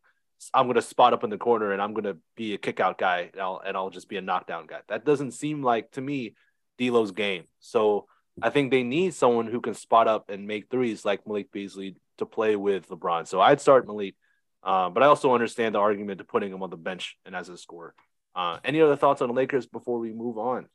I'm 0.55 0.67
gonna 0.67 0.81
spot 0.81 1.13
up 1.13 1.23
in 1.23 1.29
the 1.29 1.37
corner 1.37 1.73
and 1.73 1.83
I'm 1.83 1.93
gonna 1.93 2.17
be 2.37 2.55
a 2.55 2.59
kick 2.59 2.81
out 2.81 2.97
guy 2.97 3.29
and 3.35 3.43
I'll 3.43 3.61
and 3.63 3.77
I'll 3.77 3.91
just 3.91 4.09
be 4.09 4.17
a 4.17 4.23
knockdown 4.23 4.67
guy. 4.67 4.81
That 4.89 5.05
doesn't 5.05 5.33
seem 5.33 5.63
like 5.63 5.91
to 5.91 6.01
me 6.01 6.37
D'Lo's 6.79 7.13
game. 7.13 7.45
So 7.59 8.07
I 8.41 8.49
think 8.49 8.71
they 8.71 8.83
need 8.83 9.13
someone 9.13 9.47
who 9.47 9.61
can 9.61 9.75
spot 9.75 10.09
up 10.09 10.31
and 10.31 10.47
make 10.47 10.71
threes 10.71 11.05
like 11.05 11.27
Malik 11.27 11.53
Beasley 11.53 11.97
to 12.21 12.27
play 12.27 12.57
with 12.57 12.89
LeBron. 12.89 13.27
So 13.27 13.41
I'd 13.41 13.61
start 13.61 13.87
Malik, 13.87 14.15
uh, 14.63 14.89
but 14.89 15.03
I 15.03 15.07
also 15.07 15.35
understand 15.35 15.75
the 15.75 15.81
argument 15.81 16.19
to 16.19 16.25
putting 16.25 16.53
him 16.53 16.63
on 16.63 16.71
the 16.71 16.77
bench 16.77 17.17
and 17.27 17.35
as 17.35 17.49
a 17.49 17.57
scorer. 17.59 17.95
Uh, 18.35 18.59
any 18.65 18.81
other 18.81 18.97
thoughts 18.97 19.21
on 19.21 19.29
the 19.29 19.35
Lakers 19.35 19.67
before 19.67 19.99
we 19.99 20.13
move 20.13 20.39
on? 20.39 20.67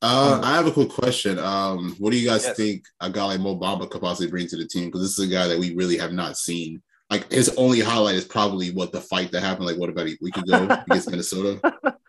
Uh, 0.00 0.40
I 0.42 0.54
have 0.54 0.66
a 0.66 0.72
quick 0.72 0.90
question. 0.90 1.38
Um, 1.38 1.96
what 1.98 2.12
do 2.12 2.18
you 2.18 2.28
guys 2.28 2.44
yes. 2.44 2.56
think 2.56 2.84
a 3.00 3.10
guy 3.10 3.24
like 3.24 3.40
Mo 3.40 3.58
Bamba 3.58 3.90
could 3.90 4.00
possibly 4.00 4.30
bring 4.30 4.46
to 4.48 4.56
the 4.56 4.66
team? 4.66 4.86
Because 4.86 5.02
this 5.02 5.18
is 5.18 5.30
a 5.30 5.32
guy 5.32 5.48
that 5.48 5.58
we 5.58 5.74
really 5.74 5.96
have 5.98 6.12
not 6.12 6.36
seen. 6.36 6.82
Like 7.10 7.30
his 7.30 7.54
only 7.56 7.80
highlight 7.80 8.14
is 8.14 8.24
probably 8.24 8.70
what 8.70 8.92
the 8.92 9.00
fight 9.00 9.32
that 9.32 9.42
happened 9.42 9.66
like 9.66 9.76
what 9.76 9.90
about 9.90 10.06
a 10.06 10.16
week 10.20 10.36
ago 10.36 10.66
against 10.86 11.10
Minnesota. 11.10 11.60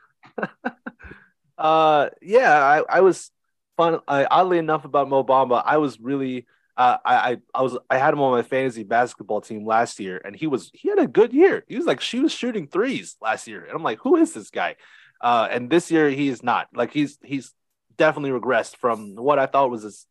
Uh, 1.56 2.10
yeah, 2.21 2.51
I, 2.62 2.97
I 2.97 2.99
was 3.01 3.32
fun. 3.77 4.01
Uh, 4.06 4.25
oddly 4.29 4.58
enough, 4.58 4.84
about 4.84 5.08
Mo 5.08 5.23
Bamba, 5.23 5.63
I 5.65 5.77
was 5.77 5.97
really 5.97 6.45
Uh, 6.76 6.98
I, 7.06 7.16
I 7.16 7.38
I 7.54 7.62
was 7.62 7.78
I 7.90 7.98
had 7.98 8.14
him 8.14 8.22
on 8.22 8.32
my 8.32 8.42
fantasy 8.42 8.84
basketball 8.84 9.42
team 9.42 9.66
last 9.66 10.00
year, 10.00 10.20
and 10.24 10.36
he 10.36 10.48
was 10.48 10.72
he 10.74 10.90
had 10.90 11.00
a 11.00 11.08
good 11.08 11.34
year. 11.34 11.64
He 11.68 11.78
was 11.78 11.86
like 11.86 12.02
she 12.02 12.20
was 12.20 12.32
shooting 12.32 12.68
threes 12.68 13.16
last 13.22 13.48
year, 13.48 13.64
and 13.64 13.76
I'm 13.76 13.84
like, 13.84 14.00
who 14.00 14.16
is 14.16 14.34
this 14.34 14.50
guy? 14.50 14.76
Uh, 15.22 15.48
and 15.52 15.70
this 15.70 15.92
year 15.92 16.10
he 16.10 16.30
is 16.30 16.44
not. 16.44 16.68
Like 16.74 16.92
he's 16.92 17.18
he's 17.24 17.54
definitely 17.98 18.38
regressed 18.38 18.78
from 18.78 19.16
what 19.16 19.40
I 19.40 19.46
thought 19.46 19.70
was 19.70 19.84
his 19.84 20.08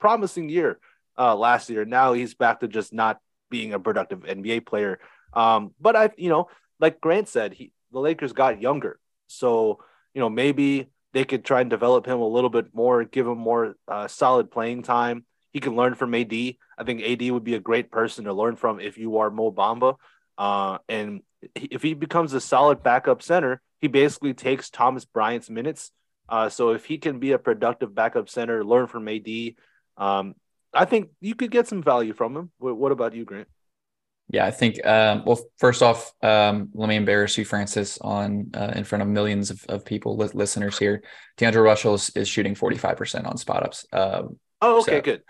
promising 0.00 0.48
year 0.48 0.80
uh, 1.18 1.36
last 1.36 1.70
year. 1.70 1.84
Now 1.84 2.12
he's 2.12 2.34
back 2.34 2.60
to 2.60 2.68
just 2.68 2.92
not 2.92 3.20
being 3.50 3.72
a 3.72 3.78
productive 3.78 4.20
NBA 4.20 4.66
player. 4.66 4.98
Um, 5.32 5.74
but 5.80 5.96
I, 5.96 6.10
you 6.16 6.28
know, 6.28 6.48
like 6.80 7.00
Grant 7.00 7.28
said, 7.28 7.54
he 7.54 7.72
the 7.92 8.00
Lakers 8.00 8.32
got 8.32 8.60
younger, 8.60 8.98
so 9.26 9.80
you 10.14 10.20
know 10.20 10.30
maybe 10.30 10.90
they 11.12 11.24
could 11.24 11.44
try 11.44 11.60
and 11.60 11.70
develop 11.70 12.06
him 12.06 12.20
a 12.20 12.28
little 12.28 12.50
bit 12.50 12.74
more, 12.74 13.04
give 13.04 13.26
him 13.26 13.38
more 13.38 13.76
uh, 13.88 14.08
solid 14.08 14.50
playing 14.50 14.82
time. 14.82 15.24
He 15.52 15.60
can 15.60 15.76
learn 15.76 15.94
from 15.94 16.14
AD. 16.14 16.32
I 16.32 16.84
think 16.84 17.02
AD 17.02 17.30
would 17.30 17.44
be 17.44 17.54
a 17.54 17.60
great 17.60 17.90
person 17.90 18.24
to 18.24 18.32
learn 18.32 18.56
from 18.56 18.80
if 18.80 18.98
you 18.98 19.18
are 19.18 19.30
Mo 19.30 19.50
Bamba. 19.50 19.96
Uh, 20.38 20.78
and 20.88 21.22
if 21.54 21.82
he 21.82 21.94
becomes 21.94 22.32
a 22.32 22.40
solid 22.40 22.82
backup 22.82 23.22
center, 23.22 23.60
he 23.80 23.88
basically 23.88 24.34
takes 24.34 24.70
Thomas 24.70 25.04
Bryant's 25.04 25.50
minutes. 25.50 25.90
Uh, 26.28 26.48
so 26.48 26.70
if 26.70 26.84
he 26.84 26.98
can 26.98 27.18
be 27.18 27.32
a 27.32 27.38
productive 27.38 27.94
backup 27.94 28.28
center, 28.28 28.64
learn 28.64 28.86
from 28.86 29.08
AD, 29.08 29.28
um, 29.96 30.34
I 30.72 30.84
think 30.84 31.10
you 31.20 31.34
could 31.34 31.50
get 31.50 31.66
some 31.66 31.82
value 31.82 32.12
from 32.12 32.36
him. 32.36 32.50
What, 32.58 32.92
about 32.92 33.14
you, 33.14 33.24
Grant? 33.24 33.48
Yeah, 34.28 34.46
I 34.46 34.52
think. 34.52 34.84
Um, 34.86 35.24
well, 35.26 35.40
first 35.58 35.82
off, 35.82 36.12
um, 36.22 36.70
let 36.72 36.88
me 36.88 36.94
embarrass 36.94 37.36
you, 37.36 37.44
Francis, 37.44 37.98
on 37.98 38.50
uh, 38.54 38.72
in 38.76 38.84
front 38.84 39.02
of 39.02 39.08
millions 39.08 39.50
of, 39.50 39.64
of 39.68 39.84
people, 39.84 40.16
li- 40.16 40.30
listeners 40.32 40.78
here. 40.78 41.02
D'Angelo 41.36 41.64
Russell 41.64 41.94
is, 41.94 42.10
is 42.10 42.28
shooting 42.28 42.54
forty 42.54 42.76
five 42.76 42.96
percent 42.96 43.26
on 43.26 43.36
spot 43.36 43.64
ups. 43.64 43.84
Um, 43.92 44.38
Oh, 44.60 44.80
okay, 44.80 44.96
So, 44.98 45.00
good. 45.02 45.22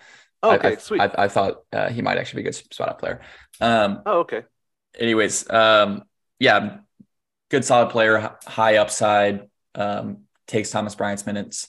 I- 0.43 0.55
Okay, 0.55 0.67
I, 0.69 0.75
sweet. 0.77 1.01
I, 1.01 1.11
I 1.19 1.27
thought 1.27 1.61
uh, 1.71 1.89
he 1.89 2.01
might 2.01 2.17
actually 2.17 2.41
be 2.41 2.49
a 2.49 2.51
good 2.51 2.73
spot 2.73 2.89
up 2.89 2.99
player. 2.99 3.21
Um, 3.59 4.01
oh, 4.07 4.19
okay. 4.21 4.43
anyways, 4.99 5.47
um, 5.51 6.03
yeah, 6.39 6.77
good 7.51 7.63
solid 7.63 7.91
player, 7.91 8.37
high 8.47 8.77
upside. 8.77 9.47
Um, 9.75 10.23
takes 10.47 10.71
Thomas 10.71 10.95
Bryant's 10.95 11.25
minutes. 11.27 11.67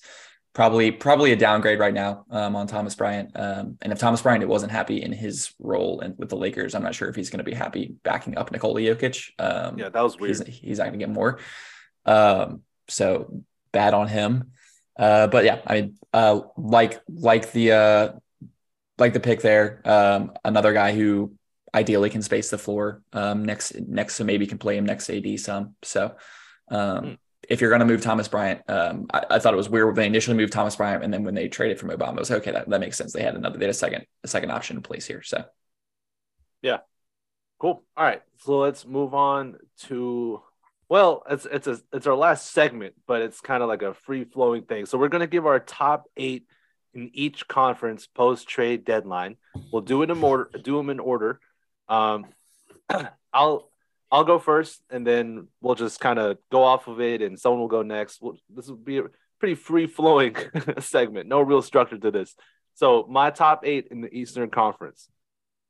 Probably, 0.54 0.90
probably 0.90 1.32
a 1.32 1.36
downgrade 1.36 1.78
right 1.78 1.94
now 1.94 2.24
um, 2.30 2.56
on 2.56 2.66
Thomas 2.66 2.94
Bryant. 2.94 3.30
Um, 3.34 3.78
and 3.80 3.92
if 3.92 3.98
Thomas 3.98 4.20
Bryant 4.22 4.46
wasn't 4.48 4.72
happy 4.72 5.02
in 5.02 5.12
his 5.12 5.52
role 5.58 6.00
and 6.00 6.14
with 6.18 6.28
the 6.30 6.36
Lakers, 6.36 6.74
I'm 6.74 6.82
not 6.82 6.94
sure 6.94 7.08
if 7.08 7.14
he's 7.16 7.30
going 7.30 7.38
to 7.38 7.44
be 7.44 7.54
happy 7.54 7.94
backing 8.02 8.36
up 8.36 8.50
Nikola 8.52 8.80
Jokic. 8.80 9.30
Um, 9.38 9.78
Yeah, 9.78 9.88
that 9.90 10.02
was 10.02 10.18
weird. 10.18 10.46
he's 10.46 10.56
he's 10.58 10.78
not 10.78 10.84
going 10.88 10.98
to 10.98 11.06
get 11.06 11.10
more. 11.10 11.38
Um, 12.04 12.62
so 12.88 13.42
bad 13.72 13.94
on 13.94 14.08
him. 14.08 14.52
Uh, 14.96 15.26
but 15.26 15.44
yeah, 15.44 15.60
I 15.66 15.74
mean, 15.74 15.98
uh, 16.12 16.40
like 16.56 17.00
like 17.08 17.52
the 17.52 17.72
uh, 17.72 18.12
like 18.98 19.12
the 19.12 19.20
pick 19.20 19.40
there. 19.40 19.80
Um, 19.84 20.32
another 20.44 20.72
guy 20.72 20.92
who 20.92 21.34
ideally 21.74 22.10
can 22.10 22.22
space 22.22 22.50
the 22.50 22.58
floor. 22.58 23.02
Um, 23.12 23.44
next 23.44 23.74
next 23.80 24.18
to 24.18 24.24
maybe 24.24 24.46
can 24.46 24.58
play 24.58 24.76
him 24.76 24.86
next 24.86 25.10
AD 25.10 25.38
some. 25.40 25.76
So. 25.82 26.14
Um, 26.68 27.04
Hmm. 27.04 27.12
If 27.48 27.60
you're 27.60 27.70
going 27.70 27.80
to 27.80 27.86
move 27.86 28.00
Thomas 28.00 28.28
Bryant, 28.28 28.62
um, 28.68 29.06
I, 29.12 29.24
I 29.30 29.38
thought 29.40 29.52
it 29.52 29.56
was 29.56 29.68
weird 29.68 29.86
when 29.86 29.96
they 29.96 30.06
initially 30.06 30.36
moved 30.36 30.52
Thomas 30.52 30.76
Bryant, 30.76 31.02
and 31.02 31.12
then 31.12 31.24
when 31.24 31.34
they 31.34 31.48
traded 31.48 31.80
for 31.80 31.86
Mo 31.86 31.96
Bamba, 31.96 32.12
it 32.12 32.20
was 32.20 32.30
okay. 32.30 32.52
That, 32.52 32.68
that 32.68 32.78
makes 32.80 32.96
sense. 32.96 33.12
They 33.12 33.24
had 33.24 33.34
another, 33.34 33.58
they 33.58 33.64
had 33.64 33.70
a 33.70 33.74
second, 33.74 34.06
a 34.22 34.28
second 34.28 34.52
option 34.52 34.76
in 34.76 34.82
place 34.82 35.04
here. 35.04 35.22
So 35.22 35.44
yeah, 36.62 36.78
Cool. 37.62 37.84
All 37.96 38.04
right. 38.04 38.22
So 38.38 38.58
let's 38.58 38.84
move 38.84 39.14
on 39.14 39.56
to 39.82 40.42
well, 40.92 41.22
it's 41.30 41.46
it's 41.46 41.66
a 41.66 41.80
it's 41.94 42.06
our 42.06 42.14
last 42.14 42.50
segment, 42.50 42.92
but 43.06 43.22
it's 43.22 43.40
kind 43.40 43.62
of 43.62 43.68
like 43.70 43.80
a 43.80 43.94
free 43.94 44.24
flowing 44.24 44.64
thing. 44.64 44.84
So 44.84 44.98
we're 44.98 45.08
gonna 45.08 45.26
give 45.26 45.46
our 45.46 45.58
top 45.58 46.04
eight 46.18 46.44
in 46.92 47.10
each 47.14 47.48
conference 47.48 48.06
post 48.06 48.46
trade 48.46 48.84
deadline. 48.84 49.36
We'll 49.72 49.80
do 49.80 50.02
it 50.02 50.10
in 50.10 50.22
order. 50.22 50.50
Do 50.62 50.76
them 50.76 50.90
in 50.90 51.00
order. 51.00 51.40
Um, 51.88 52.26
I'll 53.32 53.70
I'll 54.10 54.24
go 54.24 54.38
first, 54.38 54.82
and 54.90 55.06
then 55.06 55.48
we'll 55.62 55.76
just 55.76 55.98
kind 55.98 56.18
of 56.18 56.36
go 56.50 56.62
off 56.62 56.86
of 56.88 57.00
it, 57.00 57.22
and 57.22 57.40
someone 57.40 57.60
will 57.60 57.68
go 57.68 57.80
next. 57.80 58.20
We'll, 58.20 58.36
this 58.54 58.66
will 58.66 58.76
be 58.76 58.98
a 58.98 59.04
pretty 59.40 59.54
free 59.54 59.86
flowing 59.86 60.36
segment. 60.80 61.26
No 61.26 61.40
real 61.40 61.62
structure 61.62 61.96
to 61.96 62.10
this. 62.10 62.36
So 62.74 63.06
my 63.08 63.30
top 63.30 63.62
eight 63.64 63.88
in 63.90 64.02
the 64.02 64.14
Eastern 64.14 64.50
Conference: 64.50 65.08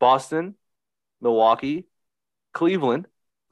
Boston, 0.00 0.56
Milwaukee, 1.20 1.86
Cleveland. 2.52 3.06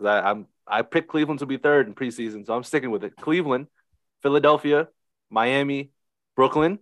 I, 0.05 0.19
I'm 0.19 0.47
I 0.71 0.83
picked 0.83 1.09
Cleveland 1.09 1.41
to 1.41 1.47
be 1.47 1.57
third 1.57 1.87
in 1.89 1.95
preseason, 1.95 2.47
so 2.47 2.55
I'm 2.55 2.63
sticking 2.63 2.91
with 2.91 3.05
it. 3.05 3.17
Cleveland, 3.17 3.67
Philadelphia, 4.23 4.89
Miami, 5.29 5.91
Brooklyn, 6.37 6.79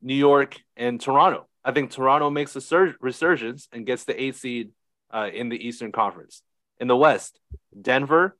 New 0.00 0.14
York, 0.14 0.60
and 0.76 1.00
Toronto. 1.00 1.46
I 1.64 1.72
think 1.72 1.90
Toronto 1.90 2.30
makes 2.30 2.56
a 2.56 2.60
sur- 2.60 2.96
resurgence 3.00 3.68
and 3.72 3.86
gets 3.86 4.04
the 4.04 4.20
eighth 4.20 4.40
seed 4.40 4.72
uh, 5.12 5.30
in 5.32 5.48
the 5.48 5.66
Eastern 5.66 5.92
Conference. 5.92 6.42
In 6.80 6.88
the 6.88 6.96
West, 6.96 7.38
Denver, 7.80 8.36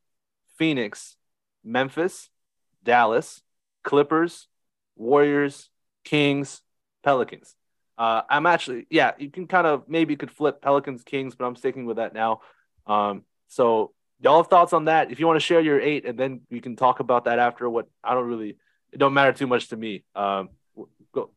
Phoenix, 0.58 1.16
Memphis, 1.62 2.28
Dallas, 2.82 3.42
Clippers, 3.84 4.48
Warriors, 4.96 5.70
Kings, 6.04 6.62
Pelicans. 7.04 7.54
Uh, 7.96 8.22
I'm 8.28 8.46
actually, 8.46 8.86
yeah, 8.90 9.12
you 9.18 9.30
can 9.30 9.46
kind 9.46 9.66
of 9.66 9.88
maybe 9.88 10.16
could 10.16 10.30
flip 10.30 10.60
Pelicans, 10.60 11.04
Kings, 11.04 11.36
but 11.36 11.44
I'm 11.44 11.56
sticking 11.56 11.86
with 11.86 11.98
that 11.98 12.14
now. 12.14 12.40
Um, 12.86 13.22
so 13.48 13.92
y'all 14.22 14.38
have 14.38 14.48
thoughts 14.48 14.72
on 14.72 14.86
that? 14.86 15.10
If 15.12 15.20
you 15.20 15.26
want 15.26 15.36
to 15.36 15.44
share 15.44 15.60
your 15.60 15.80
eight, 15.80 16.06
and 16.06 16.18
then 16.18 16.40
we 16.50 16.60
can 16.60 16.76
talk 16.76 17.00
about 17.00 17.24
that 17.26 17.38
after. 17.38 17.68
What 17.68 17.88
I 18.02 18.14
don't 18.14 18.26
really, 18.28 18.56
it 18.92 18.98
don't 18.98 19.12
matter 19.12 19.32
too 19.32 19.46
much 19.46 19.68
to 19.68 19.76
me. 19.76 20.04
Um, 20.14 20.48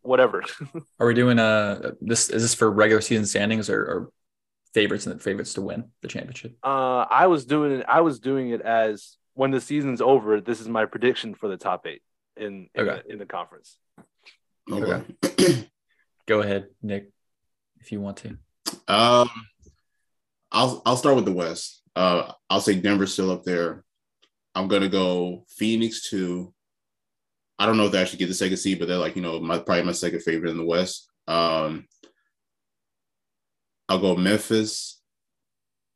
whatever. 0.01 0.43
are 0.99 1.07
we 1.07 1.13
doing 1.13 1.39
uh 1.39 1.91
this? 1.99 2.29
Is 2.29 2.41
this 2.43 2.53
for 2.53 2.71
regular 2.71 3.01
season 3.01 3.25
standings 3.25 3.69
or, 3.69 3.81
or 3.81 4.09
favorites 4.73 5.05
and 5.07 5.21
favorites 5.21 5.53
to 5.55 5.61
win 5.61 5.85
the 6.01 6.07
championship? 6.07 6.55
uh, 6.63 7.05
I 7.09 7.27
was 7.27 7.45
doing 7.45 7.71
it. 7.79 7.85
I 7.89 8.01
was 8.01 8.19
doing 8.19 8.49
it 8.51 8.61
as 8.61 9.17
when 9.33 9.51
the 9.51 9.59
season's 9.59 10.01
over. 10.01 10.39
This 10.39 10.61
is 10.61 10.69
my 10.69 10.85
prediction 10.85 11.33
for 11.33 11.49
the 11.49 11.57
top 11.57 11.85
eight 11.87 12.01
in 12.37 12.69
in, 12.75 12.87
Okay. 12.87 13.01
the, 13.05 13.13
in 13.13 13.19
the 13.19 13.25
conference. 13.25 13.77
Okay. 14.71 15.67
Go 16.27 16.41
ahead, 16.41 16.67
Nick, 16.81 17.09
if 17.81 17.91
you 17.91 18.01
want 18.01 18.17
to. 18.17 18.29
um, 18.87 19.29
I'll 20.51 20.81
I'll 20.85 20.97
start 20.97 21.15
with 21.15 21.25
the 21.25 21.31
West. 21.33 21.81
Uh, 21.95 22.31
I'll 22.49 22.61
say 22.61 22.75
Denver's 22.75 23.13
still 23.13 23.31
up 23.31 23.43
there. 23.43 23.83
I'm 24.53 24.67
gonna 24.67 24.89
go 24.89 25.45
Phoenix 25.49 26.09
two. 26.09 26.53
I 27.57 27.65
don't 27.65 27.77
know 27.77 27.85
if 27.85 27.91
they 27.91 28.01
actually 28.01 28.19
get 28.19 28.27
the 28.27 28.33
second 28.33 28.57
seed, 28.57 28.79
but 28.79 28.87
they're 28.87 28.97
like 28.97 29.15
you 29.15 29.21
know 29.21 29.39
my 29.39 29.59
probably 29.59 29.83
my 29.83 29.91
second 29.91 30.21
favorite 30.21 30.49
in 30.51 30.57
the 30.57 30.65
West. 30.65 31.09
Um, 31.27 31.87
I'll 33.89 33.99
go 33.99 34.15
Memphis. 34.15 35.01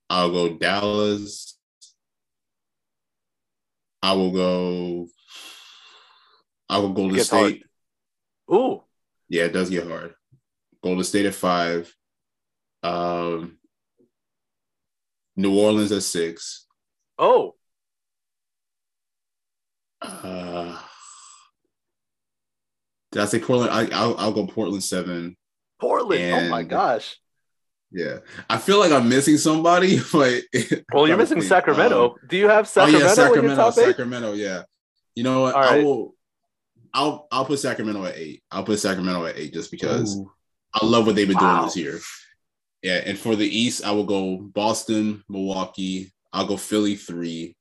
I'll 0.10 0.32
go 0.32 0.58
Dallas. 0.58 1.58
I 4.02 4.14
will 4.14 4.32
go. 4.32 5.08
I 6.70 6.78
will 6.78 6.94
Golden 6.94 7.16
Gets 7.16 7.30
hard. 7.30 7.52
State. 7.52 7.64
Ooh, 8.52 8.84
Yeah, 9.28 9.44
it 9.44 9.54
does 9.54 9.70
get 9.70 9.88
hard. 9.88 10.14
Golden 10.84 11.04
State 11.04 11.26
at 11.26 11.36
five. 11.36 11.94
Um, 12.82 13.59
New 15.40 15.58
Orleans 15.58 15.92
at 15.94 16.04
six. 16.04 16.66
oh, 17.18 17.56
Uh, 20.02 20.78
did 23.12 23.22
I 23.22 23.26
say 23.26 23.40
Portland? 23.40 23.72
I, 23.72 23.88
I'll, 23.98 24.18
I'll 24.18 24.32
go 24.34 24.46
Portland 24.48 24.84
seven. 24.84 25.36
Portland. 25.80 26.48
oh 26.48 26.50
my 26.50 26.64
gosh. 26.64 27.18
Yeah, 27.92 28.20
I 28.50 28.58
feel 28.58 28.80
like 28.80 28.92
I'm 28.92 29.08
missing 29.10 29.38
somebody, 29.38 30.00
but 30.12 30.44
Well, 30.94 31.08
you're 31.08 31.18
missing 31.18 31.42
Sacramento. 31.56 32.10
Um, 32.12 32.16
Do 32.28 32.38
you 32.38 32.48
have 32.50 32.68
Sacramento? 32.68 33.06
oh 33.06 33.10
yeah, 33.10 33.14
Sacramento. 33.16 33.72
Sacramento. 33.72 34.34
Yeah. 34.34 34.64
You 35.16 35.24
know 35.24 35.42
what? 35.42 35.56
All 35.56 35.64
I 35.64 35.84
will. 35.84 36.16
I'll 36.94 37.28
I'll 37.32 37.46
put 37.46 37.60
Sacramento 37.60 38.04
at 38.06 38.16
eight. 38.18 38.44
I'll 38.52 38.64
put 38.64 38.80
Sacramento 38.80 39.26
at 39.26 39.38
eight 39.38 39.54
just 39.54 39.72
because 39.72 40.18
Ooh. 40.18 40.32
I 40.74 40.86
love 40.86 41.06
what 41.08 41.16
they've 41.16 41.28
been 41.28 41.38
Wow. 41.38 41.56
doing 41.60 41.66
this 41.66 41.78
year. 41.78 42.00
Yeah, 42.82 43.02
and 43.06 43.18
for 43.18 43.36
the 43.36 43.48
East, 43.48 43.84
I 43.84 43.92
will 43.92 44.06
go 44.06 44.38
Boston, 44.38 45.24
Milwaukee. 45.28 46.14
I'll 46.32 46.48
go 46.48 46.56
Philly 46.56 46.96
three. 46.96 47.56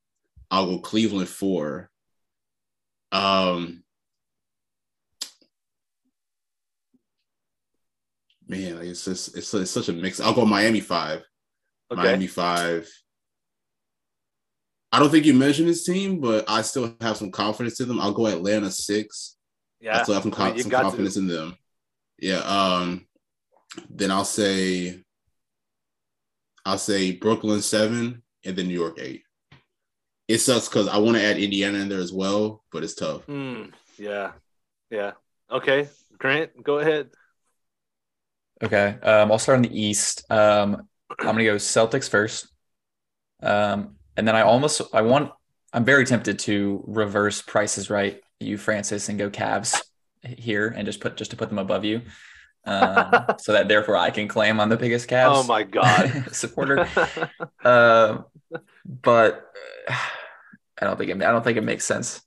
I'll 0.50 0.66
go 0.66 0.78
Cleveland 0.78 1.28
four. 1.28 1.90
Um, 3.10 3.82
man, 8.46 8.76
like 8.76 8.86
it's 8.86 9.04
just 9.04 9.36
it's, 9.36 9.52
it's 9.54 9.70
such 9.70 9.88
a 9.88 9.92
mix. 9.92 10.20
I'll 10.20 10.34
go 10.34 10.44
Miami 10.44 10.80
five. 10.80 11.24
Okay. 11.90 12.02
Miami 12.02 12.26
five. 12.26 12.88
I 14.92 15.00
don't 15.00 15.10
think 15.10 15.26
you 15.26 15.34
mentioned 15.34 15.68
this 15.68 15.84
team, 15.84 16.20
but 16.20 16.48
I 16.48 16.62
still 16.62 16.94
have 17.00 17.16
some 17.16 17.30
confidence 17.30 17.80
in 17.80 17.88
them. 17.88 18.00
I'll 18.00 18.12
go 18.12 18.26
Atlanta 18.26 18.70
six. 18.70 19.36
Yeah, 19.80 19.98
I 19.98 20.02
still 20.02 20.14
have 20.14 20.22
some, 20.22 20.34
I 20.36 20.50
mean, 20.52 20.62
some 20.62 20.70
got 20.70 20.78
to. 20.78 20.84
confidence 20.84 21.16
in 21.16 21.26
them. 21.26 21.56
Yeah. 22.18 22.38
Um. 22.38 23.06
Then 23.90 24.12
I'll 24.12 24.24
say. 24.24 25.02
I'll 26.68 26.78
say 26.78 27.12
Brooklyn 27.12 27.62
seven 27.62 28.22
and 28.44 28.54
then 28.54 28.68
New 28.68 28.78
York 28.78 28.98
eight. 29.00 29.22
It 30.28 30.38
sucks 30.38 30.68
because 30.68 30.86
I 30.86 30.98
want 30.98 31.16
to 31.16 31.24
add 31.24 31.38
Indiana 31.38 31.78
in 31.78 31.88
there 31.88 31.98
as 31.98 32.12
well, 32.12 32.62
but 32.70 32.84
it's 32.84 32.94
tough. 32.94 33.24
Hmm. 33.24 33.64
yeah. 33.96 34.32
Yeah. 34.90 35.12
Okay. 35.50 35.88
Grant, 36.18 36.62
go 36.62 36.78
ahead. 36.78 37.08
Okay. 38.62 38.98
Um, 39.02 39.32
I'll 39.32 39.38
start 39.38 39.56
on 39.56 39.62
the 39.62 39.80
East. 39.80 40.30
Um, 40.30 40.88
I'm 41.18 41.26
gonna 41.26 41.44
go 41.44 41.56
Celtics 41.56 42.10
first. 42.10 42.48
Um, 43.42 43.96
and 44.18 44.28
then 44.28 44.36
I 44.36 44.42
almost 44.42 44.82
I 44.92 45.02
want 45.02 45.32
I'm 45.72 45.86
very 45.86 46.04
tempted 46.04 46.38
to 46.40 46.84
reverse 46.86 47.40
prices 47.40 47.88
right 47.88 48.20
you 48.40 48.58
Francis 48.58 49.08
and 49.08 49.18
go 49.18 49.30
Cavs 49.30 49.80
here 50.22 50.68
and 50.68 50.84
just 50.84 51.00
put 51.00 51.16
just 51.16 51.30
to 51.30 51.36
put 51.36 51.48
them 51.48 51.58
above 51.58 51.86
you. 51.86 52.02
Um, 52.64 53.24
so 53.38 53.52
that 53.52 53.68
therefore 53.68 53.96
I 53.96 54.10
can 54.10 54.28
claim 54.28 54.60
I'm 54.60 54.68
the 54.68 54.76
biggest 54.76 55.08
Cavs. 55.08 55.30
Oh 55.34 55.42
my 55.44 55.62
god. 55.62 56.26
supporter. 56.34 56.88
Um, 57.64 58.24
but 58.84 59.50
uh, 59.88 59.94
I 60.80 60.84
don't 60.86 60.96
think 60.96 61.10
it, 61.10 61.16
I 61.16 61.30
don't 61.32 61.42
think 61.44 61.58
it 61.58 61.64
makes 61.64 61.84
sense. 61.84 62.22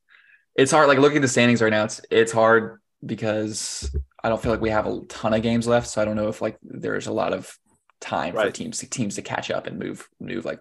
It's 0.55 0.71
hard. 0.71 0.87
Like 0.87 0.99
looking 0.99 1.17
at 1.17 1.21
the 1.21 1.27
standings 1.27 1.61
right 1.61 1.69
now, 1.71 1.85
it's 1.85 2.01
it's 2.11 2.31
hard 2.31 2.79
because 3.03 3.89
I 4.23 4.29
don't 4.29 4.41
feel 4.41 4.51
like 4.51 4.61
we 4.61 4.69
have 4.69 4.85
a 4.85 5.01
ton 5.07 5.33
of 5.33 5.41
games 5.41 5.67
left. 5.67 5.87
So 5.87 6.01
I 6.01 6.05
don't 6.05 6.15
know 6.15 6.27
if 6.27 6.41
like 6.41 6.57
there's 6.61 7.07
a 7.07 7.13
lot 7.13 7.33
of 7.33 7.57
time 7.99 8.33
for 8.33 8.39
Right. 8.39 8.53
teams 8.53 8.79
teams 8.89 9.15
to 9.15 9.21
catch 9.21 9.49
up 9.49 9.67
and 9.67 9.79
move 9.79 10.07
move 10.19 10.43
like 10.45 10.59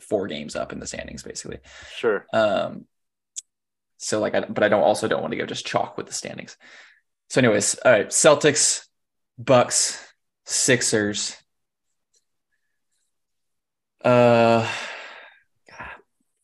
four 0.00 0.26
games 0.26 0.56
up 0.56 0.72
in 0.72 0.80
the 0.80 0.86
standings 0.86 1.22
basically. 1.22 1.58
sure. 1.96 2.26
Um, 2.32 2.86
so 3.98 4.20
like, 4.20 4.34
I, 4.34 4.40
but 4.40 4.62
I 4.64 4.68
don't 4.68 4.82
also 4.82 5.08
don't 5.08 5.22
want 5.22 5.32
to 5.32 5.38
go 5.38 5.46
just 5.46 5.66
chalk 5.66 5.96
with 5.96 6.06
the 6.06 6.12
standings. 6.12 6.56
So, 7.30 7.40
anyways, 7.40 7.74
all 7.84 7.92
right, 7.92 8.08
Celtics, 8.08 8.86
Bucks, 9.38 10.04
Sixers. 10.44 11.36
Uh, 14.04 14.68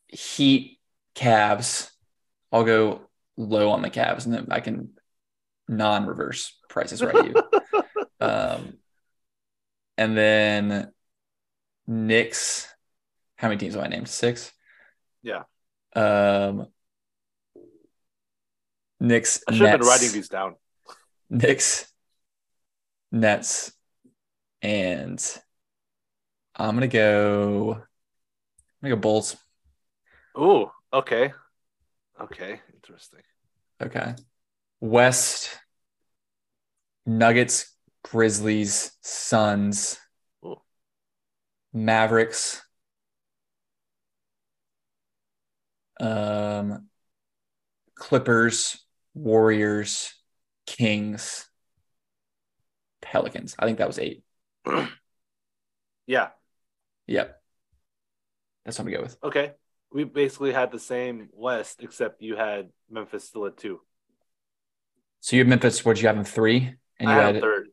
Heat, 0.08 0.78
Cavs. 1.14 1.90
I'll 2.52 2.64
go 2.64 3.02
low 3.36 3.70
on 3.70 3.82
the 3.82 3.90
Cavs, 3.90 4.26
and 4.26 4.34
then 4.34 4.46
I 4.50 4.60
can 4.60 4.90
non-reverse 5.66 6.56
prices 6.68 7.02
right 7.02 7.26
you. 7.26 7.34
um, 8.20 8.74
and 9.98 10.16
then 10.16 10.92
Knicks. 11.86 12.68
How 13.36 13.48
many 13.48 13.58
teams 13.58 13.74
have 13.74 13.84
I 13.84 13.88
named? 13.88 14.08
Six. 14.08 14.52
Yeah. 15.22 15.42
Um, 15.96 16.68
Knicks. 19.00 19.42
I 19.48 19.52
should 19.52 19.66
have 19.66 19.80
been 19.80 19.88
writing 19.88 20.12
these 20.12 20.28
down. 20.28 20.54
Knicks, 21.28 21.92
Nets, 23.14 23.72
and 24.60 25.24
I'm 26.56 26.74
gonna 26.74 26.88
go. 26.88 27.74
I'm 27.74 27.80
gonna 28.82 28.96
go 28.96 29.00
Bulls. 29.00 29.36
Ooh, 30.36 30.68
okay. 30.92 31.32
Okay, 32.20 32.60
interesting. 32.74 33.20
Okay. 33.80 34.14
West, 34.80 35.56
Nuggets, 37.06 37.72
Grizzlies, 38.02 38.92
Suns, 39.00 39.98
Ooh. 40.44 40.60
Mavericks, 41.72 42.62
um, 46.00 46.88
Clippers, 47.94 48.84
Warriors, 49.14 50.12
Kings, 50.66 51.48
Pelicans. 53.14 53.54
I 53.58 53.66
think 53.66 53.78
that 53.78 53.86
was 53.86 53.98
eight. 53.98 54.22
Yeah. 56.06 56.28
Yep. 57.06 57.40
That's 58.64 58.78
what 58.78 58.84
I'm 58.84 58.92
gonna 58.92 58.98
go 58.98 59.02
with. 59.04 59.16
Okay. 59.24 59.52
We 59.92 60.04
basically 60.04 60.52
had 60.52 60.72
the 60.72 60.78
same 60.78 61.28
West, 61.32 61.82
except 61.82 62.20
you 62.20 62.36
had 62.36 62.70
Memphis 62.90 63.24
still 63.24 63.46
at 63.46 63.56
two. 63.56 63.80
So 65.20 65.36
you 65.36 65.40
had 65.40 65.48
Memphis. 65.48 65.84
What 65.84 66.00
you 66.00 66.08
have 66.08 66.18
in 66.18 66.24
three, 66.24 66.74
and 66.98 67.08
you 67.08 67.14
I 67.16 67.22
had 67.22 67.34
had 67.36 67.42
third. 67.42 67.68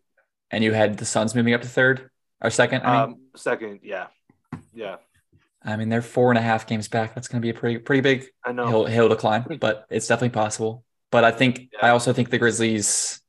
and 0.51 0.63
you 0.63 0.71
had 0.71 0.97
the 0.97 1.05
Suns 1.05 1.35
moving 1.35 1.53
up 1.53 1.61
to 1.61 1.67
third 1.67 2.09
or 2.41 2.49
second. 2.49 2.83
I 2.83 2.91
mean, 2.91 3.01
Um, 3.15 3.15
second, 3.35 3.79
yeah, 3.83 4.07
yeah. 4.73 4.97
I 5.63 5.75
mean 5.75 5.89
they're 5.89 6.01
four 6.01 6.31
and 6.31 6.37
a 6.37 6.41
half 6.41 6.65
games 6.67 6.87
back. 6.87 7.13
That's 7.13 7.27
going 7.27 7.41
to 7.41 7.45
be 7.45 7.49
a 7.49 7.53
pretty 7.59 7.79
pretty 7.79 8.01
big 8.01 8.27
I 8.45 8.51
know. 8.51 8.67
hill 8.67 8.85
hill 8.85 9.09
to 9.09 9.15
climb, 9.15 9.43
but 9.59 9.85
it's 9.89 10.07
definitely 10.07 10.29
possible. 10.35 10.85
But 11.11 11.23
I 11.23 11.31
think 11.31 11.69
Yeah. 11.73 11.79
I 11.87 11.89
also 11.89 12.13
think 12.13 12.29
the 12.29 12.37
Grizzlies 12.39 13.21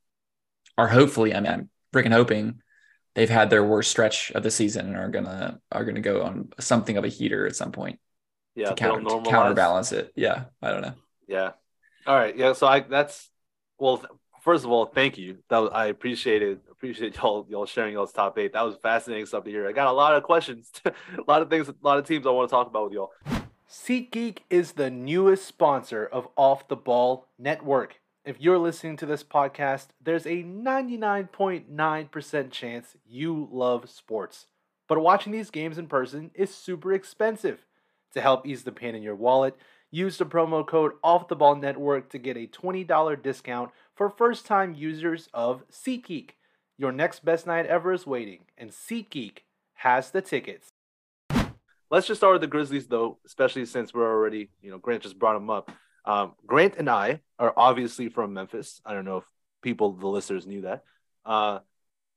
are 0.79 0.89
hopefully. 0.89 1.35
I 1.35 1.41
mean, 1.41 1.69
freaking 1.93 2.13
hoping 2.13 2.61
they've 3.15 3.31
had 3.31 3.51
their 3.51 3.65
worst 3.65 3.91
stretch 3.91 4.31
of 4.33 4.43
the 4.43 4.51
season 4.51 4.87
and 4.89 4.97
are 4.97 5.09
gonna 5.09 5.61
are 5.71 5.85
gonna 5.85 6.01
go 6.01 6.23
on 6.23 6.49
something 6.59 6.97
of 6.97 7.05
a 7.05 7.09
heater 7.09 7.47
at 7.47 7.57
some 7.57 7.73
point 7.73 7.99
yeah, 8.55 8.71
to, 8.71 8.75
they'll 8.75 9.03
counter, 9.03 9.25
to 9.25 9.31
counterbalance 9.31 9.93
it. 9.93 10.13
Yeah, 10.15 10.45
I 10.61 10.71
don't 10.71 10.83
know. 10.83 10.95
Yeah. 11.27 11.53
All 12.07 12.17
right. 12.17 12.37
Yeah. 12.37 12.53
So 12.53 12.67
I 12.67 12.81
that's 12.81 13.31
well. 13.79 14.05
First 14.43 14.65
of 14.65 14.73
all, 14.73 14.87
thank 14.87 15.19
you. 15.19 15.39
That 15.51 15.59
was, 15.59 15.71
I 15.73 15.87
appreciate 15.87 16.43
it. 16.43 16.61
Appreciate 16.71 17.17
y'all 17.17 17.47
y'all 17.49 17.67
sharing 17.67 17.93
y'all's 17.93 18.13
top 18.13 18.37
eight. 18.39 18.53
That 18.55 18.63
was 18.63 18.77
fascinating 18.83 19.27
stuff 19.27 19.45
to 19.45 19.51
hear. 19.51 19.69
I 19.69 19.73
got 19.73 19.87
a 19.87 19.93
lot 19.93 20.17
of 20.17 20.25
questions, 20.25 20.71
a 20.85 20.93
lot 21.29 21.43
of 21.43 21.49
things, 21.49 21.69
a 21.69 21.75
lot 21.81 21.99
of 21.99 22.07
teams 22.07 22.27
I 22.27 22.31
want 22.31 22.49
to 22.49 22.53
talk 22.53 22.67
about 22.67 22.85
with 22.85 22.93
y'all. 22.93 23.13
SeatGeek 23.71 24.39
is 24.51 24.73
the 24.73 24.91
newest 24.91 25.47
sponsor 25.47 26.05
of 26.05 26.29
Off 26.37 26.69
the 26.69 26.77
Ball 26.77 27.27
Network. 27.39 28.02
If 28.25 28.41
you're 28.41 28.57
listening 28.57 28.97
to 28.99 29.07
this 29.07 29.25
podcast, 29.25 29.89
there's 30.01 30.27
a 30.27 30.45
99.9% 30.45 32.51
chance 32.53 32.97
you 33.05 33.49
love 33.51 33.91
sports. 33.91 34.47
But 34.87 35.01
watching 35.01 35.33
these 35.33 35.51
games 35.51 35.77
in 35.77 35.89
person 35.89 36.31
is 36.33 36.55
super 36.55 36.93
expensive. 36.93 37.67
To 38.13 38.21
help 38.21 38.47
ease 38.47 38.63
the 38.63 38.71
pain 38.71 38.95
in 38.95 39.03
your 39.03 39.17
wallet, 39.17 39.57
use 39.91 40.19
the 40.19 40.25
promo 40.25 40.65
code 40.65 40.93
Off 41.03 41.27
the 41.27 41.35
Ball 41.35 41.57
Network 41.57 42.11
to 42.11 42.19
get 42.19 42.37
a 42.37 42.47
$20 42.47 43.21
discount 43.21 43.73
for 43.97 44.09
first 44.09 44.47
time 44.47 44.73
users 44.73 45.29
of 45.35 45.69
SeatGeek. 45.69 46.31
Your 46.79 46.93
next 46.93 47.25
best 47.25 47.45
night 47.45 47.67
ever 47.67 47.93
is 47.93 48.07
waiting, 48.07 48.45
and 48.57 48.71
SeatGeek 48.71 49.39
has 49.75 50.13
the 50.13 50.23
tickets. 50.23 50.69
Let's 51.91 52.07
just 52.07 52.21
start 52.21 52.35
with 52.35 52.43
the 52.43 52.47
Grizzlies, 52.47 52.87
though, 52.87 53.19
especially 53.27 53.67
since 53.67 53.93
we're 53.93 54.09
already, 54.09 54.51
you 54.61 54.71
know, 54.71 54.79
Grant 54.79 55.03
just 55.03 55.19
brought 55.19 55.35
them 55.35 55.51
up. 55.51 55.73
Um, 56.05 56.33
Grant 56.47 56.75
and 56.79 56.89
I 56.89 57.21
are 57.39 57.53
obviously 57.57 58.09
from 58.09 58.35
Memphis. 58.35 58.81
I 58.85 58.95
don't 58.95 59.05
know 59.05 59.19
if 59.19 59.25
people, 59.63 59.93
the 59.93 60.09
listeners, 60.09 60.47
knew 60.47 60.63
that. 60.63 60.83
Uh, 61.25 61.61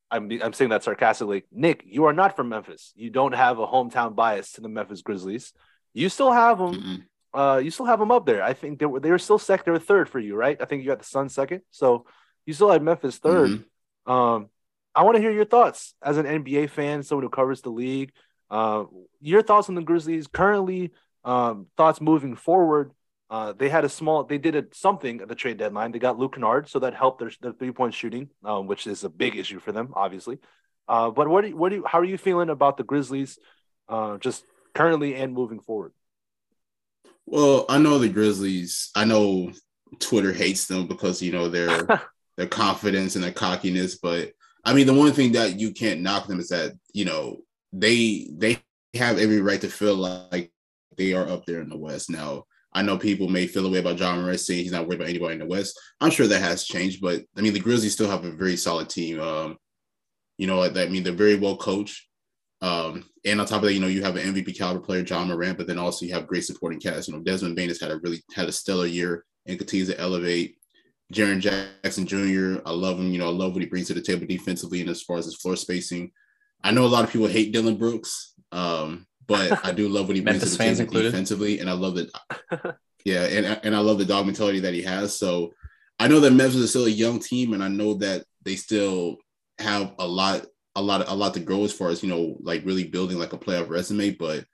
I'm, 0.10 0.32
I'm 0.42 0.54
saying 0.54 0.70
that 0.70 0.84
sarcastically. 0.84 1.44
Nick, 1.52 1.84
you 1.86 2.06
are 2.06 2.14
not 2.14 2.36
from 2.36 2.50
Memphis. 2.50 2.94
You 2.96 3.10
don't 3.10 3.34
have 3.34 3.60
a 3.60 3.68
hometown 3.68 4.16
bias 4.16 4.54
to 4.54 4.62
the 4.62 4.70
Memphis 4.70 5.02
Grizzlies. 5.02 5.54
You 5.94 6.10
still 6.10 6.32
have 6.32 6.58
them. 6.58 6.74
Mm-mm. 6.74 7.04
Uh, 7.34 7.58
you 7.58 7.70
still 7.70 7.86
have 7.86 8.00
them 8.00 8.12
up 8.12 8.26
there. 8.26 8.42
I 8.42 8.54
think 8.54 8.80
they 8.80 8.86
were 8.86 9.00
they 9.02 9.12
were 9.12 9.20
still 9.20 9.38
second 9.38 9.74
or 9.74 9.80
third 9.80 10.08
for 10.08 10.20
you, 10.20 10.36
right? 10.36 10.58
I 10.62 10.66
think 10.66 10.84
you 10.84 10.88
got 10.88 11.00
the 11.00 11.06
Suns 11.06 11.34
second, 11.34 11.62
so 11.70 12.06
you 12.46 12.54
still 12.54 12.70
had 12.72 12.82
Memphis 12.82 13.20
3rd 13.20 13.66
Mhm. 14.08 14.12
Um, 14.12 14.50
I 14.94 15.04
want 15.04 15.16
to 15.16 15.22
hear 15.22 15.32
your 15.32 15.46
thoughts 15.46 15.94
as 16.02 16.18
an 16.18 16.26
NBA 16.26 16.70
fan, 16.70 17.04
someone 17.04 17.24
who 17.24 17.30
covers 17.30 17.62
the 17.62 17.70
league. 17.70 18.14
Uh, 18.50 18.86
your 19.20 19.42
thoughts 19.42 19.68
on 19.68 19.76
the 19.76 19.82
Grizzlies 19.82 20.28
currently. 20.28 20.92
Um, 21.26 21.68
thoughts 21.76 22.00
moving 22.00 22.36
forward. 22.36 22.92
Uh, 23.36 23.52
they 23.52 23.68
had 23.68 23.84
a 23.84 23.90
small. 23.90 24.24
They 24.24 24.38
did 24.38 24.56
a, 24.56 24.64
something 24.72 25.20
at 25.20 25.28
the 25.28 25.36
trade 25.36 25.58
deadline. 25.58 25.92
They 25.92 26.00
got 26.00 26.18
Luke 26.18 26.36
Kennard, 26.36 26.70
so 26.70 26.80
that 26.80 26.94
helped 26.94 27.20
their, 27.20 27.32
their 27.42 27.52
three 27.52 27.74
point 27.74 27.94
shooting, 27.94 28.30
um, 28.46 28.66
which 28.66 28.88
is 28.88 29.04
a 29.04 29.10
big 29.10 29.36
issue 29.36 29.60
for 29.60 29.74
them, 29.74 29.92
obviously. 29.94 30.38
Uh, 30.88 31.10
but 31.10 31.28
what 31.28 31.42
do 31.42 31.50
you, 31.50 31.58
what 31.58 31.68
do 31.68 31.76
you, 31.76 31.86
how 31.86 32.00
are 32.00 32.06
you 32.06 32.18
feeling 32.18 32.50
about 32.50 32.78
the 32.78 32.86
Grizzlies, 32.86 33.38
uh, 33.90 34.18
just 34.20 34.46
currently 34.74 35.16
and 35.16 35.34
moving 35.34 35.60
forward? 35.60 35.92
Well, 37.26 37.66
I 37.68 37.78
know 37.78 38.00
the 38.00 38.08
Grizzlies. 38.08 38.92
I 38.96 39.04
know 39.04 39.52
Twitter 40.00 40.32
hates 40.32 40.68
them 40.68 40.88
because 40.88 41.22
you 41.22 41.34
know 41.34 41.50
their 41.50 41.86
their 42.38 42.48
confidence 42.48 43.16
and 43.16 43.24
their 43.26 43.34
cockiness. 43.34 43.98
But 43.98 44.32
I 44.64 44.74
mean, 44.74 44.88
the 44.88 44.94
one 44.94 45.12
thing 45.12 45.34
that 45.34 45.60
you 45.60 45.74
can't 45.74 46.00
knock 46.00 46.28
them 46.28 46.40
is 46.40 46.48
that 46.50 46.72
you 46.94 47.04
know 47.04 47.40
they 47.74 48.30
they 48.32 48.60
have 48.94 49.20
every 49.20 49.42
right 49.42 49.60
to 49.60 49.68
feel 49.68 49.96
like 49.96 50.54
they 50.96 51.12
are 51.12 51.28
up 51.28 51.46
there 51.46 51.60
in 51.60 51.68
the 51.68 51.78
West. 51.78 52.10
Now, 52.10 52.46
I 52.76 52.82
know 52.82 52.98
people 52.98 53.30
may 53.30 53.48
feel 53.48 53.66
a 53.66 53.70
way 53.70 53.80
about 53.80 53.98
Ja 53.98 54.14
Morant 54.14 54.38
saying 54.38 54.64
he's 54.64 54.74
not 54.74 54.86
worried 54.86 55.00
about 55.00 55.10
anybody 55.10 55.34
in 55.34 55.40
the 55.40 55.46
West. 55.46 55.80
I'm 56.02 56.12
sure 56.12 56.28
that 56.28 56.42
has 56.42 56.66
changed, 56.66 57.02
but 57.02 57.24
I 57.38 57.42
mean, 57.42 57.54
the 57.54 57.60
Grizzlies 57.60 57.94
still 57.94 58.10
have 58.10 58.26
a 58.26 58.32
very 58.32 58.58
solid 58.58 58.90
team. 58.90 59.22
Um, 59.22 59.58
you 60.38 60.46
know, 60.46 60.62
I 60.62 60.70
mean, 60.88 61.02
they're 61.02 61.14
very 61.14 61.38
well 61.38 61.56
coached. 61.56 62.06
Um, 62.62 63.10
and 63.24 63.40
on 63.40 63.48
top 63.48 63.60
of 63.60 63.64
that, 63.64 63.74
you 63.74 63.80
know, 63.80 63.88
you 63.88 64.04
have 64.04 64.18
an 64.18 64.34
MVP 64.34 64.58
caliber 64.58 64.82
player, 64.82 65.06
Ja 65.08 65.24
Morant, 65.24 65.58
but 65.58 65.68
then 65.68 65.80
also 65.80 66.06
you 66.06 66.14
have 66.14 66.28
great 66.28 66.44
supporting 66.44 66.82
cast. 66.82 67.08
You 67.08 67.14
know, 67.14 67.22
Desmond 67.22 67.56
Bane 67.56 67.70
has 67.70 67.80
had 67.80 67.92
a 67.92 68.00
really 68.00 68.22
had 68.36 68.50
a 68.50 68.52
stellar 68.52 68.88
year 68.88 69.24
and 69.46 69.58
continues 69.58 69.88
to 69.88 70.00
elevate. 70.00 70.58
Jaren 71.14 71.40
Jackson 71.40 72.06
Jr., 72.06 72.62
I 72.66 72.72
love 72.72 73.00
him. 73.00 73.12
You 73.12 73.20
know, 73.20 73.28
I 73.28 73.32
love 73.32 73.54
what 73.54 73.62
he 73.62 73.70
brings 73.70 73.88
to 73.88 73.94
the 73.94 74.02
table 74.02 74.26
defensively 74.28 74.82
and 74.82 74.90
as 74.90 75.02
far 75.02 75.18
as 75.18 75.26
his 75.26 75.36
floor 75.36 75.56
spacing. 75.56 76.12
I 76.62 76.72
know 76.72 76.84
a 76.84 76.88
lot 76.88 77.06
of 77.06 77.12
people 77.12 77.28
hate 77.28 77.54
Dillon 77.54 77.78
Brooks, 77.78 78.34
um, 78.52 79.06
but 79.28 79.66
I 79.66 79.72
do 79.72 79.88
love 79.88 80.08
what 80.08 80.16
he 80.16 80.22
brings 80.22 80.44
to 80.44 80.50
the 80.50 80.58
fans 80.58 80.78
table 80.78 80.88
included. 80.88 81.12
defensively, 81.12 81.60
and 81.60 81.70
I 81.70 81.74
love 81.74 81.96
that. 81.96 82.78
yeah, 83.06 83.24
and 83.24 83.60
and 83.64 83.76
I 83.76 83.80
love 83.80 83.98
the 83.98 84.06
dog 84.06 84.26
mentality 84.26 84.60
that 84.62 84.74
he 84.74 84.82
has. 84.84 85.18
So 85.18 85.54
I 86.00 86.08
know 86.08 86.20
that 86.20 86.32
Memphis 86.32 86.60
is 86.60 86.70
still 86.70 86.86
a 86.86 86.90
young 86.90 87.20
team, 87.20 87.54
and 87.54 87.64
I 87.64 87.68
know 87.68 87.96
that 87.96 88.26
they 88.44 88.56
still 88.56 89.18
have 89.60 89.94
a 90.00 90.08
lot, 90.08 90.46
a 90.76 90.82
lot, 90.82 91.08
a 91.08 91.16
lot 91.16 91.34
to 91.36 91.40
grow 91.40 91.64
as 91.64 91.74
far 91.74 91.90
as 91.90 92.04
you 92.04 92.10
know, 92.10 92.38
like 92.42 92.66
really 92.66 92.84
building 92.86 93.18
like 93.18 93.34
a 93.34 93.38
playoff 93.38 93.70
resume. 93.70 94.12
But 94.12 94.46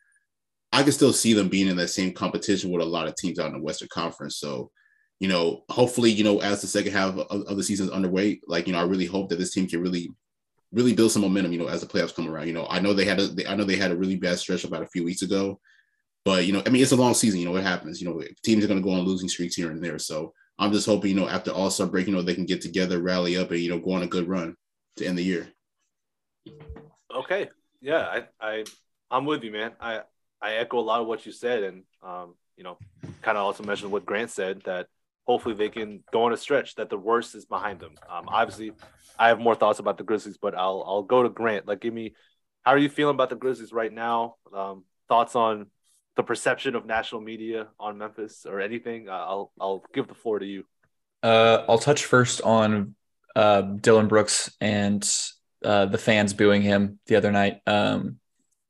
I 0.72 0.84
can 0.84 0.91
still 0.91 1.13
see 1.13 1.34
them 1.34 1.49
being 1.49 1.67
in 1.67 1.78
that 1.78 1.89
same 1.89 2.13
competition 2.13 2.72
with 2.72 2.82
a 2.82 2.86
lot 2.86 3.07
of 3.07 3.15
teams 3.15 3.39
out 3.39 3.47
in 3.47 3.53
the 3.53 3.63
Western 3.63 3.89
Conference. 3.91 4.38
So, 4.38 4.72
you 5.19 5.28
know, 5.28 5.63
hopefully, 5.69 6.11
you 6.11 6.24
know, 6.24 6.39
as 6.39 6.61
the 6.61 6.67
second 6.67 6.93
half 6.93 7.17
of, 7.17 7.41
of 7.43 7.57
the 7.57 7.63
season 7.63 7.88
is 7.88 7.91
underway, 7.91 8.39
like 8.47 8.67
you 8.67 8.74
know, 8.74 8.80
I 8.80 8.84
really 8.84 9.05
hope 9.05 9.30
that 9.30 9.39
this 9.39 9.53
team 9.53 9.67
can 9.67 9.82
really 9.82 10.11
really 10.72 10.93
build 10.93 11.11
some 11.11 11.22
momentum. 11.22 11.51
You 11.51 11.59
know, 11.59 11.67
as 11.67 11.82
the 11.82 11.88
playoffs 11.88 12.15
come 12.15 12.30
around. 12.30 12.47
You 12.47 12.53
know, 12.53 12.67
I 12.69 12.80
know 12.80 12.93
they 12.93 13.05
had 13.05 13.19
a 13.19 13.28
they, 13.28 13.45
I 13.45 13.55
know 13.55 13.63
they 13.63 13.76
had 13.76 13.91
a 13.91 13.95
really 13.95 14.15
bad 14.15 14.39
stretch 14.39 14.63
about 14.63 14.84
a 14.84 14.88
few 14.88 15.03
weeks 15.03 15.22
ago, 15.22 15.59
but 16.26 16.45
you 16.45 16.53
know, 16.53 16.63
I 16.65 16.69
mean, 16.69 16.82
it's 16.82 16.91
a 16.91 16.97
long 16.97 17.13
season. 17.13 17.39
You 17.39 17.45
know 17.45 17.53
what 17.53 17.63
happens. 17.63 18.01
You 18.01 18.09
know, 18.09 18.22
teams 18.43 18.63
are 18.63 18.67
going 18.67 18.82
to 18.82 18.88
go 18.88 18.93
on 18.93 19.01
losing 19.01 19.30
streaks 19.30 19.55
here 19.55 19.72
and 19.72 19.84
there. 19.84 19.99
So 19.99 20.34
I'm 20.59 20.72
just 20.72 20.86
hoping, 20.86 21.11
you 21.11 21.19
know, 21.19 21.28
after 21.28 21.51
All 21.51 21.72
Star 21.72 21.88
break, 21.88 22.07
you 22.07 22.13
know, 22.13 22.22
they 22.22 22.36
can 22.36 22.45
get 22.45 22.61
together, 22.61 23.01
rally 23.01 23.38
up, 23.38 23.51
and 23.51 23.59
you 23.59 23.69
know, 23.69 23.80
go 23.80 23.93
on 23.93 24.03
a 24.03 24.07
good 24.07 24.28
run 24.28 24.55
to 24.97 25.05
end 25.05 25.17
the 25.17 25.24
year. 25.24 25.47
Okay. 27.13 27.49
Yeah, 27.82 27.99
I, 27.99 28.24
I 28.39 28.63
I'm 29.09 29.26
with 29.26 29.43
you, 29.43 29.51
man. 29.51 29.72
I 29.80 30.01
I 30.41 30.53
echo 30.53 30.80
a 30.80 30.82
lot 30.82 31.01
of 31.01 31.07
what 31.07 31.26
you 31.26 31.32
said, 31.32 31.63
and 31.63 31.84
um, 32.03 32.36
you 32.55 32.63
know, 32.63 32.78
kind 33.22 33.38
of 33.38 33.45
also 33.45 33.63
mentioned 33.63 33.91
what 33.91 34.05
Grant 34.05 34.30
said 34.30 34.61
that 34.65 34.88
hopefully 35.28 35.55
they 35.55 35.69
can 35.69 36.03
go 36.11 36.24
on 36.24 36.34
a 36.34 36.38
stretch 36.38 36.76
that 36.76 36.89
the 36.89 36.97
worst 36.97 37.36
is 37.36 37.45
behind 37.45 37.80
them. 37.80 37.95
Um, 38.09 38.26
obviously, 38.28 38.74
I 39.17 39.30
have 39.30 39.39
more 39.39 39.55
thoughts 39.55 39.80
about 39.80 39.97
the 39.97 40.03
Grizzlies, 40.03 40.38
but 40.38 40.55
I'll 40.55 40.84
I'll 40.86 41.03
go 41.03 41.24
to 41.24 41.30
Grant. 41.30 41.67
Like, 41.67 41.82
give 41.82 41.93
me, 41.93 42.13
how 42.63 42.72
are 42.72 42.78
you 42.78 42.89
feeling 42.89 43.15
about 43.15 43.30
the 43.30 43.36
Grizzlies 43.36 43.72
right 43.74 43.91
now? 43.91 44.36
Um, 44.53 44.84
thoughts 45.07 45.36
on 45.36 45.67
the 46.15 46.24
perception 46.24 46.76
of 46.76 46.86
national 46.86 47.22
media 47.22 47.67
on 47.80 47.97
Memphis 47.97 48.45
or 48.47 48.59
anything? 48.59 49.09
I'll 49.09 49.51
I'll 49.59 49.84
give 49.93 50.07
the 50.07 50.15
floor 50.15 50.39
to 50.39 50.45
you. 50.45 50.65
Uh, 51.24 51.65
I'll 51.69 51.78
touch 51.78 52.05
first 52.05 52.41
on 52.41 52.95
uh, 53.36 53.61
Dillon 53.61 54.07
Brooks 54.07 54.55
and 54.59 55.07
uh, 55.63 55.86
the 55.86 55.97
fans 55.97 56.34
booing 56.34 56.61
him 56.61 56.99
the 57.05 57.15
other 57.15 57.32
night. 57.32 57.61
Um, 57.67 58.17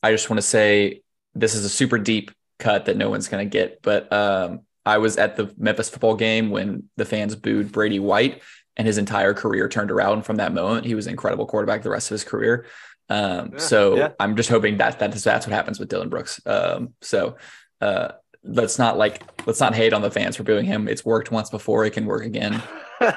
I 0.03 0.11
just 0.11 0.29
want 0.29 0.37
to 0.37 0.47
say 0.47 1.01
this 1.33 1.55
is 1.55 1.63
a 1.63 1.69
super 1.69 1.97
deep 1.97 2.31
cut 2.59 2.85
that 2.85 2.97
no 2.97 3.09
one's 3.09 3.29
going 3.29 3.47
to 3.47 3.49
get, 3.49 3.81
but 3.81 4.11
um, 4.11 4.61
I 4.85 4.97
was 4.97 5.17
at 5.17 5.35
the 5.35 5.53
Memphis 5.57 5.89
football 5.89 6.15
game 6.15 6.49
when 6.49 6.89
the 6.97 7.05
fans 7.05 7.35
booed 7.35 7.71
Brady 7.71 7.99
White, 7.99 8.41
and 8.77 8.87
his 8.87 8.97
entire 8.97 9.33
career 9.33 9.67
turned 9.67 9.91
around 9.91 10.23
from 10.23 10.37
that 10.37 10.53
moment. 10.53 10.85
He 10.85 10.95
was 10.95 11.07
an 11.07 11.11
incredible 11.11 11.45
quarterback 11.45 11.83
the 11.83 11.89
rest 11.89 12.09
of 12.09 12.15
his 12.15 12.23
career. 12.23 12.65
Um, 13.09 13.51
yeah, 13.53 13.59
so 13.59 13.95
yeah. 13.95 14.09
I'm 14.19 14.35
just 14.35 14.49
hoping 14.49 14.77
that 14.77 14.97
that's 14.97 15.23
that's 15.23 15.45
what 15.45 15.53
happens 15.53 15.79
with 15.79 15.89
Dillon 15.89 16.09
Brooks. 16.09 16.39
Um, 16.45 16.93
so 17.01 17.35
uh, 17.81 18.13
let's 18.43 18.79
not 18.79 18.97
like 18.97 19.23
let's 19.45 19.59
not 19.59 19.75
hate 19.75 19.93
on 19.93 20.01
the 20.01 20.11
fans 20.11 20.37
for 20.37 20.43
booing 20.43 20.65
him. 20.65 20.87
It's 20.87 21.05
worked 21.05 21.31
once 21.31 21.49
before; 21.49 21.85
it 21.85 21.91
can 21.91 22.05
work 22.05 22.25
again. 22.25 22.61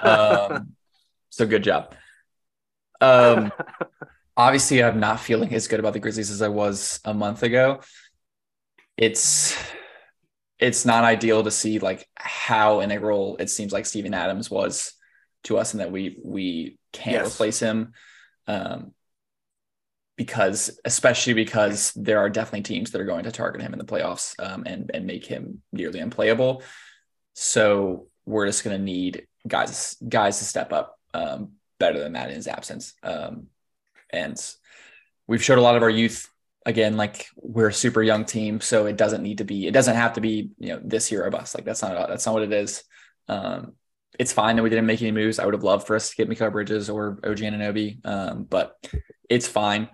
Um, 0.02 0.74
so 1.30 1.46
good 1.46 1.62
job. 1.62 1.94
Um, 3.00 3.52
obviously, 4.36 4.82
I'm 4.82 5.00
not 5.00 5.20
feeling 5.20 5.54
as 5.54 5.68
good 5.68 5.80
about 5.80 5.92
the 5.92 6.00
Grizzlies 6.00 6.30
as 6.30 6.42
I 6.42 6.48
was 6.48 7.00
a 7.04 7.14
month 7.14 7.42
ago. 7.42 7.80
It's 8.96 9.56
it's 10.64 10.86
not 10.86 11.04
ideal 11.04 11.42
to 11.44 11.50
see 11.50 11.78
like 11.78 12.08
how 12.16 12.80
integral 12.80 13.36
it 13.38 13.50
seems 13.50 13.70
like 13.70 13.84
Steven 13.84 14.14
Adams 14.14 14.50
was 14.50 14.94
to 15.44 15.58
us 15.58 15.74
and 15.74 15.80
that 15.82 15.92
we 15.92 16.18
we 16.24 16.78
can't 16.90 17.24
yes. 17.24 17.34
replace 17.34 17.60
him. 17.60 17.92
Um, 18.46 18.92
because 20.16 20.78
especially 20.84 21.34
because 21.34 21.92
there 21.96 22.18
are 22.18 22.30
definitely 22.30 22.62
teams 22.62 22.92
that 22.92 23.00
are 23.00 23.04
going 23.04 23.24
to 23.24 23.32
target 23.32 23.60
him 23.60 23.72
in 23.72 23.78
the 23.78 23.84
playoffs 23.84 24.34
um, 24.38 24.62
and 24.64 24.90
and 24.94 25.06
make 25.06 25.26
him 25.26 25.60
nearly 25.70 25.98
unplayable. 25.98 26.62
So 27.34 28.06
we're 28.24 28.46
just 28.46 28.64
going 28.64 28.78
to 28.78 28.82
need 28.82 29.26
guys 29.46 29.96
guys 30.08 30.38
to 30.38 30.44
step 30.44 30.72
up 30.72 30.98
um, 31.12 31.52
better 31.78 31.98
than 31.98 32.14
that 32.14 32.30
in 32.30 32.36
his 32.36 32.48
absence. 32.48 32.94
Um, 33.02 33.48
and 34.08 34.40
we've 35.26 35.44
showed 35.44 35.58
a 35.58 35.62
lot 35.62 35.76
of 35.76 35.82
our 35.82 35.90
youth 35.90 36.30
again, 36.66 36.96
like 36.96 37.26
we're 37.36 37.68
a 37.68 37.72
super 37.72 38.02
young 38.02 38.24
team, 38.24 38.60
so 38.60 38.86
it 38.86 38.96
doesn't 38.96 39.22
need 39.22 39.38
to 39.38 39.44
be, 39.44 39.66
it 39.66 39.72
doesn't 39.72 39.96
have 39.96 40.14
to 40.14 40.20
be, 40.20 40.50
you 40.58 40.68
know, 40.70 40.80
this 40.82 41.12
year 41.12 41.24
or 41.24 41.30
bust. 41.30 41.54
Like 41.54 41.64
that's 41.64 41.82
not, 41.82 42.08
that's 42.08 42.26
not 42.26 42.34
what 42.34 42.44
it 42.44 42.52
is. 42.52 42.84
Um, 43.28 43.74
it's 44.18 44.32
fine 44.32 44.56
that 44.56 44.62
we 44.62 44.70
didn't 44.70 44.86
make 44.86 45.02
any 45.02 45.12
moves. 45.12 45.38
I 45.38 45.44
would 45.44 45.54
have 45.54 45.64
loved 45.64 45.86
for 45.86 45.96
us 45.96 46.10
to 46.10 46.16
get 46.16 46.28
Mikal 46.28 46.52
Bridges 46.52 46.88
or 46.88 47.18
OG 47.24 47.38
Anunoby, 47.38 48.04
um, 48.06 48.44
but 48.44 48.76
it's 49.28 49.48
fine. 49.48 49.88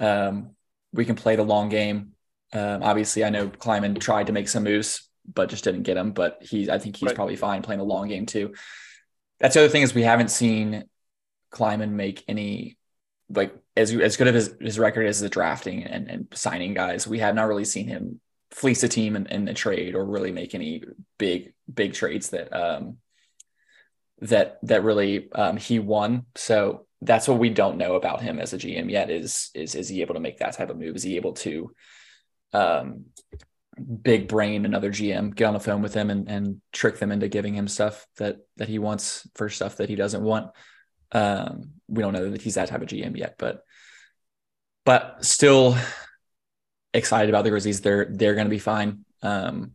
Um, 0.00 0.50
we 0.92 1.04
can 1.04 1.14
play 1.14 1.36
the 1.36 1.44
long 1.44 1.68
game. 1.68 2.12
Um, 2.52 2.82
obviously, 2.82 3.24
I 3.24 3.30
know 3.30 3.48
Kleiman 3.48 3.94
tried 3.94 4.26
to 4.26 4.32
make 4.32 4.48
some 4.48 4.64
moves, 4.64 5.08
but 5.32 5.48
just 5.48 5.64
didn't 5.64 5.84
get 5.84 5.94
them. 5.94 6.12
But 6.12 6.38
he, 6.42 6.70
I 6.70 6.78
think 6.78 6.96
he's 6.96 7.08
right. 7.08 7.14
probably 7.14 7.36
fine 7.36 7.62
playing 7.62 7.78
the 7.78 7.84
long 7.84 8.08
game 8.08 8.26
too. 8.26 8.54
That's 9.40 9.54
the 9.54 9.60
other 9.60 9.68
thing 9.68 9.82
is 9.82 9.94
we 9.94 10.02
haven't 10.02 10.30
seen 10.30 10.84
Kleiman 11.50 11.96
make 11.96 12.24
any 12.28 12.76
like 13.28 13.54
as 13.76 13.94
as 13.94 14.16
good 14.16 14.28
of 14.28 14.34
his, 14.34 14.54
his 14.60 14.78
record 14.78 15.06
as 15.06 15.20
the 15.20 15.28
drafting 15.28 15.84
and, 15.84 16.08
and 16.08 16.28
signing 16.34 16.74
guys, 16.74 17.06
we 17.06 17.20
have 17.20 17.34
not 17.34 17.48
really 17.48 17.64
seen 17.64 17.88
him 17.88 18.20
fleece 18.50 18.82
a 18.82 18.88
team 18.88 19.16
in, 19.16 19.26
in 19.26 19.44
the 19.46 19.54
trade 19.54 19.94
or 19.94 20.04
really 20.04 20.30
make 20.30 20.54
any 20.54 20.82
big 21.18 21.54
big 21.72 21.94
trades 21.94 22.30
that 22.30 22.52
um 22.52 22.98
that 24.20 24.58
that 24.62 24.84
really 24.84 25.30
um, 25.32 25.56
he 25.56 25.78
won. 25.78 26.26
So 26.36 26.86
that's 27.00 27.26
what 27.26 27.38
we 27.38 27.50
don't 27.50 27.78
know 27.78 27.96
about 27.96 28.22
him 28.22 28.38
as 28.38 28.52
a 28.52 28.58
GM 28.58 28.90
yet. 28.90 29.10
Is 29.10 29.50
is 29.54 29.74
is 29.74 29.88
he 29.88 30.02
able 30.02 30.14
to 30.14 30.20
make 30.20 30.38
that 30.38 30.54
type 30.54 30.70
of 30.70 30.78
move? 30.78 30.94
Is 30.94 31.02
he 31.02 31.16
able 31.16 31.32
to 31.34 31.72
um 32.52 33.06
big 34.02 34.28
brain 34.28 34.66
another 34.66 34.90
GM, 34.90 35.34
get 35.34 35.46
on 35.46 35.54
the 35.54 35.60
phone 35.60 35.80
with 35.80 35.94
him 35.94 36.10
and, 36.10 36.28
and 36.28 36.60
trick 36.72 36.98
them 36.98 37.10
into 37.10 37.26
giving 37.26 37.54
him 37.54 37.66
stuff 37.66 38.06
that 38.18 38.36
that 38.58 38.68
he 38.68 38.78
wants 38.78 39.26
for 39.34 39.48
stuff 39.48 39.78
that 39.78 39.88
he 39.88 39.96
doesn't 39.96 40.22
want? 40.22 40.52
Um, 41.12 41.72
we 41.88 42.02
don't 42.02 42.12
know 42.12 42.30
that 42.30 42.42
he's 42.42 42.54
that 42.54 42.68
type 42.68 42.82
of 42.82 42.88
GM 42.88 43.16
yet, 43.16 43.36
but 43.38 43.62
but 44.84 45.24
still 45.24 45.76
excited 46.94 47.28
about 47.28 47.44
the 47.44 47.50
Grizzlies. 47.50 47.80
They're 47.80 48.06
they're 48.10 48.34
going 48.34 48.46
to 48.46 48.50
be 48.50 48.58
fine. 48.58 49.04
Um, 49.22 49.72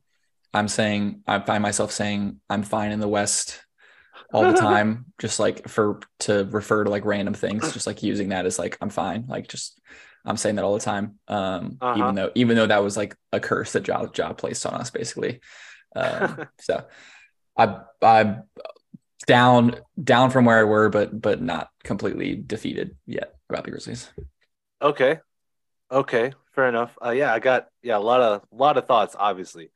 I'm 0.54 0.68
saying 0.68 1.22
I 1.28 1.40
find 1.40 1.62
myself 1.62 1.92
saying 1.92 2.40
I'm 2.50 2.64
fine 2.64 2.92
in 2.92 3.00
the 3.00 3.08
West 3.08 3.62
all 4.34 4.44
the 4.44 4.54
time, 4.60 5.06
just 5.20 5.40
like 5.40 5.68
for 5.68 6.00
to 6.20 6.46
refer 6.46 6.84
to 6.84 6.90
like 6.90 7.06
random 7.06 7.34
things, 7.34 7.72
just 7.74 7.88
like 7.88 8.04
using 8.04 8.30
that 8.30 8.46
as 8.46 8.60
like 8.60 8.78
I'm 8.82 8.90
fine. 8.90 9.26
Like 9.28 9.48
just 9.48 9.80
I'm 10.26 10.38
saying 10.38 10.56
that 10.56 10.66
all 10.66 10.74
the 10.74 10.80
time. 10.80 11.20
Um, 11.28 11.78
uh-huh. 11.80 12.00
even 12.00 12.16
though 12.16 12.32
even 12.36 12.56
though 12.58 12.68
that 12.68 12.84
was 12.84 12.98
like 12.98 13.16
a 13.32 13.40
curse 13.40 13.74
that 13.74 13.84
job 13.84 14.14
job 14.14 14.38
placed 14.38 14.66
on 14.66 14.74
us 14.74 14.90
basically. 14.90 15.40
Um, 15.96 16.48
so 16.60 16.86
I 17.58 17.80
I 18.02 18.38
down 19.26 19.76
down 20.02 20.30
from 20.30 20.46
where 20.46 20.60
I 20.60 20.64
were, 20.64 20.90
but 20.90 21.20
but 21.20 21.42
not 21.42 21.70
completely 21.84 22.36
defeated 22.36 22.96
yet 23.06 23.36
about 23.50 23.64
the 23.64 23.72
Grizzlies. 23.72 24.10
Okay, 24.82 25.20
okay, 25.92 26.34
fair 26.54 26.70
enough. 26.70 26.98
Uh, 27.04 27.12
yeah, 27.12 27.34
I 27.34 27.40
got 27.40 27.68
yeah 27.82 27.98
a 27.98 28.00
lot 28.00 28.22
of 28.22 28.44
a 28.52 28.56
lot 28.56 28.78
of 28.78 28.86
thoughts, 28.86 29.16
obviously, 29.18 29.72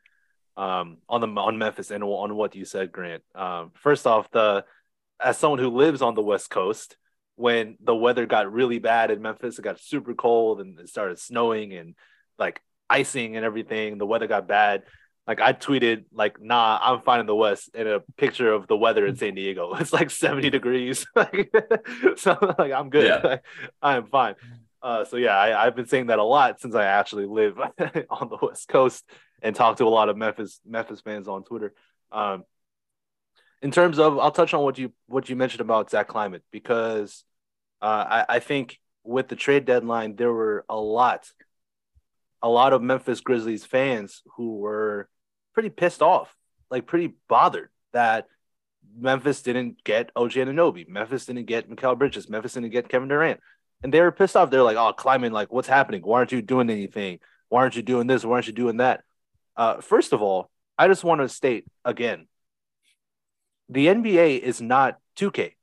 um, 0.57 0.97
on 1.09 1.21
the 1.21 1.27
on 1.27 1.57
Memphis 1.57 1.91
and 1.91 2.03
on 2.03 2.35
what 2.35 2.55
you 2.55 2.65
said, 2.65 2.91
Grant. 2.91 3.23
Um, 3.33 3.71
first 3.75 4.05
off, 4.05 4.29
the 4.31 4.65
as 5.23 5.37
someone 5.37 5.59
who 5.59 5.69
lives 5.69 6.01
on 6.01 6.15
the 6.15 6.23
West 6.23 6.49
Coast, 6.49 6.97
when 7.35 7.77
the 7.81 7.95
weather 7.95 8.25
got 8.25 8.51
really 8.51 8.79
bad 8.79 9.11
in 9.11 9.21
Memphis, 9.21 9.57
it 9.57 9.63
got 9.63 9.79
super 9.79 10.13
cold 10.13 10.61
and 10.61 10.79
it 10.79 10.89
started 10.89 11.19
snowing 11.19 11.73
and 11.73 11.95
like 12.37 12.61
icing 12.89 13.35
and 13.35 13.45
everything. 13.45 13.97
The 13.97 14.05
weather 14.05 14.27
got 14.27 14.47
bad 14.47 14.83
like 15.31 15.39
I 15.39 15.53
tweeted 15.53 16.03
like 16.11 16.41
nah 16.41 16.77
I'm 16.83 17.01
fine 17.03 17.21
in 17.21 17.25
the 17.25 17.35
West 17.35 17.69
in 17.73 17.87
a 17.87 18.01
picture 18.17 18.51
of 18.51 18.67
the 18.67 18.75
weather 18.75 19.05
in 19.05 19.15
San 19.15 19.33
Diego. 19.33 19.73
It's 19.79 19.93
like 19.93 20.09
70 20.09 20.49
degrees. 20.49 21.05
so 22.17 22.37
like 22.59 22.73
I'm 22.73 22.89
good. 22.89 23.05
Yeah. 23.05 23.37
I 23.81 23.95
am 23.95 24.07
fine. 24.07 24.35
Uh, 24.83 25.05
so 25.05 25.15
yeah, 25.15 25.37
I, 25.37 25.63
have 25.63 25.75
been 25.75 25.85
saying 25.85 26.07
that 26.07 26.19
a 26.19 26.23
lot 26.23 26.59
since 26.59 26.75
I 26.75 26.83
actually 26.83 27.27
live 27.27 27.57
on 28.09 28.27
the 28.29 28.37
West 28.41 28.67
Coast 28.67 29.05
and 29.41 29.55
talk 29.55 29.77
to 29.77 29.85
a 29.85 29.93
lot 29.99 30.09
of 30.09 30.17
Memphis 30.17 30.59
Memphis 30.65 30.99
fans 30.99 31.29
on 31.29 31.45
Twitter. 31.45 31.73
Um, 32.11 32.43
in 33.61 33.71
terms 33.71 33.99
of, 33.99 34.19
I'll 34.19 34.31
touch 34.31 34.53
on 34.53 34.63
what 34.63 34.77
you 34.77 34.91
what 35.07 35.29
you 35.29 35.37
mentioned 35.37 35.61
about 35.61 35.91
Zach 35.91 36.09
Kleiman 36.09 36.41
because 36.51 37.23
uh, 37.81 38.05
I, 38.09 38.25
I 38.35 38.39
think 38.39 38.79
with 39.05 39.29
the 39.29 39.37
trade 39.37 39.63
deadline 39.63 40.17
there 40.17 40.33
were 40.33 40.65
a 40.67 40.75
lot 40.75 41.25
a 42.41 42.49
lot 42.49 42.73
of 42.73 42.81
Memphis 42.81 43.21
Grizzlies 43.21 43.65
fans 43.65 44.23
who 44.35 44.57
were 44.57 45.07
pretty 45.53 45.69
pissed 45.69 46.01
off, 46.01 46.35
like 46.69 46.87
pretty 46.87 47.13
bothered 47.27 47.69
that 47.93 48.27
Memphis 48.97 49.41
didn't 49.41 49.83
get 49.83 50.11
OG 50.15 50.31
Anunoby, 50.31 50.87
Memphis 50.87 51.25
didn't 51.25 51.45
get 51.45 51.69
Mikal 51.69 51.97
Bridges, 51.97 52.29
Memphis 52.29 52.53
didn't 52.53 52.71
get 52.71 52.89
Kevin 52.89 53.07
Durant. 53.07 53.39
And 53.83 53.93
they 53.93 54.01
were 54.01 54.11
pissed 54.11 54.35
off. 54.35 54.51
They're 54.51 54.61
like, 54.61 54.77
oh, 54.77 54.93
Kleiman, 54.93 55.31
like, 55.31 55.51
what's 55.51 55.67
happening? 55.67 56.01
Why 56.01 56.19
aren't 56.19 56.31
you 56.31 56.41
doing 56.41 56.69
anything? 56.69 57.19
Why 57.49 57.61
aren't 57.61 57.75
you 57.75 57.81
doing 57.81 58.05
this? 58.05 58.23
Why 58.23 58.35
aren't 58.35 58.47
you 58.47 58.53
doing 58.53 58.77
that? 58.77 59.03
Uh, 59.55 59.81
first 59.81 60.13
of 60.13 60.21
all, 60.21 60.51
I 60.77 60.87
just 60.87 61.03
want 61.03 61.21
to 61.21 61.29
state 61.29 61.65
again 61.83 62.27
the 63.71 63.87
NBA 63.87 64.39
is 64.39 64.61
not 64.61 64.99
2K. 65.15 65.53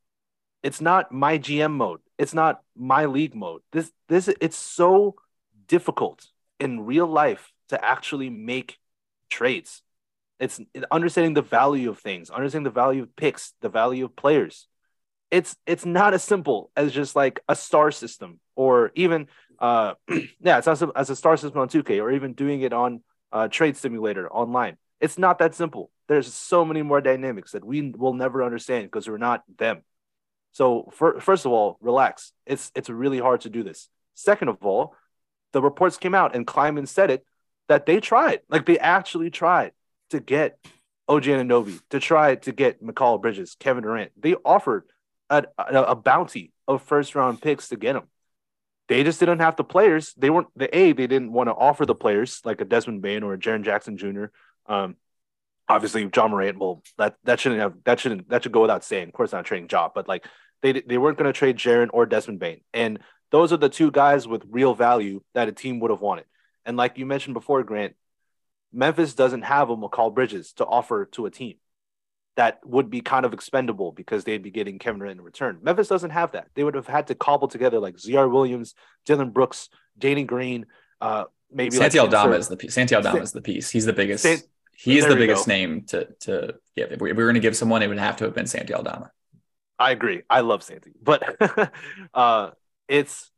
It's 0.62 0.80
not 0.80 1.12
my 1.12 1.38
GM 1.38 1.72
mode. 1.72 2.00
It's 2.16 2.34
not 2.34 2.62
my 2.74 3.04
league 3.04 3.34
mode. 3.34 3.60
This 3.70 3.92
this 4.08 4.28
it's 4.40 4.56
so 4.56 5.14
difficult 5.68 6.26
in 6.58 6.86
real 6.86 7.06
life 7.06 7.52
to 7.68 7.84
actually 7.84 8.30
make 8.30 8.78
trades. 9.28 9.82
It's 10.40 10.60
understanding 10.90 11.34
the 11.34 11.42
value 11.42 11.90
of 11.90 11.98
things, 11.98 12.30
understanding 12.30 12.64
the 12.64 12.70
value 12.70 13.02
of 13.02 13.16
picks, 13.16 13.54
the 13.60 13.68
value 13.68 14.04
of 14.04 14.14
players. 14.14 14.66
It's 15.30 15.56
it's 15.66 15.84
not 15.84 16.14
as 16.14 16.22
simple 16.24 16.70
as 16.76 16.92
just 16.92 17.16
like 17.16 17.40
a 17.48 17.56
star 17.56 17.90
system 17.90 18.40
or 18.56 18.92
even 18.94 19.26
uh 19.58 19.94
yeah, 20.40 20.58
it's 20.58 20.66
not 20.66 20.96
as 20.96 21.10
a 21.10 21.16
star 21.16 21.36
system 21.36 21.60
on 21.60 21.68
2K 21.68 22.00
or 22.00 22.10
even 22.12 22.32
doing 22.32 22.62
it 22.62 22.72
on 22.72 23.02
uh, 23.32 23.48
trade 23.48 23.76
simulator 23.76 24.30
online. 24.30 24.76
It's 25.00 25.18
not 25.18 25.38
that 25.40 25.54
simple. 25.54 25.90
There's 26.08 26.32
so 26.32 26.64
many 26.64 26.82
more 26.82 27.00
dynamics 27.00 27.52
that 27.52 27.64
we 27.64 27.90
will 27.90 28.14
never 28.14 28.42
understand 28.42 28.86
because 28.86 29.08
we're 29.08 29.18
not 29.18 29.42
them. 29.58 29.82
So 30.52 30.90
for, 30.94 31.20
first 31.20 31.44
of 31.44 31.52
all, 31.52 31.76
relax. 31.80 32.32
It's 32.46 32.72
it's 32.74 32.88
really 32.88 33.18
hard 33.18 33.42
to 33.42 33.50
do 33.50 33.62
this. 33.62 33.88
Second 34.14 34.48
of 34.48 34.64
all, 34.64 34.94
the 35.52 35.62
reports 35.62 35.98
came 35.98 36.14
out 36.14 36.34
and 36.34 36.46
Kleiman 36.46 36.86
said 36.86 37.10
it 37.10 37.24
that 37.68 37.86
they 37.86 38.00
tried, 38.00 38.40
like 38.48 38.66
they 38.66 38.78
actually 38.78 39.30
tried 39.30 39.72
to 40.10 40.20
get 40.20 40.58
OG 41.08 41.24
Anunoby, 41.24 41.80
to 41.90 42.00
try 42.00 42.34
to 42.34 42.52
get 42.52 42.82
Mikal 42.82 43.20
Bridges, 43.20 43.56
Kevin 43.58 43.82
Durant. 43.82 44.12
They 44.20 44.34
offered 44.34 44.84
a, 45.30 45.44
a, 45.58 45.82
a 45.82 45.94
bounty 45.94 46.52
of 46.66 46.82
first 46.82 47.14
round 47.14 47.40
picks 47.40 47.68
to 47.68 47.76
get 47.76 47.94
them. 47.94 48.08
They 48.88 49.04
just 49.04 49.20
didn't 49.20 49.40
have 49.40 49.56
the 49.56 49.64
players. 49.64 50.14
They 50.16 50.30
weren't 50.30 50.48
the 50.56 50.74
A. 50.76 50.92
They 50.92 51.06
didn't 51.06 51.32
want 51.32 51.48
to 51.48 51.54
offer 51.54 51.84
the 51.84 51.94
players 51.94 52.40
like 52.44 52.60
a 52.60 52.64
Desmond 52.64 53.02
Bane 53.02 53.22
or 53.22 53.34
a 53.34 53.38
Jaren 53.38 53.62
Jackson 53.62 53.98
Jr. 53.98 54.26
Um, 54.66 54.96
obviously, 55.68 56.08
Ja 56.14 56.28
Morant. 56.28 56.58
Well, 56.58 56.82
that 56.96 57.16
that 57.24 57.38
shouldn't 57.38 57.60
have 57.60 57.74
that 57.84 58.00
shouldn't 58.00 58.30
that 58.30 58.42
should 58.42 58.52
go 58.52 58.62
without 58.62 58.84
saying. 58.84 59.08
Of 59.08 59.14
course, 59.14 59.32
not 59.32 59.44
trading 59.44 59.68
Ja, 59.70 59.90
but 59.94 60.08
like 60.08 60.26
they 60.62 60.72
they 60.72 60.96
weren't 60.96 61.18
going 61.18 61.30
to 61.30 61.38
trade 61.38 61.58
Jaren 61.58 61.90
or 61.92 62.06
Desmond 62.06 62.40
Bane, 62.40 62.62
and 62.72 62.98
those 63.30 63.52
are 63.52 63.58
the 63.58 63.68
two 63.68 63.90
guys 63.90 64.26
with 64.26 64.42
real 64.48 64.74
value 64.74 65.20
that 65.34 65.48
a 65.48 65.52
team 65.52 65.80
would 65.80 65.90
have 65.90 66.00
wanted. 66.00 66.24
And 66.68 66.76
like 66.76 66.98
you 66.98 67.06
mentioned 67.06 67.32
before, 67.32 67.64
Grant, 67.64 67.96
Memphis 68.72 69.14
doesn't 69.14 69.42
have 69.42 69.70
a 69.70 69.76
Mikal 69.76 70.14
Bridges 70.14 70.52
to 70.54 70.66
offer 70.66 71.06
to 71.12 71.24
a 71.24 71.30
team 71.30 71.54
that 72.36 72.60
would 72.64 72.90
be 72.90 73.00
kind 73.00 73.24
of 73.24 73.32
expendable 73.32 73.90
because 73.90 74.22
they'd 74.22 74.42
be 74.42 74.50
getting 74.50 74.78
Kevin 74.78 75.00
Durant 75.00 75.18
in 75.18 75.24
return. 75.24 75.58
Memphis 75.62 75.88
doesn't 75.88 76.10
have 76.10 76.32
that. 76.32 76.48
They 76.54 76.62
would 76.62 76.74
have 76.74 76.86
had 76.86 77.06
to 77.06 77.14
cobble 77.14 77.48
together 77.48 77.80
like 77.80 77.96
Ziaire 77.96 78.30
Williams, 78.30 78.74
Dillon 79.06 79.30
Brooks, 79.30 79.70
Danny 79.98 80.24
Green, 80.24 80.66
uh, 81.00 81.24
maybe 81.50 81.74
Santi 81.74 81.98
like 81.98 82.04
Aldama 82.04 82.36
is 82.36 82.48
the 82.48 82.56
piece. 82.58 82.74
Santi 82.74 82.94
Aldama 82.94 83.16
San- 83.16 83.22
is 83.22 83.32
the 83.32 83.40
piece. 83.40 83.70
He's 83.70 83.86
the 83.86 83.94
biggest. 83.94 84.22
San- 84.22 84.38
he 84.76 84.98
is 84.98 85.06
the 85.06 85.16
biggest 85.16 85.46
go. 85.46 85.52
name 85.52 85.84
to 85.86 86.06
to 86.20 86.54
give. 86.76 86.92
If 86.92 87.00
we, 87.00 87.10
if 87.10 87.16
we 87.16 87.24
were 87.24 87.28
going 87.28 87.34
to 87.34 87.40
give 87.40 87.56
someone, 87.56 87.82
it 87.82 87.88
would 87.88 87.98
have 87.98 88.18
to 88.18 88.24
have 88.24 88.34
been 88.34 88.46
Santi 88.46 88.74
Aldama. 88.74 89.10
I 89.78 89.90
agree. 89.90 90.22
I 90.28 90.40
love 90.40 90.62
Santi, 90.62 90.92
but 91.02 91.72
uh, 92.14 92.50
it's 92.86 93.30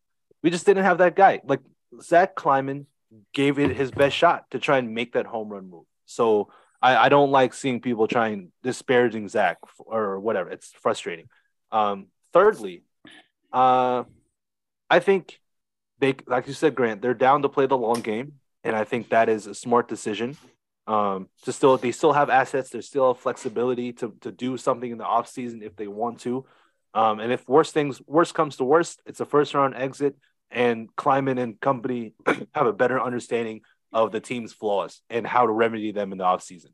we 0.43 0.51
just 0.51 0.67
didn't 0.67 0.85
have 0.85 0.99
that 0.99 1.15
guy. 1.15 1.41
Like 1.45 1.61
Zach 2.03 2.35
Kleiman 2.35 2.87
gave 3.33 3.59
it 3.59 3.77
his 3.77 3.91
best 3.91 4.17
shot 4.17 4.51
to 4.51 4.59
try 4.59 4.79
and 4.79 4.95
make 4.95 5.13
that 5.13 5.27
home 5.27 5.49
run 5.49 5.69
move. 5.69 5.85
So 6.07 6.51
I, 6.83 6.97
I 6.97 7.09
don't 7.09 7.31
like 7.31 7.55
seeing 7.55 7.81
people 7.81 8.07
trying 8.07 8.53
disparaging 8.63 9.29
Zach 9.29 9.59
or 9.79 10.21
whatever. 10.21 10.51
It's 10.51 10.73
frustrating. 10.73 11.27
Um, 11.73 12.07
thirdly, 12.33 12.83
uh, 13.53 14.05
I 14.89 14.99
think 15.01 15.41
they, 15.99 16.17
like 16.27 16.47
you 16.47 16.53
said, 16.53 16.75
Grant, 16.75 17.03
they're 17.03 17.15
down 17.15 17.43
to 17.43 17.49
play 17.49 17.67
the 17.67 17.77
long 17.77 18.01
game, 18.01 18.35
and 18.65 18.75
I 18.75 18.85
think 18.85 19.11
that 19.11 19.29
is 19.29 19.47
a 19.47 19.55
smart 19.55 19.89
decision. 19.89 20.37
Um, 20.87 21.29
to 21.45 21.53
still, 21.53 21.77
they 21.77 21.93
still 21.93 22.13
have 22.13 22.31
assets. 22.31 22.71
There's 22.71 22.87
still 22.87 23.13
have 23.13 23.23
flexibility 23.23 23.93
to 23.95 24.15
to 24.23 24.33
do 24.33 24.57
something 24.57 24.91
in 24.91 24.99
the 24.99 25.05
off 25.05 25.29
season 25.29 25.63
if 25.63 25.77
they 25.77 25.87
want 25.87 26.21
to. 26.21 26.45
Um, 26.95 27.21
and 27.21 27.33
if 27.33 27.49
worst 27.49 27.75
things, 27.75 28.01
worst 28.07 28.35
comes 28.35 28.57
to 28.57 28.65
worst, 28.65 29.01
it's 29.07 29.21
a 29.21 29.27
first 29.27 29.55
round 29.55 29.77
exit, 29.77 30.17
and 30.51 30.95
Kleiman 30.97 31.39
and 31.39 31.61
company 31.61 32.15
have 32.55 32.67
a 32.67 32.73
better 32.73 33.01
understanding 33.01 33.63
of 33.93 34.13
the 34.13 34.21
team's 34.21 34.53
flaws 34.53 35.01
and 35.11 35.27
how 35.27 35.47
to 35.47 35.53
remedy 35.53 35.93
them 35.93 36.13
in 36.13 36.19
the 36.19 36.25
offseason. 36.25 36.71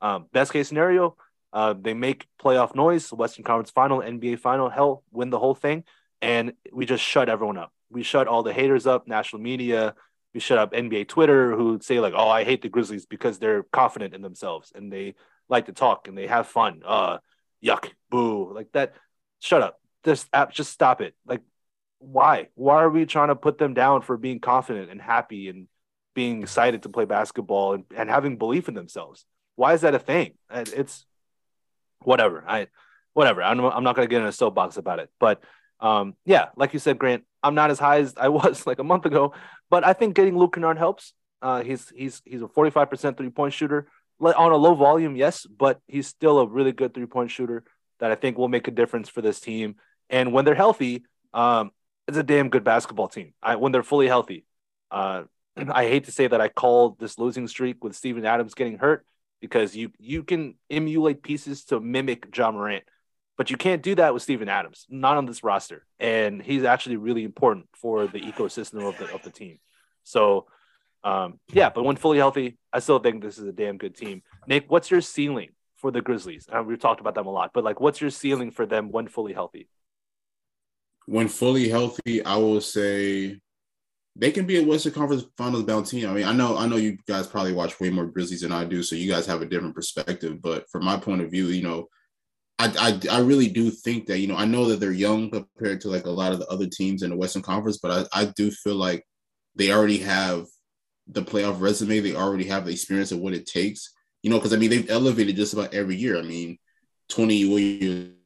Um, 0.00 0.26
best 0.32 0.52
case 0.52 0.68
scenario, 0.68 1.16
uh, 1.52 1.74
they 1.78 1.94
make 1.94 2.26
playoff 2.42 2.74
noise, 2.74 3.12
Western 3.12 3.44
Conference 3.44 3.70
Final, 3.70 4.00
NBA 4.00 4.38
Final, 4.38 4.70
hell, 4.70 5.02
win 5.10 5.30
the 5.30 5.38
whole 5.38 5.54
thing, 5.54 5.84
and 6.22 6.52
we 6.72 6.86
just 6.86 7.04
shut 7.04 7.28
everyone 7.28 7.58
up. 7.58 7.72
We 7.90 8.02
shut 8.02 8.28
all 8.28 8.42
the 8.42 8.52
haters 8.52 8.86
up, 8.86 9.08
national 9.08 9.42
media. 9.42 9.94
We 10.32 10.40
shut 10.40 10.58
up 10.58 10.72
NBA 10.72 11.08
Twitter, 11.08 11.56
who 11.56 11.80
say 11.82 11.98
like, 11.98 12.14
"Oh, 12.16 12.28
I 12.28 12.44
hate 12.44 12.62
the 12.62 12.68
Grizzlies 12.68 13.04
because 13.04 13.38
they're 13.38 13.64
confident 13.64 14.14
in 14.14 14.22
themselves 14.22 14.70
and 14.74 14.92
they 14.92 15.16
like 15.48 15.66
to 15.66 15.72
talk 15.72 16.06
and 16.06 16.16
they 16.16 16.28
have 16.28 16.46
fun." 16.46 16.82
Uh, 16.84 17.18
yuck, 17.64 17.88
boo, 18.10 18.52
like 18.54 18.70
that. 18.72 18.94
Shut 19.40 19.62
up. 19.62 19.80
Just 20.04 20.28
app, 20.32 20.52
just 20.52 20.70
stop 20.70 21.00
it. 21.00 21.14
Like, 21.26 21.40
why? 22.00 22.48
Why 22.54 22.82
are 22.82 22.90
we 22.90 23.06
trying 23.06 23.28
to 23.28 23.36
put 23.36 23.58
them 23.58 23.74
down 23.74 24.02
for 24.02 24.16
being 24.16 24.40
confident 24.40 24.90
and 24.90 25.00
happy 25.00 25.48
and 25.48 25.68
being 26.14 26.42
excited 26.42 26.82
to 26.82 26.88
play 26.88 27.04
basketball 27.04 27.74
and, 27.74 27.84
and 27.94 28.10
having 28.10 28.38
belief 28.38 28.68
in 28.68 28.74
themselves? 28.74 29.24
Why 29.54 29.74
is 29.74 29.82
that 29.82 29.94
a 29.94 29.98
thing? 29.98 30.32
It's 30.50 31.04
whatever. 32.02 32.42
I 32.46 32.68
whatever. 33.12 33.42
I'm, 33.42 33.60
I'm 33.60 33.84
not 33.84 33.96
going 33.96 34.08
to 34.08 34.10
get 34.10 34.22
in 34.22 34.26
a 34.26 34.32
soapbox 34.32 34.78
about 34.78 34.98
it. 34.98 35.10
But 35.20 35.42
um, 35.78 36.14
yeah, 36.24 36.48
like 36.56 36.72
you 36.72 36.78
said, 36.78 36.98
Grant, 36.98 37.24
I'm 37.42 37.54
not 37.54 37.70
as 37.70 37.78
high 37.78 37.98
as 37.98 38.14
I 38.16 38.28
was 38.40 38.66
like 38.66 38.78
a 38.78 38.84
month 38.84 39.04
ago, 39.04 39.34
but 39.68 39.84
I 39.84 39.92
think 39.92 40.14
getting 40.14 40.36
Luke 40.36 40.54
Kennard 40.54 40.78
helps. 40.78 41.12
Uh, 41.42 41.62
he's 41.62 41.88
he's 41.94 42.20
he's 42.24 42.42
a 42.42 42.46
45% 42.46 43.16
three 43.16 43.30
point 43.30 43.54
shooter 43.54 43.88
on 44.20 44.52
a 44.52 44.56
low 44.56 44.74
volume, 44.74 45.16
yes, 45.16 45.46
but 45.46 45.80
he's 45.86 46.06
still 46.06 46.38
a 46.38 46.46
really 46.46 46.72
good 46.72 46.92
three 46.92 47.06
point 47.06 47.30
shooter 47.30 47.64
that 47.98 48.10
I 48.10 48.14
think 48.14 48.38
will 48.38 48.48
make 48.48 48.68
a 48.68 48.70
difference 48.70 49.08
for 49.08 49.22
this 49.22 49.40
team. 49.40 49.76
And 50.08 50.32
when 50.32 50.44
they're 50.44 50.54
healthy, 50.54 51.04
um, 51.32 51.70
it's 52.10 52.18
a 52.18 52.24
damn 52.24 52.48
good 52.48 52.64
basketball 52.64 53.08
team. 53.08 53.32
I, 53.40 53.56
when 53.56 53.70
they're 53.70 53.84
fully 53.84 54.08
healthy, 54.08 54.44
uh, 54.90 55.22
I 55.56 55.86
hate 55.86 56.04
to 56.04 56.12
say 56.12 56.26
that 56.26 56.40
I 56.40 56.48
called 56.48 56.98
this 56.98 57.18
losing 57.18 57.46
streak 57.46 57.84
with 57.84 57.94
Steven 57.94 58.26
Adams 58.26 58.54
getting 58.54 58.78
hurt 58.78 59.06
because 59.40 59.76
you 59.76 59.92
you 59.98 60.24
can 60.24 60.56
emulate 60.68 61.22
pieces 61.22 61.64
to 61.66 61.78
mimic 61.80 62.36
Ja 62.36 62.50
Morant, 62.50 62.84
but 63.38 63.50
you 63.50 63.56
can't 63.56 63.82
do 63.82 63.94
that 63.94 64.12
with 64.12 64.22
Steven 64.22 64.48
Adams, 64.48 64.86
not 64.88 65.16
on 65.16 65.26
this 65.26 65.44
roster. 65.44 65.86
And 65.98 66.42
he's 66.42 66.64
actually 66.64 66.96
really 66.96 67.22
important 67.22 67.66
for 67.74 68.06
the 68.06 68.20
ecosystem 68.20 68.86
of 68.86 68.98
the 68.98 69.14
of 69.14 69.22
the 69.22 69.30
team. 69.30 69.60
So 70.02 70.46
um, 71.04 71.38
yeah, 71.52 71.70
but 71.70 71.84
when 71.84 71.96
fully 71.96 72.18
healthy, 72.18 72.58
I 72.72 72.80
still 72.80 72.98
think 72.98 73.22
this 73.22 73.38
is 73.38 73.46
a 73.46 73.52
damn 73.52 73.78
good 73.78 73.96
team. 73.96 74.22
Nick, 74.48 74.68
what's 74.68 74.90
your 74.90 75.00
ceiling 75.00 75.50
for 75.76 75.90
the 75.90 76.02
Grizzlies? 76.02 76.46
Uh, 76.52 76.62
we've 76.62 76.80
talked 76.80 77.00
about 77.00 77.14
them 77.14 77.26
a 77.26 77.30
lot, 77.30 77.52
but 77.54 77.64
like, 77.64 77.80
what's 77.80 78.00
your 78.00 78.10
ceiling 78.10 78.50
for 78.50 78.66
them 78.66 78.90
when 78.90 79.06
fully 79.06 79.32
healthy? 79.32 79.68
When 81.10 81.26
fully 81.26 81.68
healthy, 81.68 82.24
I 82.24 82.36
will 82.36 82.60
say 82.60 83.40
they 84.14 84.30
can 84.30 84.46
be 84.46 84.58
a 84.58 84.64
Western 84.64 84.92
Conference 84.92 85.24
Finals 85.36 85.64
bound 85.64 85.86
team. 85.86 86.08
I 86.08 86.12
mean, 86.12 86.24
I 86.24 86.32
know, 86.32 86.56
I 86.56 86.68
know 86.68 86.76
you 86.76 86.98
guys 87.08 87.26
probably 87.26 87.52
watch 87.52 87.80
way 87.80 87.90
more 87.90 88.06
Grizzlies 88.06 88.42
than 88.42 88.52
I 88.52 88.64
do, 88.64 88.84
so 88.84 88.94
you 88.94 89.10
guys 89.10 89.26
have 89.26 89.42
a 89.42 89.46
different 89.46 89.74
perspective. 89.74 90.40
But 90.40 90.70
from 90.70 90.84
my 90.84 90.96
point 90.96 91.20
of 91.20 91.30
view, 91.32 91.46
you 91.46 91.64
know, 91.64 91.88
I, 92.60 93.00
I, 93.10 93.16
I 93.16 93.20
really 93.22 93.48
do 93.48 93.72
think 93.72 94.06
that 94.06 94.20
you 94.20 94.28
know 94.28 94.36
I 94.36 94.44
know 94.44 94.66
that 94.66 94.78
they're 94.78 94.92
young 94.92 95.30
compared 95.30 95.80
to 95.80 95.88
like 95.88 96.06
a 96.06 96.10
lot 96.10 96.30
of 96.30 96.38
the 96.38 96.46
other 96.46 96.68
teams 96.68 97.02
in 97.02 97.10
the 97.10 97.16
Western 97.16 97.42
Conference, 97.42 97.80
but 97.82 98.08
I, 98.14 98.20
I 98.22 98.24
do 98.36 98.52
feel 98.52 98.76
like 98.76 99.04
they 99.56 99.72
already 99.72 99.98
have 99.98 100.46
the 101.08 101.22
playoff 101.22 101.60
resume. 101.60 101.98
They 101.98 102.14
already 102.14 102.44
have 102.44 102.66
the 102.66 102.72
experience 102.72 103.10
of 103.10 103.18
what 103.18 103.34
it 103.34 103.46
takes. 103.46 103.92
You 104.22 104.30
know, 104.30 104.36
because 104.36 104.52
I 104.52 104.58
mean 104.58 104.70
they've 104.70 104.90
elevated 104.90 105.34
just 105.34 105.54
about 105.54 105.74
every 105.74 105.96
year. 105.96 106.18
I 106.18 106.22
mean, 106.22 106.56
twenty 107.08 107.44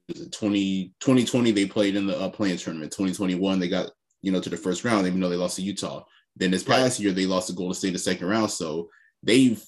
what 0.07 0.17
year 0.17 0.23
is 0.23 0.29
it? 0.29 0.33
20, 0.33 0.95
2020 1.01 1.51
they 1.53 1.67
played 1.67 1.97
in 1.97 2.07
the 2.07 2.19
uh, 2.19 2.29
play-in 2.29 2.57
tournament. 2.57 2.93
Twenty 2.93 3.13
twenty 3.13 3.35
one 3.35 3.59
they 3.59 3.69
got 3.69 3.91
you 4.23 4.33
know 4.33 4.41
to 4.41 4.51
the 4.51 4.57
first 4.57 4.85
round, 4.85 5.07
even 5.07 5.21
though 5.21 5.29
they 5.29 5.37
lost 5.37 5.57
to 5.57 5.63
Utah. 5.63 6.05
Then 6.37 6.51
this 6.51 6.65
past 6.65 6.99
year 6.99 7.13
they 7.13 7.27
lost 7.27 7.49
to 7.49 7.55
Golden 7.55 7.75
State 7.75 7.93
the 7.93 7.99
second 7.99 8.27
round. 8.27 8.51
So 8.51 8.89
they've 9.23 9.63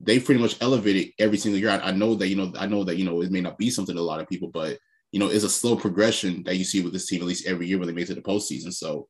they've 0.00 0.24
pretty 0.24 0.40
much 0.40 0.56
elevated 0.60 1.12
every 1.18 1.38
single 1.38 1.60
year. 1.60 1.70
I, 1.70 1.78
I 1.78 1.90
know 1.92 2.14
that 2.14 2.28
you 2.28 2.36
know 2.36 2.52
I 2.58 2.66
know 2.66 2.84
that 2.84 2.96
you 2.96 3.04
know 3.04 3.22
it 3.22 3.30
may 3.30 3.40
not 3.40 3.58
be 3.58 3.70
something 3.70 3.94
to 3.94 4.00
a 4.00 4.02
lot 4.02 4.20
of 4.20 4.28
people, 4.28 4.48
but 4.48 4.78
you 5.12 5.20
know 5.20 5.28
it's 5.28 5.44
a 5.44 5.50
slow 5.50 5.76
progression 5.76 6.42
that 6.44 6.56
you 6.56 6.64
see 6.64 6.82
with 6.82 6.92
this 6.92 7.06
team 7.06 7.20
at 7.20 7.26
least 7.26 7.46
every 7.46 7.66
year 7.66 7.78
when 7.78 7.88
they 7.88 7.94
make 7.94 8.04
it 8.04 8.08
to 8.08 8.14
the 8.14 8.22
postseason. 8.22 8.72
So 8.72 9.08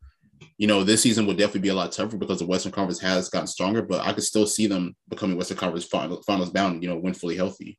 you 0.59 0.66
know 0.66 0.85
this 0.85 1.03
season 1.03 1.27
will 1.27 1.35
definitely 1.35 1.62
be 1.62 1.68
a 1.68 1.74
lot 1.74 1.93
tougher 1.93 2.16
because 2.16 2.39
the 2.41 2.47
Western 2.47 2.72
Conference 2.72 3.01
has 3.01 3.29
gotten 3.29 3.47
stronger, 3.47 3.83
but 3.83 4.01
I 4.01 4.12
could 4.12 4.24
still 4.24 4.47
see 4.47 4.66
them 4.66 4.97
becoming 5.09 5.37
Western 5.37 5.57
Conference 5.57 5.87
final, 5.87 6.22
finals 6.22 6.51
bound. 6.51 6.83
You 6.83 6.89
know 6.91 6.99
when 6.99 7.14
fully 7.14 7.37
healthy. 7.37 7.79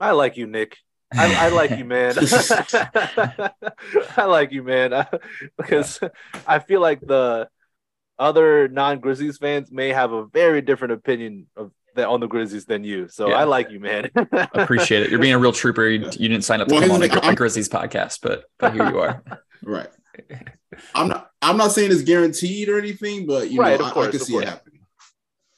I 0.00 0.12
like 0.12 0.36
you, 0.36 0.46
Nick. 0.46 0.76
I, 1.12 1.46
I 1.46 1.48
like 1.48 1.70
you, 1.72 1.84
man. 1.84 2.14
I 4.16 4.24
like 4.26 4.52
you, 4.52 4.62
man, 4.62 5.06
because 5.56 6.00
I 6.46 6.58
feel 6.60 6.80
like 6.80 7.00
the 7.00 7.48
other 8.18 8.68
non-Grizzlies 8.68 9.38
fans 9.38 9.72
may 9.72 9.88
have 9.88 10.12
a 10.12 10.26
very 10.26 10.60
different 10.62 10.92
opinion 10.92 11.46
of 11.56 11.72
that 11.96 12.06
on 12.06 12.20
the 12.20 12.28
Grizzlies 12.28 12.66
than 12.66 12.84
you. 12.84 13.08
So 13.08 13.30
Yeah. 13.30 13.36
I 13.36 13.44
like 13.44 13.70
you, 13.70 13.80
man. 13.80 14.10
Appreciate 14.54 15.02
it. 15.02 15.10
You're 15.10 15.18
being 15.18 15.34
a 15.34 15.38
real 15.38 15.52
trooper. 15.52 15.88
You, 15.88 16.04
you 16.12 16.28
didn't 16.28 16.42
sign 16.44 16.60
up 16.60 16.68
to 16.68 16.74
Well, 16.74 16.82
come 16.82 16.92
on 16.92 17.02
a, 17.02 17.08
here's 17.08 17.20
the- 17.20 17.28
a 17.28 17.34
Grizzlies 17.34 17.68
podcast, 17.68 18.20
but, 18.22 18.44
but 18.58 18.72
here 18.74 18.88
you 18.88 18.98
are. 19.00 19.22
Right. 19.62 19.88
I'm 20.94 21.08
not. 21.08 21.30
I'm 21.42 21.58
not 21.58 21.72
saying 21.72 21.90
it's 21.92 22.00
guaranteed 22.00 22.70
or 22.70 22.78
anything, 22.78 23.26
but 23.26 23.50
you 23.50 23.60
Right, 23.60 23.78
know 23.78 23.84
of 23.84 23.90
I, 23.90 23.94
course, 23.94 24.06
I 24.08 24.10
can 24.12 24.20
see 24.20 24.32
course. 24.32 24.44
it 24.44 24.48
happening. 24.48 24.80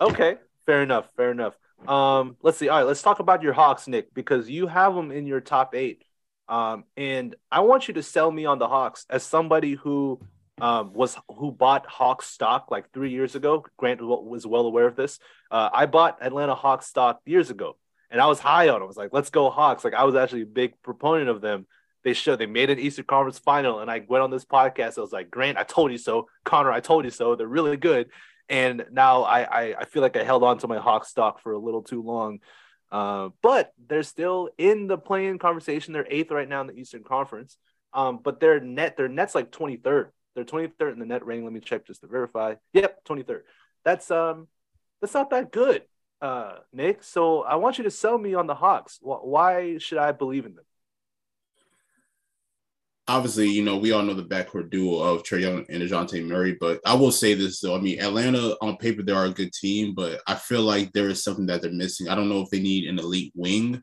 Okay, 0.00 0.36
fair 0.66 0.82
enough. 0.82 1.06
Fair 1.16 1.30
enough. 1.30 1.54
Um, 1.88 2.36
let's 2.42 2.58
see. 2.58 2.68
All 2.68 2.78
right, 2.78 2.86
let's 2.86 3.02
talk 3.02 3.18
about 3.18 3.42
your 3.42 3.52
Hawks, 3.52 3.88
Nick, 3.88 4.14
because 4.14 4.48
you 4.48 4.66
have 4.66 4.94
them 4.94 5.10
in 5.10 5.26
your 5.26 5.40
top 5.40 5.74
eight. 5.74 6.04
Um, 6.48 6.84
and 6.96 7.34
I 7.50 7.60
want 7.60 7.88
you 7.88 7.94
to 7.94 8.02
sell 8.02 8.30
me 8.30 8.44
on 8.44 8.58
the 8.58 8.68
Hawks 8.68 9.06
as 9.08 9.22
somebody 9.22 9.74
who 9.74 10.20
um, 10.60 10.92
was 10.92 11.16
who 11.28 11.50
bought 11.50 11.86
Hawks 11.86 12.26
stock 12.26 12.70
like 12.70 12.92
three 12.92 13.10
years 13.10 13.34
ago. 13.34 13.64
Grant 13.76 14.00
was 14.02 14.46
well 14.46 14.66
aware 14.66 14.86
of 14.86 14.96
this. 14.96 15.18
Uh, 15.50 15.70
I 15.72 15.86
bought 15.86 16.18
Atlanta 16.20 16.54
Hawks 16.54 16.86
stock 16.86 17.20
years 17.24 17.50
ago, 17.50 17.76
and 18.10 18.20
I 18.20 18.26
was 18.26 18.38
high 18.38 18.68
on. 18.68 18.80
it. 18.80 18.84
I 18.84 18.86
was 18.86 18.96
like, 18.96 19.10
"Let's 19.12 19.30
go 19.30 19.50
Hawks!" 19.50 19.84
Like 19.84 19.94
I 19.94 20.04
was 20.04 20.14
actually 20.14 20.42
a 20.42 20.46
big 20.46 20.80
proponent 20.82 21.28
of 21.28 21.40
them. 21.40 21.66
They 22.04 22.12
showed 22.12 22.38
they 22.38 22.46
made 22.46 22.70
an 22.70 22.78
Eastern 22.78 23.06
Conference 23.06 23.38
final, 23.38 23.80
and 23.80 23.90
I 23.90 24.04
went 24.06 24.22
on 24.22 24.30
this 24.30 24.44
podcast. 24.44 24.98
I 24.98 25.02
was 25.02 25.12
like, 25.12 25.30
"Grant, 25.30 25.58
I 25.58 25.62
told 25.64 25.90
you 25.90 25.98
so." 25.98 26.28
Connor, 26.44 26.72
I 26.72 26.80
told 26.80 27.04
you 27.04 27.10
so. 27.10 27.34
They're 27.34 27.46
really 27.46 27.76
good 27.76 28.08
and 28.48 28.84
now 28.90 29.22
I, 29.22 29.40
I 29.42 29.74
I 29.80 29.84
feel 29.84 30.02
like 30.02 30.16
I 30.16 30.24
held 30.24 30.42
on 30.42 30.58
to 30.58 30.68
my 30.68 30.78
Hawk 30.78 31.04
stock 31.04 31.40
for 31.40 31.52
a 31.52 31.58
little 31.58 31.82
too 31.82 32.02
long. 32.02 32.40
Uh, 32.90 33.30
but 33.42 33.72
they're 33.88 34.02
still 34.02 34.50
in 34.58 34.86
the 34.86 34.98
play-in 34.98 35.38
conversation. 35.38 35.94
They're 35.94 36.06
eighth 36.10 36.30
right 36.30 36.48
now 36.48 36.60
in 36.60 36.66
the 36.66 36.74
Eastern 36.74 37.02
Conference. 37.02 37.56
Um, 37.94 38.20
but 38.22 38.38
their 38.38 38.60
net, 38.60 38.98
their 38.98 39.08
net's 39.08 39.34
like 39.34 39.50
23rd. 39.50 40.10
They're 40.34 40.44
23rd 40.44 40.92
in 40.92 40.98
the 40.98 41.06
net 41.06 41.24
rating. 41.24 41.44
Let 41.44 41.54
me 41.54 41.60
check 41.60 41.86
just 41.86 42.02
to 42.02 42.06
verify. 42.06 42.54
Yep, 42.74 43.04
23rd. 43.04 43.40
That's 43.84 44.10
um, 44.10 44.46
that's 45.00 45.14
not 45.14 45.30
that 45.30 45.50
good, 45.52 45.82
uh, 46.20 46.58
Nick. 46.72 47.02
So 47.02 47.42
I 47.42 47.56
want 47.56 47.78
you 47.78 47.84
to 47.84 47.90
sell 47.90 48.16
me 48.16 48.34
on 48.34 48.46
the 48.46 48.54
Hawks. 48.54 48.98
Why 49.00 49.78
should 49.78 49.98
I 49.98 50.12
believe 50.12 50.46
in 50.46 50.54
them? 50.54 50.64
Obviously, 53.08 53.48
you 53.48 53.64
know, 53.64 53.76
we 53.76 53.92
all 53.92 54.02
know 54.02 54.14
the 54.14 54.22
backcourt 54.22 54.70
duo 54.70 55.00
of 55.00 55.24
Trae 55.24 55.40
Young 55.40 55.66
and 55.68 55.82
Dejounte 55.82 56.24
Murray, 56.24 56.56
but 56.58 56.80
I 56.86 56.94
will 56.94 57.10
say 57.10 57.34
this 57.34 57.60
though. 57.60 57.76
I 57.76 57.80
mean, 57.80 58.00
Atlanta 58.00 58.56
on 58.60 58.76
paper, 58.76 59.02
they 59.02 59.12
are 59.12 59.26
a 59.26 59.30
good 59.30 59.52
team, 59.52 59.94
but 59.94 60.20
I 60.26 60.36
feel 60.36 60.62
like 60.62 60.92
there 60.92 61.08
is 61.08 61.24
something 61.24 61.46
that 61.46 61.62
they're 61.62 61.72
missing. 61.72 62.08
I 62.08 62.14
don't 62.14 62.28
know 62.28 62.40
if 62.42 62.50
they 62.50 62.60
need 62.60 62.88
an 62.88 63.00
elite 63.00 63.32
wing, 63.34 63.82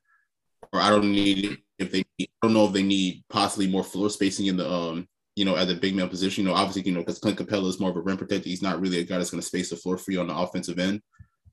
or 0.72 0.80
I 0.80 0.90
don't 0.90 1.12
need 1.12 1.58
if 1.80 1.92
they 1.92 2.06
I 2.22 2.28
don't 2.42 2.54
know 2.54 2.66
if 2.66 2.74
they 2.74 2.84
need 2.84 3.24
possibly 3.30 3.68
more 3.68 3.84
floor 3.84 4.10
spacing 4.10 4.46
in 4.46 4.58
the 4.58 4.72
um, 4.72 5.08
you 5.36 5.46
know, 5.46 5.56
at 5.56 5.70
the 5.70 5.76
big 5.76 5.96
man 5.96 6.10
position. 6.10 6.44
You 6.44 6.50
know, 6.50 6.56
obviously, 6.56 6.82
you 6.84 6.92
know, 6.92 7.00
because 7.00 7.20
Clint 7.20 7.38
Capela 7.38 7.70
is 7.70 7.80
more 7.80 7.90
of 7.90 7.96
a 7.96 8.02
rim 8.02 8.18
protector. 8.18 8.50
He's 8.50 8.62
not 8.62 8.82
really 8.82 9.00
a 9.00 9.04
guy 9.04 9.18
that's 9.18 9.32
going 9.32 9.40
to 9.42 9.48
space 9.48 9.70
the 9.70 9.78
floor 9.78 9.98
for 9.98 10.12
you 10.12 10.20
on 10.20 10.28
the 10.28 10.36
offensive 10.36 10.80
end. 10.80 11.02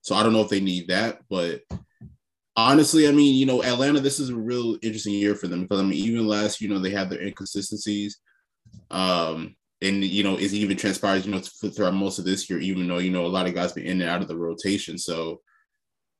So 0.00 0.16
I 0.16 0.24
don't 0.24 0.32
know 0.32 0.40
if 0.40 0.48
they 0.48 0.60
need 0.60 0.88
that, 0.88 1.20
but 1.30 1.60
honestly, 2.56 3.08
I 3.08 3.12
mean, 3.12 3.34
you 3.34 3.46
know, 3.46 3.62
Atlanta, 3.62 4.00
this 4.00 4.18
is 4.18 4.30
a 4.30 4.36
real 4.36 4.76
interesting 4.82 5.14
year 5.14 5.34
for 5.34 5.46
them 5.46 5.62
because 5.62 5.80
I 5.80 5.84
mean, 5.84 5.94
even 5.94 6.26
last, 6.26 6.60
you 6.60 6.68
know, 6.68 6.78
they 6.78 6.90
had 6.90 7.10
their 7.10 7.22
inconsistencies. 7.22 8.18
Um, 8.90 9.56
and 9.82 10.02
you 10.02 10.24
know, 10.24 10.36
it's 10.36 10.54
even 10.54 10.76
transpired, 10.76 11.24
you 11.26 11.32
know, 11.32 11.40
throughout 11.40 11.94
most 11.94 12.18
of 12.18 12.24
this 12.24 12.48
year, 12.48 12.58
even 12.58 12.88
though 12.88 12.98
you 12.98 13.10
know 13.10 13.26
a 13.26 13.28
lot 13.28 13.46
of 13.46 13.54
guys 13.54 13.72
been 13.72 13.84
in 13.84 14.00
and 14.00 14.10
out 14.10 14.22
of 14.22 14.28
the 14.28 14.36
rotation. 14.36 14.96
So 14.96 15.40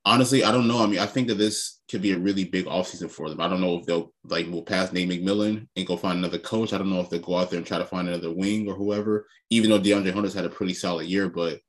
honestly, 0.05 0.45
I 0.45 0.53
don't 0.53 0.69
know. 0.69 0.83
I 0.83 0.87
mean, 0.87 0.99
I 0.99 1.07
think 1.07 1.29
that 1.29 1.39
this 1.39 1.81
could 1.91 2.03
be 2.03 2.13
a 2.13 2.19
really 2.19 2.45
big 2.45 2.67
offseason 2.67 3.11
for 3.11 3.31
them. 3.31 3.41
I 3.41 3.49
don't 3.49 3.63
know 3.63 3.79
if 3.79 3.87
they'll 3.87 4.13
like 4.25 4.47
will 4.49 4.63
pass 4.63 4.93
Nate 4.93 5.09
McMillan 5.09 5.67
and 5.75 5.87
go 5.87 5.97
find 5.97 6.19
another 6.19 6.39
coach. 6.39 6.73
I 6.73 6.79
don't 6.79 6.91
know 6.91 7.01
if 7.01 7.09
they'll 7.09 7.21
go 7.21 7.37
out 7.37 7.51
there 7.51 7.59
and 7.59 7.67
try 7.67 7.79
to 7.79 7.87
find 7.87 8.09
another 8.09 8.33
wing 8.33 8.69
or 8.69 8.75
whoever, 8.75 9.27
even 9.49 9.71
though 9.71 9.81
DeAndre 9.81 10.13
Hunter's 10.13 10.35
had 10.35 10.45
a 10.45 10.51
pretty 10.51 10.75
solid 10.75 11.07
year, 11.07 11.29
but 11.31 11.61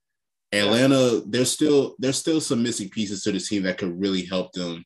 Atlanta, 0.52 1.22
there's 1.26 1.52
still 1.52 1.95
there's 2.00 2.18
still 2.18 2.39
some 2.39 2.64
missing 2.64 2.89
pieces 2.89 3.24
to 3.24 3.32
the 3.32 3.39
team 3.39 3.64
that 3.64 3.78
could 3.78 4.00
really 4.00 4.24
help 4.24 4.52
them 4.54 4.84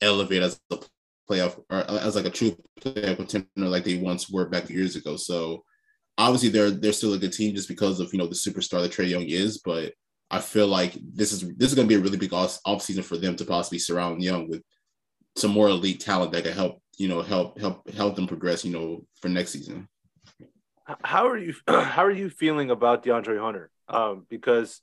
elevate 0.00 0.42
as 0.42 0.60
a 0.70 0.78
playoff 1.28 1.60
or 1.70 1.78
as 1.90 2.16
like 2.16 2.24
a 2.24 2.30
true 2.30 2.56
playoff 2.80 3.16
contender 3.16 3.48
like 3.56 3.84
they 3.84 3.98
once 3.98 4.30
were 4.30 4.48
back 4.48 4.68
years 4.70 4.96
ago. 4.96 5.16
So 5.16 5.64
obviously 6.18 6.50
they're 6.50 6.70
they're 6.70 6.92
still 6.92 7.14
a 7.14 7.18
good 7.18 7.32
team 7.32 7.54
just 7.54 7.68
because 7.68 8.00
of 8.00 8.12
you 8.12 8.18
know 8.18 8.26
the 8.26 8.34
superstar 8.34 8.82
that 8.82 8.92
Trae 8.92 9.08
Young 9.08 9.24
is, 9.24 9.58
but 9.58 9.92
I 10.30 10.38
feel 10.38 10.68
like 10.68 10.96
this 11.14 11.32
is 11.32 11.40
this 11.56 11.70
is 11.70 11.74
going 11.74 11.88
to 11.88 11.94
be 11.94 11.98
a 11.98 12.02
really 12.02 12.18
big 12.18 12.32
off, 12.32 12.58
off 12.64 12.82
season 12.82 13.02
for 13.02 13.16
them 13.16 13.34
to 13.36 13.44
possibly 13.44 13.78
surround 13.78 14.22
Young 14.22 14.48
with 14.48 14.62
some 15.36 15.50
more 15.50 15.68
elite 15.68 16.00
talent 16.00 16.32
that 16.32 16.44
could 16.44 16.54
help 16.54 16.80
you 16.98 17.08
know 17.08 17.22
help 17.22 17.58
help 17.58 17.88
help 17.90 18.14
them 18.14 18.26
progress 18.26 18.64
you 18.64 18.72
know 18.72 19.04
for 19.20 19.28
next 19.28 19.50
season. 19.50 19.88
How 21.02 21.28
are 21.28 21.38
you 21.38 21.54
how 21.68 22.04
are 22.04 22.10
you 22.10 22.30
feeling 22.30 22.70
about 22.70 23.04
DeAndre 23.04 23.40
Hunter? 23.40 23.70
Um, 23.90 24.24
because 24.28 24.80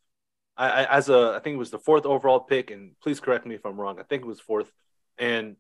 I, 0.56 0.70
I, 0.70 0.98
as 0.98 1.10
a 1.10 1.34
I 1.36 1.40
think 1.40 1.56
it 1.56 1.60
was 1.60 1.72
the 1.72 1.80
fourth 1.80 2.06
overall 2.06 2.42
pick, 2.42 2.72
and 2.72 2.92
please 3.02 3.20
correct 3.20 3.46
me 3.46 3.56
if 3.56 3.66
I'm 3.66 3.80
wrong. 3.80 4.00
I 4.00 4.04
think 4.04 4.24
it 4.24 4.28
was 4.28 4.40
fourth, 4.40 4.72
and 5.18 5.56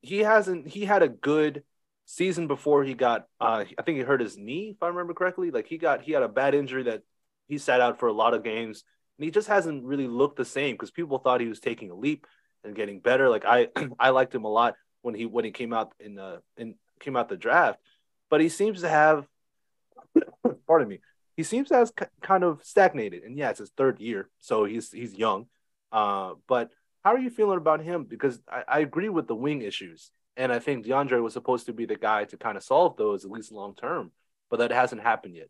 he 0.00 0.20
hasn't 0.20 0.68
he 0.68 0.84
had 0.84 1.02
a 1.02 1.08
good 1.08 1.64
season 2.06 2.46
before 2.46 2.84
he 2.84 2.94
got 2.94 3.26
uh, 3.40 3.64
I 3.78 3.82
think 3.82 3.98
he 3.98 4.04
hurt 4.04 4.20
his 4.20 4.36
knee 4.36 4.74
if 4.76 4.82
I 4.82 4.88
remember 4.88 5.14
correctly. 5.14 5.50
Like 5.50 5.66
he 5.66 5.76
got 5.76 6.02
he 6.02 6.12
had 6.12 6.22
a 6.22 6.28
bad 6.28 6.54
injury 6.54 6.84
that 6.84 7.02
he 7.48 7.58
sat 7.58 7.80
out 7.80 7.98
for 7.98 8.08
a 8.08 8.12
lot 8.12 8.34
of 8.34 8.44
games, 8.44 8.84
and 9.18 9.24
he 9.24 9.30
just 9.30 9.48
hasn't 9.48 9.84
really 9.84 10.08
looked 10.08 10.36
the 10.36 10.44
same 10.44 10.74
because 10.74 10.90
people 10.90 11.18
thought 11.18 11.40
he 11.40 11.48
was 11.48 11.60
taking 11.60 11.90
a 11.90 11.94
leap 11.94 12.26
and 12.62 12.76
getting 12.76 13.00
better. 13.00 13.28
Like 13.28 13.44
I 13.44 13.68
I 13.98 14.10
liked 14.10 14.34
him 14.34 14.44
a 14.44 14.48
lot 14.48 14.74
when 15.02 15.14
he 15.14 15.26
when 15.26 15.44
he 15.44 15.50
came 15.50 15.72
out 15.72 15.92
in 15.98 16.14
the 16.14 16.42
in 16.56 16.76
came 17.00 17.16
out 17.16 17.28
the 17.28 17.36
draft, 17.36 17.80
but 18.30 18.40
he 18.40 18.48
seems 18.48 18.82
to 18.82 18.88
have 18.88 19.26
pardon 20.66 20.88
me 20.88 21.00
he 21.36 21.42
seems 21.42 21.68
to 21.68 21.76
have 21.76 21.92
kind 22.22 22.44
of 22.44 22.60
stagnated. 22.64 23.24
And 23.24 23.36
yeah, 23.36 23.50
it's 23.50 23.58
his 23.58 23.70
third 23.70 24.00
year, 24.00 24.28
so 24.40 24.64
he's 24.64 24.90
he's 24.90 25.14
young. 25.14 25.46
Uh, 25.92 26.34
but 26.48 26.70
how 27.04 27.14
are 27.14 27.18
you 27.18 27.30
feeling 27.30 27.58
about 27.58 27.80
him? 27.80 28.04
Because 28.04 28.40
I, 28.48 28.64
I, 28.66 28.78
agree 28.80 29.08
with 29.08 29.28
the 29.28 29.34
wing 29.34 29.62
issues, 29.62 30.10
and 30.36 30.52
I 30.52 30.58
think 30.58 30.84
DeAndre 30.84 31.22
was 31.22 31.32
supposed 31.32 31.66
to 31.66 31.72
be 31.72 31.86
the 31.86 31.96
guy 31.96 32.24
to 32.24 32.36
kind 32.36 32.56
of 32.56 32.64
solve 32.64 32.96
those 32.96 33.24
at 33.24 33.30
least 33.30 33.52
long 33.52 33.74
term, 33.74 34.10
but 34.50 34.58
that 34.58 34.72
hasn't 34.72 35.02
happened 35.02 35.36
yet. 35.36 35.48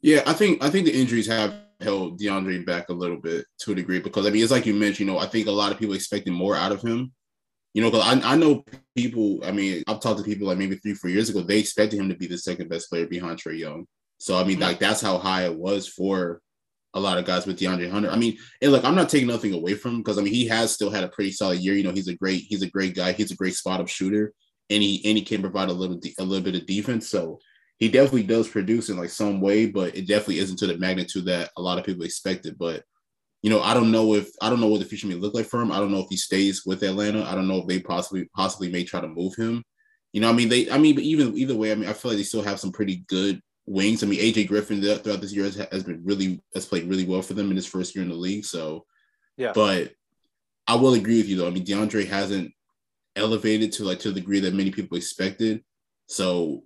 Yeah, 0.00 0.22
I 0.26 0.32
think 0.32 0.62
I 0.62 0.70
think 0.70 0.86
the 0.86 0.98
injuries 0.98 1.26
have 1.26 1.54
held 1.80 2.20
DeAndre 2.20 2.64
back 2.64 2.88
a 2.88 2.94
little 2.94 3.16
bit 3.18 3.46
to 3.60 3.72
a 3.72 3.74
degree 3.74 3.98
because 3.98 4.26
I 4.26 4.30
mean 4.30 4.42
it's 4.42 4.52
like 4.52 4.66
you 4.66 4.74
mentioned, 4.74 5.08
you 5.08 5.12
know, 5.12 5.18
I 5.18 5.26
think 5.26 5.46
a 5.46 5.52
lot 5.52 5.72
of 5.72 5.78
people 5.78 5.94
expecting 5.94 6.32
more 6.32 6.56
out 6.56 6.72
of 6.72 6.82
him. 6.82 7.12
You 7.74 7.82
know, 7.82 7.90
because 7.90 8.24
I, 8.24 8.32
I 8.32 8.36
know 8.36 8.64
people, 8.94 9.40
I 9.44 9.52
mean, 9.52 9.82
I've 9.86 10.00
talked 10.00 10.16
to 10.16 10.24
people 10.24 10.46
like 10.46 10.56
maybe 10.56 10.76
three, 10.76 10.94
four 10.94 11.10
years 11.10 11.28
ago, 11.28 11.42
they 11.42 11.58
expected 11.58 12.00
him 12.00 12.08
to 12.08 12.14
be 12.14 12.26
the 12.26 12.38
second 12.38 12.70
best 12.70 12.88
player 12.88 13.06
behind 13.06 13.38
Trae 13.38 13.58
Young. 13.58 13.86
So 14.18 14.36
I 14.36 14.44
mean, 14.44 14.60
like 14.60 14.78
that's 14.78 15.00
how 15.00 15.18
high 15.18 15.44
it 15.44 15.56
was 15.56 15.88
for 15.88 16.40
a 16.94 17.00
lot 17.00 17.18
of 17.18 17.26
guys 17.26 17.46
with 17.46 17.58
DeAndre 17.58 17.90
Hunter. 17.90 18.10
I 18.10 18.16
mean, 18.16 18.38
and 18.62 18.72
look, 18.72 18.84
I'm 18.84 18.94
not 18.94 19.10
taking 19.10 19.28
nothing 19.28 19.52
away 19.52 19.74
from 19.74 19.96
him 19.96 19.98
because 19.98 20.18
I 20.18 20.22
mean 20.22 20.32
he 20.32 20.46
has 20.48 20.72
still 20.72 20.90
had 20.90 21.04
a 21.04 21.08
pretty 21.08 21.30
solid 21.30 21.60
year. 21.60 21.74
You 21.74 21.84
know, 21.84 21.92
he's 21.92 22.08
a 22.08 22.16
great 22.16 22.44
he's 22.48 22.62
a 22.62 22.70
great 22.70 22.94
guy. 22.94 23.12
He's 23.12 23.30
a 23.30 23.36
great 23.36 23.54
spot 23.54 23.80
up 23.80 23.88
shooter, 23.88 24.32
and 24.70 24.82
he 24.82 25.02
and 25.04 25.18
he 25.18 25.24
can 25.24 25.42
provide 25.42 25.68
a 25.68 25.74
little 25.74 26.00
a 26.18 26.24
little 26.24 26.44
bit 26.44 26.60
of 26.60 26.66
defense. 26.66 27.08
So 27.08 27.38
he 27.78 27.88
definitely 27.88 28.22
does 28.22 28.48
produce 28.48 28.88
in 28.88 28.96
like 28.96 29.10
some 29.10 29.40
way, 29.40 29.66
but 29.66 29.94
it 29.94 30.08
definitely 30.08 30.38
isn't 30.38 30.58
to 30.58 30.66
the 30.66 30.78
magnitude 30.78 31.26
that 31.26 31.50
a 31.56 31.62
lot 31.62 31.78
of 31.78 31.84
people 31.84 32.04
expected. 32.04 32.56
But 32.58 32.82
you 33.42 33.50
know, 33.50 33.60
I 33.60 33.74
don't 33.74 33.92
know 33.92 34.14
if 34.14 34.30
I 34.40 34.48
don't 34.48 34.60
know 34.60 34.68
what 34.68 34.80
the 34.80 34.86
future 34.86 35.06
may 35.06 35.14
look 35.14 35.34
like 35.34 35.46
for 35.46 35.60
him. 35.60 35.70
I 35.70 35.78
don't 35.78 35.92
know 35.92 36.00
if 36.00 36.08
he 36.08 36.16
stays 36.16 36.64
with 36.64 36.82
Atlanta. 36.82 37.24
I 37.24 37.34
don't 37.34 37.48
know 37.48 37.58
if 37.58 37.66
they 37.66 37.80
possibly 37.80 38.28
possibly 38.34 38.70
may 38.70 38.84
try 38.84 39.00
to 39.00 39.08
move 39.08 39.34
him. 39.36 39.62
You 40.12 40.22
know, 40.22 40.30
I 40.30 40.32
mean, 40.32 40.48
they 40.48 40.70
I 40.70 40.78
mean, 40.78 40.94
but 40.94 41.04
even 41.04 41.36
either 41.36 41.54
way, 41.54 41.72
I 41.72 41.74
mean, 41.74 41.88
I 41.88 41.92
feel 41.92 42.12
like 42.12 42.18
they 42.18 42.24
still 42.24 42.42
have 42.42 42.58
some 42.58 42.72
pretty 42.72 43.04
good 43.08 43.42
wings. 43.66 44.02
I 44.02 44.06
mean, 44.06 44.20
AJ 44.20 44.48
Griffin 44.48 44.80
throughout 44.80 45.20
this 45.20 45.32
year 45.32 45.44
has, 45.44 45.56
has 45.56 45.82
been 45.82 46.02
really 46.04 46.42
has 46.54 46.66
played 46.66 46.88
really 46.88 47.04
well 47.04 47.22
for 47.22 47.34
them 47.34 47.50
in 47.50 47.56
his 47.56 47.66
first 47.66 47.94
year 47.94 48.02
in 48.02 48.10
the 48.10 48.16
league. 48.16 48.44
So, 48.44 48.84
yeah. 49.36 49.52
But 49.54 49.92
I 50.66 50.76
will 50.76 50.94
agree 50.94 51.18
with 51.18 51.28
you 51.28 51.36
though. 51.36 51.46
I 51.46 51.50
mean, 51.50 51.64
DeAndre 51.64 52.06
hasn't 52.06 52.52
elevated 53.14 53.72
to 53.72 53.84
like 53.84 54.00
to 54.00 54.08
the 54.08 54.20
degree 54.20 54.40
that 54.40 54.54
many 54.54 54.70
people 54.70 54.96
expected. 54.96 55.64
So, 56.06 56.62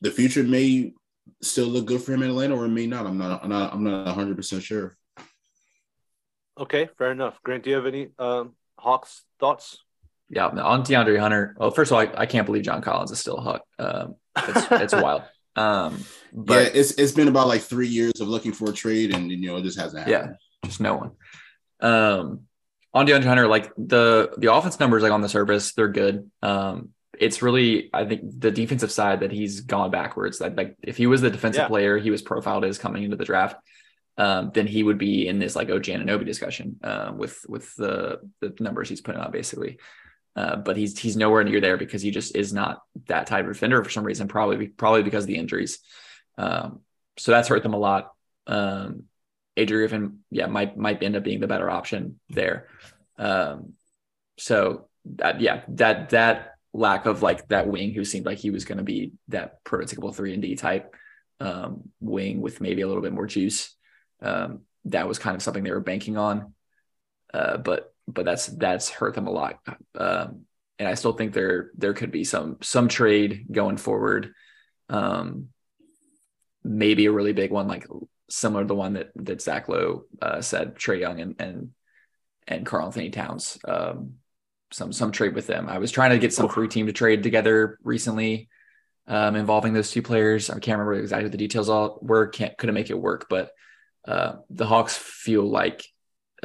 the 0.00 0.10
future 0.10 0.42
may 0.42 0.92
still 1.40 1.66
look 1.66 1.86
good 1.86 2.02
for 2.02 2.12
him 2.12 2.22
in 2.22 2.30
Atlanta, 2.30 2.56
or 2.56 2.66
it 2.66 2.70
may 2.70 2.86
not. 2.86 3.06
I'm 3.06 3.18
not. 3.18 3.42
I'm 3.42 3.48
not. 3.48 3.72
I'm 3.72 3.84
not 3.84 4.06
100 4.06 4.36
percent 4.36 4.62
sure. 4.62 4.96
Okay, 6.58 6.88
fair 6.98 7.10
enough. 7.10 7.40
Grant, 7.42 7.64
do 7.64 7.70
you 7.70 7.76
have 7.76 7.86
any 7.86 8.08
um, 8.18 8.52
Hawks 8.78 9.22
thoughts? 9.40 9.78
Yeah, 10.30 10.46
on 10.46 10.82
DeAndre 10.84 11.18
Hunter. 11.18 11.54
Well, 11.58 11.70
first 11.70 11.90
of 11.90 11.96
all, 11.96 12.02
I, 12.02 12.22
I 12.22 12.26
can't 12.26 12.46
believe 12.46 12.62
John 12.62 12.80
Collins 12.80 13.10
is 13.10 13.18
still 13.18 13.36
a 13.36 13.40
Hawk. 13.40 13.62
Um, 13.78 14.14
it's, 14.36 14.66
it's 14.70 14.92
wild. 15.02 15.22
Um, 15.56 16.04
but 16.32 16.62
yeah, 16.62 16.80
it's 16.80 16.92
it's 16.92 17.12
been 17.12 17.28
about 17.28 17.46
like 17.46 17.62
three 17.62 17.88
years 17.88 18.20
of 18.20 18.28
looking 18.28 18.52
for 18.52 18.70
a 18.70 18.72
trade, 18.72 19.14
and 19.14 19.30
you 19.30 19.46
know, 19.46 19.56
it 19.56 19.62
just 19.62 19.78
hasn't 19.78 20.06
happened. 20.06 20.36
Yeah, 20.62 20.68
just 20.68 20.80
no 20.80 20.96
one. 20.96 21.10
Um, 21.80 22.40
on 22.92 23.06
DeAndre 23.06 23.24
Hunter, 23.24 23.46
like 23.46 23.72
the 23.76 24.32
the 24.36 24.52
offense 24.52 24.78
numbers, 24.80 25.02
like 25.02 25.12
on 25.12 25.20
the 25.20 25.28
surface, 25.28 25.72
they're 25.72 25.88
good. 25.88 26.30
Um, 26.42 26.90
it's 27.18 27.42
really, 27.42 27.90
I 27.92 28.04
think, 28.04 28.22
the 28.40 28.50
defensive 28.50 28.90
side 28.90 29.20
that 29.20 29.30
he's 29.30 29.60
gone 29.60 29.90
backwards. 29.90 30.38
That 30.38 30.56
like 30.56 30.76
if 30.82 30.96
he 30.96 31.06
was 31.06 31.20
the 31.20 31.30
defensive 31.30 31.62
yeah. 31.62 31.68
player 31.68 31.98
he 31.98 32.10
was 32.10 32.22
profiled 32.22 32.64
as 32.64 32.78
coming 32.78 33.04
into 33.04 33.16
the 33.16 33.24
draft, 33.24 33.56
um, 34.16 34.50
then 34.54 34.66
he 34.66 34.82
would 34.82 34.98
be 34.98 35.28
in 35.28 35.38
this 35.38 35.56
like 35.56 35.70
OG 35.70 35.84
Anunoby 35.84 36.24
discussion 36.24 36.78
uh, 36.82 37.12
with 37.14 37.44
with 37.48 37.74
the 37.76 38.20
the 38.40 38.54
numbers 38.60 38.88
he's 38.88 39.00
putting 39.00 39.20
out 39.20 39.32
basically. 39.32 39.78
Uh, 40.36 40.56
but 40.56 40.76
he's 40.76 40.98
he's 40.98 41.16
nowhere 41.16 41.44
near 41.44 41.60
there 41.60 41.76
because 41.76 42.02
he 42.02 42.10
just 42.10 42.34
is 42.34 42.52
not 42.52 42.82
that 43.06 43.26
type 43.26 43.46
of 43.46 43.52
defender 43.52 43.82
for 43.84 43.90
some 43.90 44.04
reason. 44.04 44.26
Probably 44.26 44.66
probably 44.68 45.02
because 45.02 45.24
of 45.24 45.28
the 45.28 45.36
injuries. 45.36 45.78
Um, 46.36 46.80
so 47.16 47.30
that's 47.30 47.48
hurt 47.48 47.62
them 47.62 47.74
a 47.74 47.78
lot. 47.78 48.12
Um, 48.46 49.04
Adrian 49.56 49.80
Griffin, 49.80 50.18
yeah, 50.30 50.46
might 50.46 50.76
might 50.76 51.02
end 51.02 51.16
up 51.16 51.22
being 51.22 51.40
the 51.40 51.46
better 51.46 51.70
option 51.70 52.18
there. 52.28 52.66
Um, 53.16 53.74
so 54.36 54.88
that 55.16 55.40
yeah, 55.40 55.62
that 55.68 56.10
that 56.10 56.54
lack 56.72 57.06
of 57.06 57.22
like 57.22 57.46
that 57.48 57.68
wing 57.68 57.92
who 57.92 58.04
seemed 58.04 58.26
like 58.26 58.38
he 58.38 58.50
was 58.50 58.64
going 58.64 58.78
to 58.78 58.84
be 58.84 59.12
that 59.28 59.62
prototypical 59.64 60.14
three 60.14 60.32
and 60.32 60.42
D 60.42 60.56
type 60.56 60.94
um, 61.38 61.90
wing 62.00 62.40
with 62.40 62.60
maybe 62.60 62.82
a 62.82 62.88
little 62.88 63.02
bit 63.02 63.12
more 63.12 63.26
juice. 63.26 63.74
Um, 64.20 64.62
that 64.86 65.06
was 65.06 65.20
kind 65.20 65.36
of 65.36 65.42
something 65.42 65.62
they 65.62 65.70
were 65.70 65.80
banking 65.80 66.16
on. 66.16 66.54
Uh, 67.32 67.56
but 67.56 67.93
but 68.06 68.24
that's 68.24 68.46
that's 68.46 68.90
hurt 68.90 69.14
them 69.14 69.26
a 69.26 69.30
lot. 69.30 69.58
Um, 69.96 70.42
and 70.78 70.88
I 70.88 70.94
still 70.94 71.12
think 71.12 71.32
there 71.32 71.70
there 71.76 71.94
could 71.94 72.10
be 72.10 72.24
some 72.24 72.58
some 72.62 72.88
trade 72.88 73.46
going 73.50 73.76
forward. 73.76 74.32
Um, 74.88 75.48
maybe 76.62 77.06
a 77.06 77.12
really 77.12 77.32
big 77.32 77.50
one, 77.50 77.68
like 77.68 77.86
similar 78.28 78.62
to 78.62 78.68
the 78.68 78.74
one 78.74 78.94
that 78.94 79.10
that 79.16 79.42
Zach 79.42 79.68
Lowe 79.68 80.04
uh, 80.20 80.40
said, 80.40 80.76
Trae 80.76 81.00
Young 81.00 81.20
and 81.20 81.36
and 81.38 81.70
and 82.46 82.66
Karl-Anthony 82.66 83.10
Towns. 83.10 83.58
Um, 83.66 84.14
some 84.72 84.92
some 84.92 85.12
trade 85.12 85.34
with 85.34 85.46
them. 85.46 85.68
I 85.68 85.78
was 85.78 85.92
trying 85.92 86.10
to 86.10 86.18
get 86.18 86.32
some 86.32 86.48
free 86.48 86.68
team 86.68 86.86
to 86.86 86.92
trade 86.92 87.22
together 87.22 87.78
recently, 87.82 88.48
um, 89.06 89.36
involving 89.36 89.72
those 89.72 89.90
two 89.90 90.02
players. 90.02 90.50
I 90.50 90.54
can't 90.54 90.78
remember 90.78 90.94
exactly 90.94 91.26
what 91.26 91.32
the 91.32 91.38
details 91.38 91.68
all 91.68 91.98
were. 92.02 92.26
Can't 92.26 92.56
couldn't 92.58 92.74
make 92.74 92.90
it 92.90 92.98
work, 92.98 93.26
but 93.30 93.52
uh, 94.06 94.36
the 94.50 94.66
Hawks 94.66 94.96
feel 94.96 95.48
like 95.48 95.84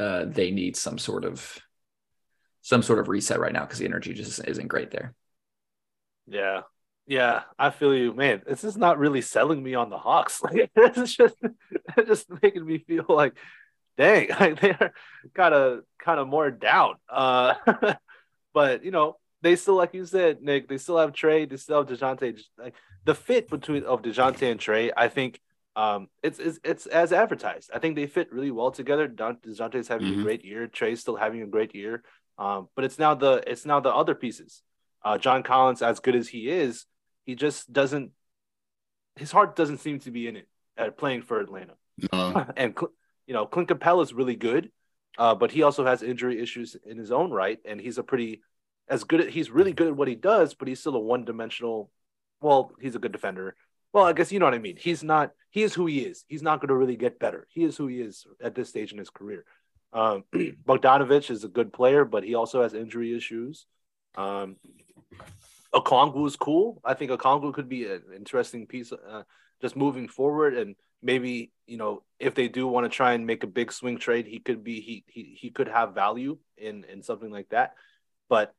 uh, 0.00 0.24
they 0.26 0.50
need 0.50 0.76
some 0.76 0.98
sort 0.98 1.24
of 1.24 1.58
some 2.62 2.82
sort 2.82 2.98
of 2.98 3.08
reset 3.08 3.40
right 3.40 3.52
now 3.52 3.60
because 3.64 3.78
the 3.78 3.84
energy 3.84 4.14
just 4.14 4.40
isn't 4.46 4.68
great 4.68 4.90
there. 4.90 5.14
Yeah. 6.26 6.62
Yeah, 7.06 7.42
I 7.58 7.70
feel 7.70 7.92
you, 7.94 8.14
man. 8.14 8.42
This 8.46 8.62
is 8.62 8.76
not 8.76 8.98
really 8.98 9.20
selling 9.20 9.60
me 9.62 9.74
on 9.74 9.90
the 9.90 9.98
Hawks. 9.98 10.40
Like 10.44 10.70
it's 10.76 11.16
just 11.16 11.34
it's 11.96 12.06
just 12.08 12.42
making 12.42 12.64
me 12.64 12.78
feel 12.78 13.04
like, 13.08 13.34
dang, 13.98 14.28
like 14.40 14.60
they're 14.60 14.92
kind 15.34 15.54
of 15.54 15.80
kind 15.98 16.20
of 16.20 16.28
more 16.28 16.50
down. 16.50 16.94
Uh, 17.08 17.54
but 18.54 18.84
you 18.84 18.92
know, 18.92 19.16
they 19.42 19.56
still, 19.56 19.74
like 19.74 19.92
you 19.92 20.06
said, 20.06 20.40
Nick, 20.40 20.68
they 20.68 20.78
still 20.78 20.98
have 20.98 21.12
Trae, 21.12 21.48
they 21.50 21.56
still 21.56 21.78
have 21.78 21.88
Dejounte. 21.88 22.40
Like 22.56 22.74
the 23.04 23.14
fit 23.14 23.48
between 23.48 23.84
of 23.84 24.02
Dejounte 24.02 24.48
and 24.48 24.60
Trae, 24.60 24.92
I 24.96 25.08
think, 25.08 25.40
um, 25.76 26.08
it's 26.22 26.38
it's 26.38 26.58
it's 26.64 26.86
as 26.86 27.12
advertised. 27.12 27.70
I 27.72 27.78
think 27.78 27.96
they 27.96 28.06
fit 28.06 28.32
really 28.32 28.50
well 28.50 28.70
together. 28.70 29.06
Dejounte's 29.08 29.88
having 29.88 30.08
Mhm. 30.12 30.20
a 30.20 30.22
great 30.22 30.44
year, 30.44 30.66
Trae's 30.66 31.00
still 31.00 31.16
having 31.16 31.42
a 31.42 31.46
great 31.46 31.74
year. 31.74 32.02
Um, 32.38 32.68
but 32.74 32.84
it's 32.84 32.98
now 32.98 33.14
the 33.14 33.42
it's 33.46 33.64
now 33.66 33.80
the 33.80 33.94
other 33.94 34.14
pieces. 34.14 34.62
Uh, 35.04 35.16
John 35.18 35.42
Collins, 35.42 35.82
as 35.82 36.00
good 36.00 36.16
as 36.16 36.28
he 36.28 36.48
is, 36.50 36.86
he 37.24 37.34
just 37.34 37.72
doesn't. 37.72 38.12
His 39.16 39.32
heart 39.32 39.56
doesn't 39.56 39.78
seem 39.78 39.98
to 40.00 40.10
be 40.10 40.26
in 40.26 40.36
it 40.36 40.48
at 40.76 40.96
playing 40.96 41.22
for 41.22 41.40
Atlanta. 41.40 41.74
Uh, 42.12 42.44
and 42.56 42.76
you 43.26 43.34
know, 43.34 43.46
Clint 43.46 43.68
Capela 43.68 44.02
is 44.02 44.12
really 44.12 44.36
good, 44.36 44.70
uh, 45.18 45.34
but 45.34 45.50
he 45.50 45.62
also 45.62 45.84
has 45.84 46.02
injury 46.02 46.40
issues 46.40 46.76
in 46.84 46.96
his 46.98 47.12
own 47.12 47.30
right, 47.30 47.58
and 47.64 47.80
he's 47.80 47.98
a 47.98 48.02
pretty 48.02 48.42
as 48.88 49.04
good. 49.04 49.28
He's 49.30 49.50
really 49.50 49.72
good 49.72 49.88
at 49.88 49.96
what 49.96 50.08
he 50.08 50.14
does, 50.16 50.54
but 50.54 50.66
he's 50.68 50.80
still 50.80 50.96
a 50.96 51.00
one 51.00 51.24
dimensional. 51.24 51.90
Well, 52.40 52.72
he's 52.80 52.96
a 52.96 52.98
good 52.98 53.12
defender. 53.12 53.54
Well, 53.92 54.04
I 54.04 54.12
guess 54.12 54.30
you 54.30 54.38
know 54.38 54.46
what 54.46 54.54
I 54.54 54.58
mean. 54.58 54.76
He's 54.76 55.02
not. 55.02 55.32
He 55.50 55.62
is 55.62 55.74
who 55.74 55.86
he 55.86 56.00
is. 56.00 56.24
He's 56.28 56.42
not 56.42 56.60
going 56.60 56.68
to 56.68 56.76
really 56.76 56.96
get 56.96 57.18
better. 57.18 57.46
He 57.50 57.64
is 57.64 57.76
who 57.76 57.88
he 57.88 58.00
is 58.00 58.24
at 58.42 58.54
this 58.54 58.68
stage 58.68 58.92
in 58.92 58.98
his 58.98 59.10
career. 59.10 59.44
Um, 59.92 60.24
Bogdanovich 60.34 61.30
is 61.30 61.42
a 61.42 61.48
good 61.48 61.72
player, 61.72 62.04
but 62.04 62.22
he 62.22 62.34
also 62.34 62.62
has 62.62 62.74
injury 62.74 63.16
issues. 63.16 63.66
Um, 64.14 64.56
Okongwu 65.74 66.26
is 66.26 66.36
cool. 66.36 66.80
I 66.84 66.94
think 66.94 67.10
Okongwu 67.10 67.54
could 67.54 67.68
be 67.68 67.86
an 67.86 68.02
interesting 68.14 68.66
piece, 68.66 68.92
uh, 68.92 69.22
just 69.60 69.76
moving 69.76 70.08
forward, 70.08 70.56
and 70.56 70.76
maybe 71.02 71.52
you 71.66 71.76
know 71.76 72.02
if 72.18 72.34
they 72.34 72.48
do 72.48 72.66
want 72.66 72.84
to 72.84 72.94
try 72.94 73.12
and 73.12 73.26
make 73.26 73.44
a 73.44 73.48
big 73.48 73.72
swing 73.72 73.98
trade, 73.98 74.26
he 74.26 74.38
could 74.38 74.64
be 74.64 74.80
he 74.80 75.04
he 75.06 75.36
he 75.40 75.50
could 75.50 75.68
have 75.68 75.94
value 75.94 76.38
in 76.56 76.84
in 76.84 77.02
something 77.02 77.30
like 77.30 77.48
that. 77.50 77.74
But 78.28 78.52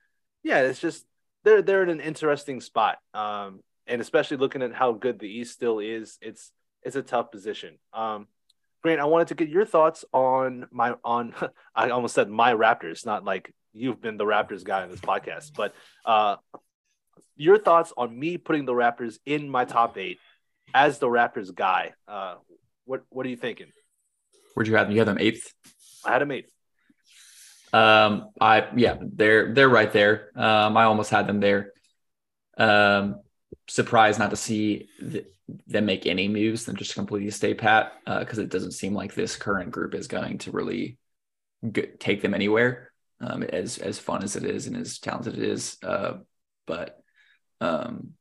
yeah, 0.43 0.61
it's 0.61 0.79
just 0.79 1.05
they're 1.43 1.61
they're 1.61 1.83
in 1.83 1.89
an 1.89 2.01
interesting 2.01 2.61
spot, 2.61 2.99
um, 3.13 3.61
and 3.87 4.01
especially 4.01 4.37
looking 4.37 4.61
at 4.61 4.73
how 4.73 4.93
good 4.93 5.19
the 5.19 5.27
East 5.27 5.53
still 5.53 5.79
is, 5.79 6.17
it's 6.21 6.51
it's 6.83 6.95
a 6.95 7.01
tough 7.01 7.31
position. 7.31 7.77
Um, 7.93 8.27
Grant, 8.81 8.99
I 8.99 9.05
wanted 9.05 9.27
to 9.27 9.35
get 9.35 9.49
your 9.49 9.65
thoughts 9.65 10.03
on 10.13 10.67
my 10.71 10.95
on 11.03 11.33
I 11.75 11.89
almost 11.89 12.15
said 12.15 12.29
my 12.29 12.53
Raptors, 12.53 13.05
not 13.05 13.23
like 13.23 13.53
you've 13.73 14.01
been 14.01 14.17
the 14.17 14.25
Raptors 14.25 14.63
guy 14.63 14.83
in 14.83 14.89
this 14.89 14.99
podcast, 14.99 15.51
but 15.55 15.73
uh, 16.05 16.37
your 17.35 17.57
thoughts 17.57 17.93
on 17.95 18.17
me 18.17 18.37
putting 18.37 18.65
the 18.65 18.73
Raptors 18.73 19.19
in 19.25 19.49
my 19.49 19.65
top 19.65 19.97
eight 19.97 20.19
as 20.73 20.99
the 20.99 21.07
Raptors 21.07 21.53
guy. 21.53 21.93
Uh, 22.07 22.35
what 22.85 23.03
what 23.09 23.25
are 23.25 23.29
you 23.29 23.37
thinking? 23.37 23.67
Where'd 24.53 24.67
you 24.67 24.75
have 24.75 24.87
them? 24.87 24.93
You 24.93 24.99
have 24.99 25.07
them 25.07 25.19
eighth. 25.19 25.53
I 26.05 26.11
had 26.11 26.21
them 26.21 26.31
eighth. 26.31 26.51
Um, 27.73 28.29
I 28.39 28.67
yeah, 28.75 28.97
they're 28.99 29.53
they're 29.53 29.69
right 29.69 29.91
there. 29.91 30.31
Um, 30.35 30.75
I 30.75 30.83
almost 30.83 31.09
had 31.09 31.27
them 31.27 31.39
there. 31.39 31.71
Um, 32.57 33.21
surprised 33.71 34.19
not 34.19 34.31
to 34.31 34.35
see 34.35 34.89
th- 34.99 35.25
them 35.67 35.85
make 35.85 36.05
any 36.05 36.27
moves 36.27 36.67
and 36.67 36.77
just 36.77 36.93
completely 36.93 37.31
stay 37.31 37.53
pat 37.53 37.93
because 38.05 38.37
it 38.37 38.49
doesn't 38.49 38.71
seem 38.71 38.93
like 38.93 39.13
this 39.13 39.37
current 39.37 39.71
group 39.71 39.95
is 39.95 40.07
going 40.07 40.37
to 40.39 40.51
really 40.51 40.97
g- 41.71 41.87
take 41.99 42.21
them 42.21 42.33
anywhere. 42.33 42.91
Um, 43.21 43.43
as 43.43 43.77
as 43.77 43.99
fun 43.99 44.23
as 44.23 44.35
it 44.35 44.43
is 44.43 44.65
and 44.65 44.75
as 44.75 44.97
talented 44.97 45.37
it 45.37 45.43
is, 45.43 45.77
uh, 45.83 46.13
but 46.65 46.99
um, 47.59 48.13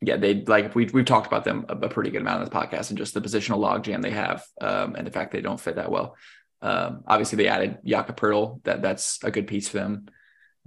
yeah, 0.00 0.16
they 0.16 0.42
like 0.42 0.74
we 0.74 0.86
we've 0.86 1.04
talked 1.04 1.26
about 1.26 1.44
them 1.44 1.66
a, 1.68 1.76
a 1.76 1.88
pretty 1.88 2.10
good 2.10 2.22
amount 2.22 2.38
on 2.38 2.44
this 2.44 2.54
podcast 2.54 2.88
and 2.88 2.98
just 2.98 3.12
the 3.12 3.20
positional 3.20 3.60
logjam 3.60 4.00
they 4.00 4.10
have 4.10 4.42
um, 4.60 4.94
and 4.94 5.06
the 5.06 5.10
fact 5.10 5.32
they 5.32 5.42
don't 5.42 5.60
fit 5.60 5.76
that 5.76 5.90
well. 5.90 6.16
Um, 6.62 7.04
obviously, 7.06 7.36
they 7.36 7.48
added 7.48 7.78
Jakob. 7.84 8.62
That 8.64 8.80
that's 8.80 9.22
a 9.22 9.30
good 9.30 9.46
piece 9.46 9.68
for 9.68 9.76
them. 9.76 10.06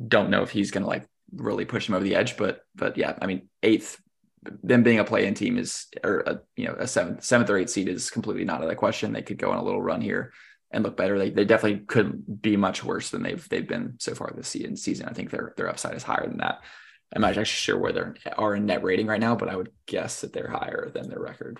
Don't 0.07 0.30
know 0.30 0.43
if 0.43 0.51
he's 0.51 0.70
going 0.70 0.84
to 0.84 0.89
like 0.89 1.07
really 1.34 1.66
push 1.66 1.88
them 1.88 1.95
over 1.95 2.03
the 2.03 2.16
edge, 2.16 2.38
but 2.38 2.61
but 2.76 2.97
yeah, 2.97 3.18
I 3.20 3.26
mean, 3.26 3.49
eighth, 3.63 3.99
them 4.64 4.84
being 4.84 5.00
a 5.00 5.04
play-in 5.04 5.34
team 5.34 5.58
is 5.58 5.88
or 6.04 6.20
a, 6.22 6.39
you 6.56 6.66
know 6.68 6.76
a 6.78 6.88
seventh 6.88 7.24
seventh 7.24 7.50
or 7.50 7.58
eighth 7.58 7.70
seed 7.70 7.88
is 7.88 8.10
completely 8.10 8.46
not 8.46 8.58
out 8.58 8.64
of 8.64 8.70
the 8.70 8.76
question. 8.76 9.12
They 9.14 9.22
could 9.22 9.38
go 9.38 9.52
on 9.52 9.58
a 9.58 9.64
little 9.64 9.82
run 9.82 10.02
here 10.02 10.34
and 10.72 10.84
look 10.84 10.98
better. 10.98 11.18
They, 11.18 11.30
they 11.30 11.46
definitely 11.46 11.86
could 11.86 12.41
be 12.41 12.58
much 12.58 12.84
worse 12.84 13.10
than 13.10 13.24
they've 13.24 13.48
they've 13.50 13.68
been 13.68 13.96
so 14.00 14.16
far 14.16 14.32
this 14.36 14.48
season. 14.48 14.76
Season, 14.76 15.08
I 15.08 15.14
think 15.14 15.32
their 15.32 15.54
their 15.58 15.70
upside 15.70 15.96
is 15.96 16.04
higher 16.04 16.28
than 16.28 16.38
that. 16.38 16.62
I'm 17.16 17.22
not 17.22 17.30
actually 17.30 17.46
sure 17.46 17.78
where 17.78 17.93
they 17.93 18.32
are 18.38 18.56
in 18.56 18.66
net 18.66 18.84
rating 18.84 19.08
right 19.08 19.20
now, 19.22 19.36
but 19.36 19.48
I 19.50 19.56
would 19.56 19.72
guess 19.86 20.22
that 20.22 20.34
they're 20.34 20.50
higher 20.50 20.89
than 20.93 21.10
their 21.10 21.20
record. 21.20 21.60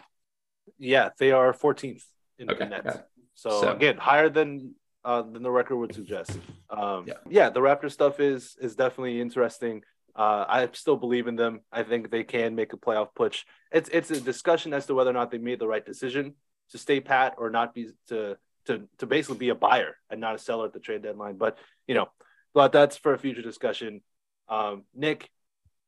Yeah, 0.80 1.10
they 1.20 1.32
are 1.32 1.54
14th 1.54 2.04
in 2.40 2.50
Okay, 2.50 2.60
the 2.60 2.66
net. 2.66 2.86
okay. 2.86 3.00
So, 3.36 3.62
So- 3.62 3.72
again, 3.72 3.98
higher 3.98 4.30
than 4.30 4.74
uh, 5.06 5.22
than 5.22 5.44
the 5.44 5.52
record 5.52 5.78
would 5.78 5.94
suggest. 5.94 6.32
Um, 6.70 7.06
Yeah. 7.08 7.14
yeah, 7.30 7.50
the 7.52 7.60
Raptor 7.60 7.92
stuff 7.92 8.20
is 8.20 8.58
is 8.60 8.76
definitely 8.76 9.22
interesting. 9.22 9.84
Uh, 10.16 10.46
I 10.48 10.70
still 10.72 10.96
believe 10.96 11.28
in 11.28 11.36
them. 11.36 11.60
I 11.72 11.84
think 11.84 12.10
they 12.10 12.24
can 12.24 12.56
make 12.56 12.72
a 12.72 12.78
playoff 12.78 13.10
push. 13.16 13.44
It's 13.72 13.90
it's 13.90 14.12
a 14.12 14.22
discussion 14.22 14.74
as 14.74 14.86
to 14.86 14.94
whether 14.94 15.10
or 15.10 15.14
not 15.14 15.30
they 15.30 15.38
made 15.38 15.60
the 15.60 15.68
right 15.68 15.86
decision 15.86 16.36
to 16.72 16.78
stay 16.78 17.02
pat 17.02 17.36
or 17.38 17.50
not 17.50 17.74
be 17.74 17.90
to 18.08 18.38
to 18.68 18.88
to 19.00 19.06
basically 19.06 19.38
be 19.38 19.50
a 19.50 19.56
buyer 19.56 19.96
and 20.10 20.22
not 20.22 20.36
a 20.36 20.40
seller 20.40 20.66
at 20.66 20.74
the 20.74 20.80
trade 20.80 21.04
deadline. 21.04 21.38
But 21.38 21.58
you 21.88 21.96
know, 21.96 22.08
but 22.54 22.72
that's 22.72 22.96
for 22.96 23.14
a 23.14 23.20
future 23.20 23.42
discussion. 23.42 24.02
Um, 24.48 24.84
Nick, 24.94 25.30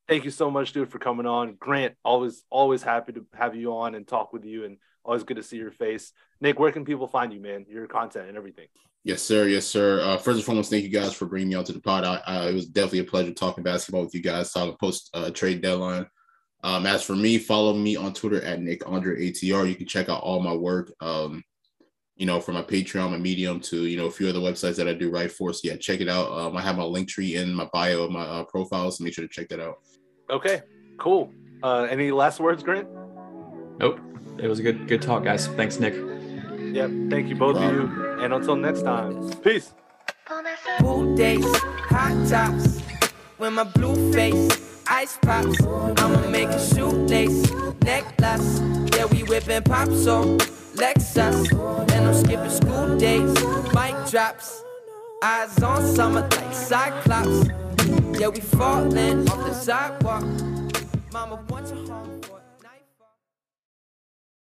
thank 0.10 0.26
you 0.26 0.32
so 0.32 0.52
much, 0.52 0.74
dude, 0.74 0.92
for 0.92 1.00
coming 1.00 1.26
on. 1.26 1.56
Grant, 1.56 1.96
always 2.04 2.44
always 2.50 2.84
happy 2.84 3.14
to 3.14 3.26
have 3.34 3.56
you 3.56 3.78
on 3.78 3.96
and 3.96 4.06
talk 4.06 4.34
with 4.34 4.44
you, 4.44 4.66
and 4.66 4.78
always 5.06 5.24
good 5.24 5.38
to 5.38 5.44
see 5.44 5.58
your 5.58 5.72
face. 5.72 6.12
Nick, 6.42 6.60
where 6.60 6.74
can 6.74 6.84
people 6.84 7.08
find 7.08 7.32
you, 7.32 7.40
man? 7.40 7.66
Your 7.70 7.88
content 7.88 8.28
and 8.28 8.38
everything. 8.38 8.68
Yes, 9.08 9.22
sir. 9.22 9.48
Yes, 9.48 9.66
sir. 9.66 10.02
Uh, 10.02 10.18
first 10.18 10.36
and 10.36 10.44
foremost, 10.44 10.70
thank 10.70 10.84
you 10.84 10.90
guys 10.90 11.14
for 11.14 11.28
bringing 11.28 11.48
me 11.48 11.56
onto 11.56 11.72
the 11.72 11.80
pod. 11.80 12.04
I, 12.04 12.22
I, 12.28 12.50
it 12.50 12.54
was 12.54 12.66
definitely 12.66 13.00
a 13.00 13.04
pleasure 13.06 13.34
talking 13.34 13.64
basketball 13.64 14.04
with 14.04 14.14
you 14.14 14.22
guys, 14.22 14.52
talking 14.52 14.76
post 14.82 15.10
uh, 15.14 15.30
trade 15.30 15.62
deadline. 15.62 16.06
Um, 16.62 16.86
as 16.86 17.04
for 17.04 17.16
me, 17.16 17.38
follow 17.38 17.74
me 17.74 17.96
on 17.96 18.14
Twitter 18.14 18.42
at 18.42 18.62
Nick 18.62 18.86
Andre 18.86 19.32
ATR. 19.32 19.70
You 19.70 19.76
can 19.76 19.88
check 19.88 20.10
out 20.10 20.24
all 20.24 20.42
my 20.42 20.54
work. 20.54 20.92
Um, 21.00 21.42
you 22.18 22.26
know, 22.26 22.42
from 22.42 22.56
my 22.56 22.64
Patreon, 22.64 23.12
my 23.12 23.18
Medium 23.18 23.62
to 23.62 23.86
you 23.86 23.96
know 23.96 24.08
a 24.08 24.12
few 24.12 24.28
other 24.28 24.40
websites 24.40 24.76
that 24.76 24.90
I 24.90 24.94
do 24.94 25.10
write 25.10 25.32
for. 25.32 25.54
So 25.54 25.62
yeah, 25.64 25.78
check 25.78 26.02
it 26.02 26.10
out. 26.10 26.30
Um, 26.30 26.58
I 26.58 26.62
have 26.62 26.76
my 26.76 26.84
Linktree 26.84 27.36
in 27.36 27.54
my 27.54 27.70
bio 27.72 28.04
of 28.04 28.12
my 28.12 28.24
uh, 28.24 28.44
profile, 28.44 28.92
so 28.92 29.06
make 29.06 29.14
sure 29.14 29.26
to 29.26 29.34
check 29.34 29.48
that 29.48 29.62
out. 29.62 29.76
Okay, 30.30 30.64
cool. 31.00 31.32
Uh, 31.64 31.84
any 31.84 32.12
last 32.12 32.42
words, 32.42 32.62
Grant? 32.62 32.90
Nope. 33.80 34.02
It 34.38 34.50
was 34.50 34.60
a 34.60 34.64
good 34.64 34.86
good 34.90 35.02
talk, 35.02 35.24
guys. 35.24 35.48
Thanks, 35.48 35.80
Nick. 35.80 35.94
Yep. 35.94 36.92
Thank 37.10 37.30
you 37.30 37.36
both 37.38 37.56
of 37.56 37.74
you, 37.74 38.07
and 38.20 38.34
until 38.34 38.56
next 38.56 38.82
time, 38.82 39.32
peace. 39.44 39.74
Days, 41.16 41.46
hot 41.90 42.28
tops, 42.28 42.82
my 43.54 43.64
blue 43.64 44.12
face, 44.12 44.82
ice 44.88 45.18
pops. 45.22 45.62
I'ma 45.64 46.30
make 46.30 46.50
a 46.50 46.60
shoelace, 46.76 47.52
necklace. 47.82 48.60
Yeah, 48.96 49.06
we 49.06 49.24
whipping 49.24 49.64
Lexus, 50.76 51.52
and 51.92 52.08
I'm 52.08 52.14
skipping 52.14 52.50
school 52.50 52.98
days, 52.98 53.34
drops. 54.10 54.64
Eyes 55.24 55.64
on 55.64 55.82
summer 55.96 56.22
like 56.22 56.54
Cyclops. 56.54 57.50
Yeah, 58.20 58.28
we 58.28 58.40
falling 58.40 59.28
off 59.30 59.46
the 59.48 59.54
sidewalk. 59.54 60.24
Mama, 61.12 61.38
home. 61.88 62.17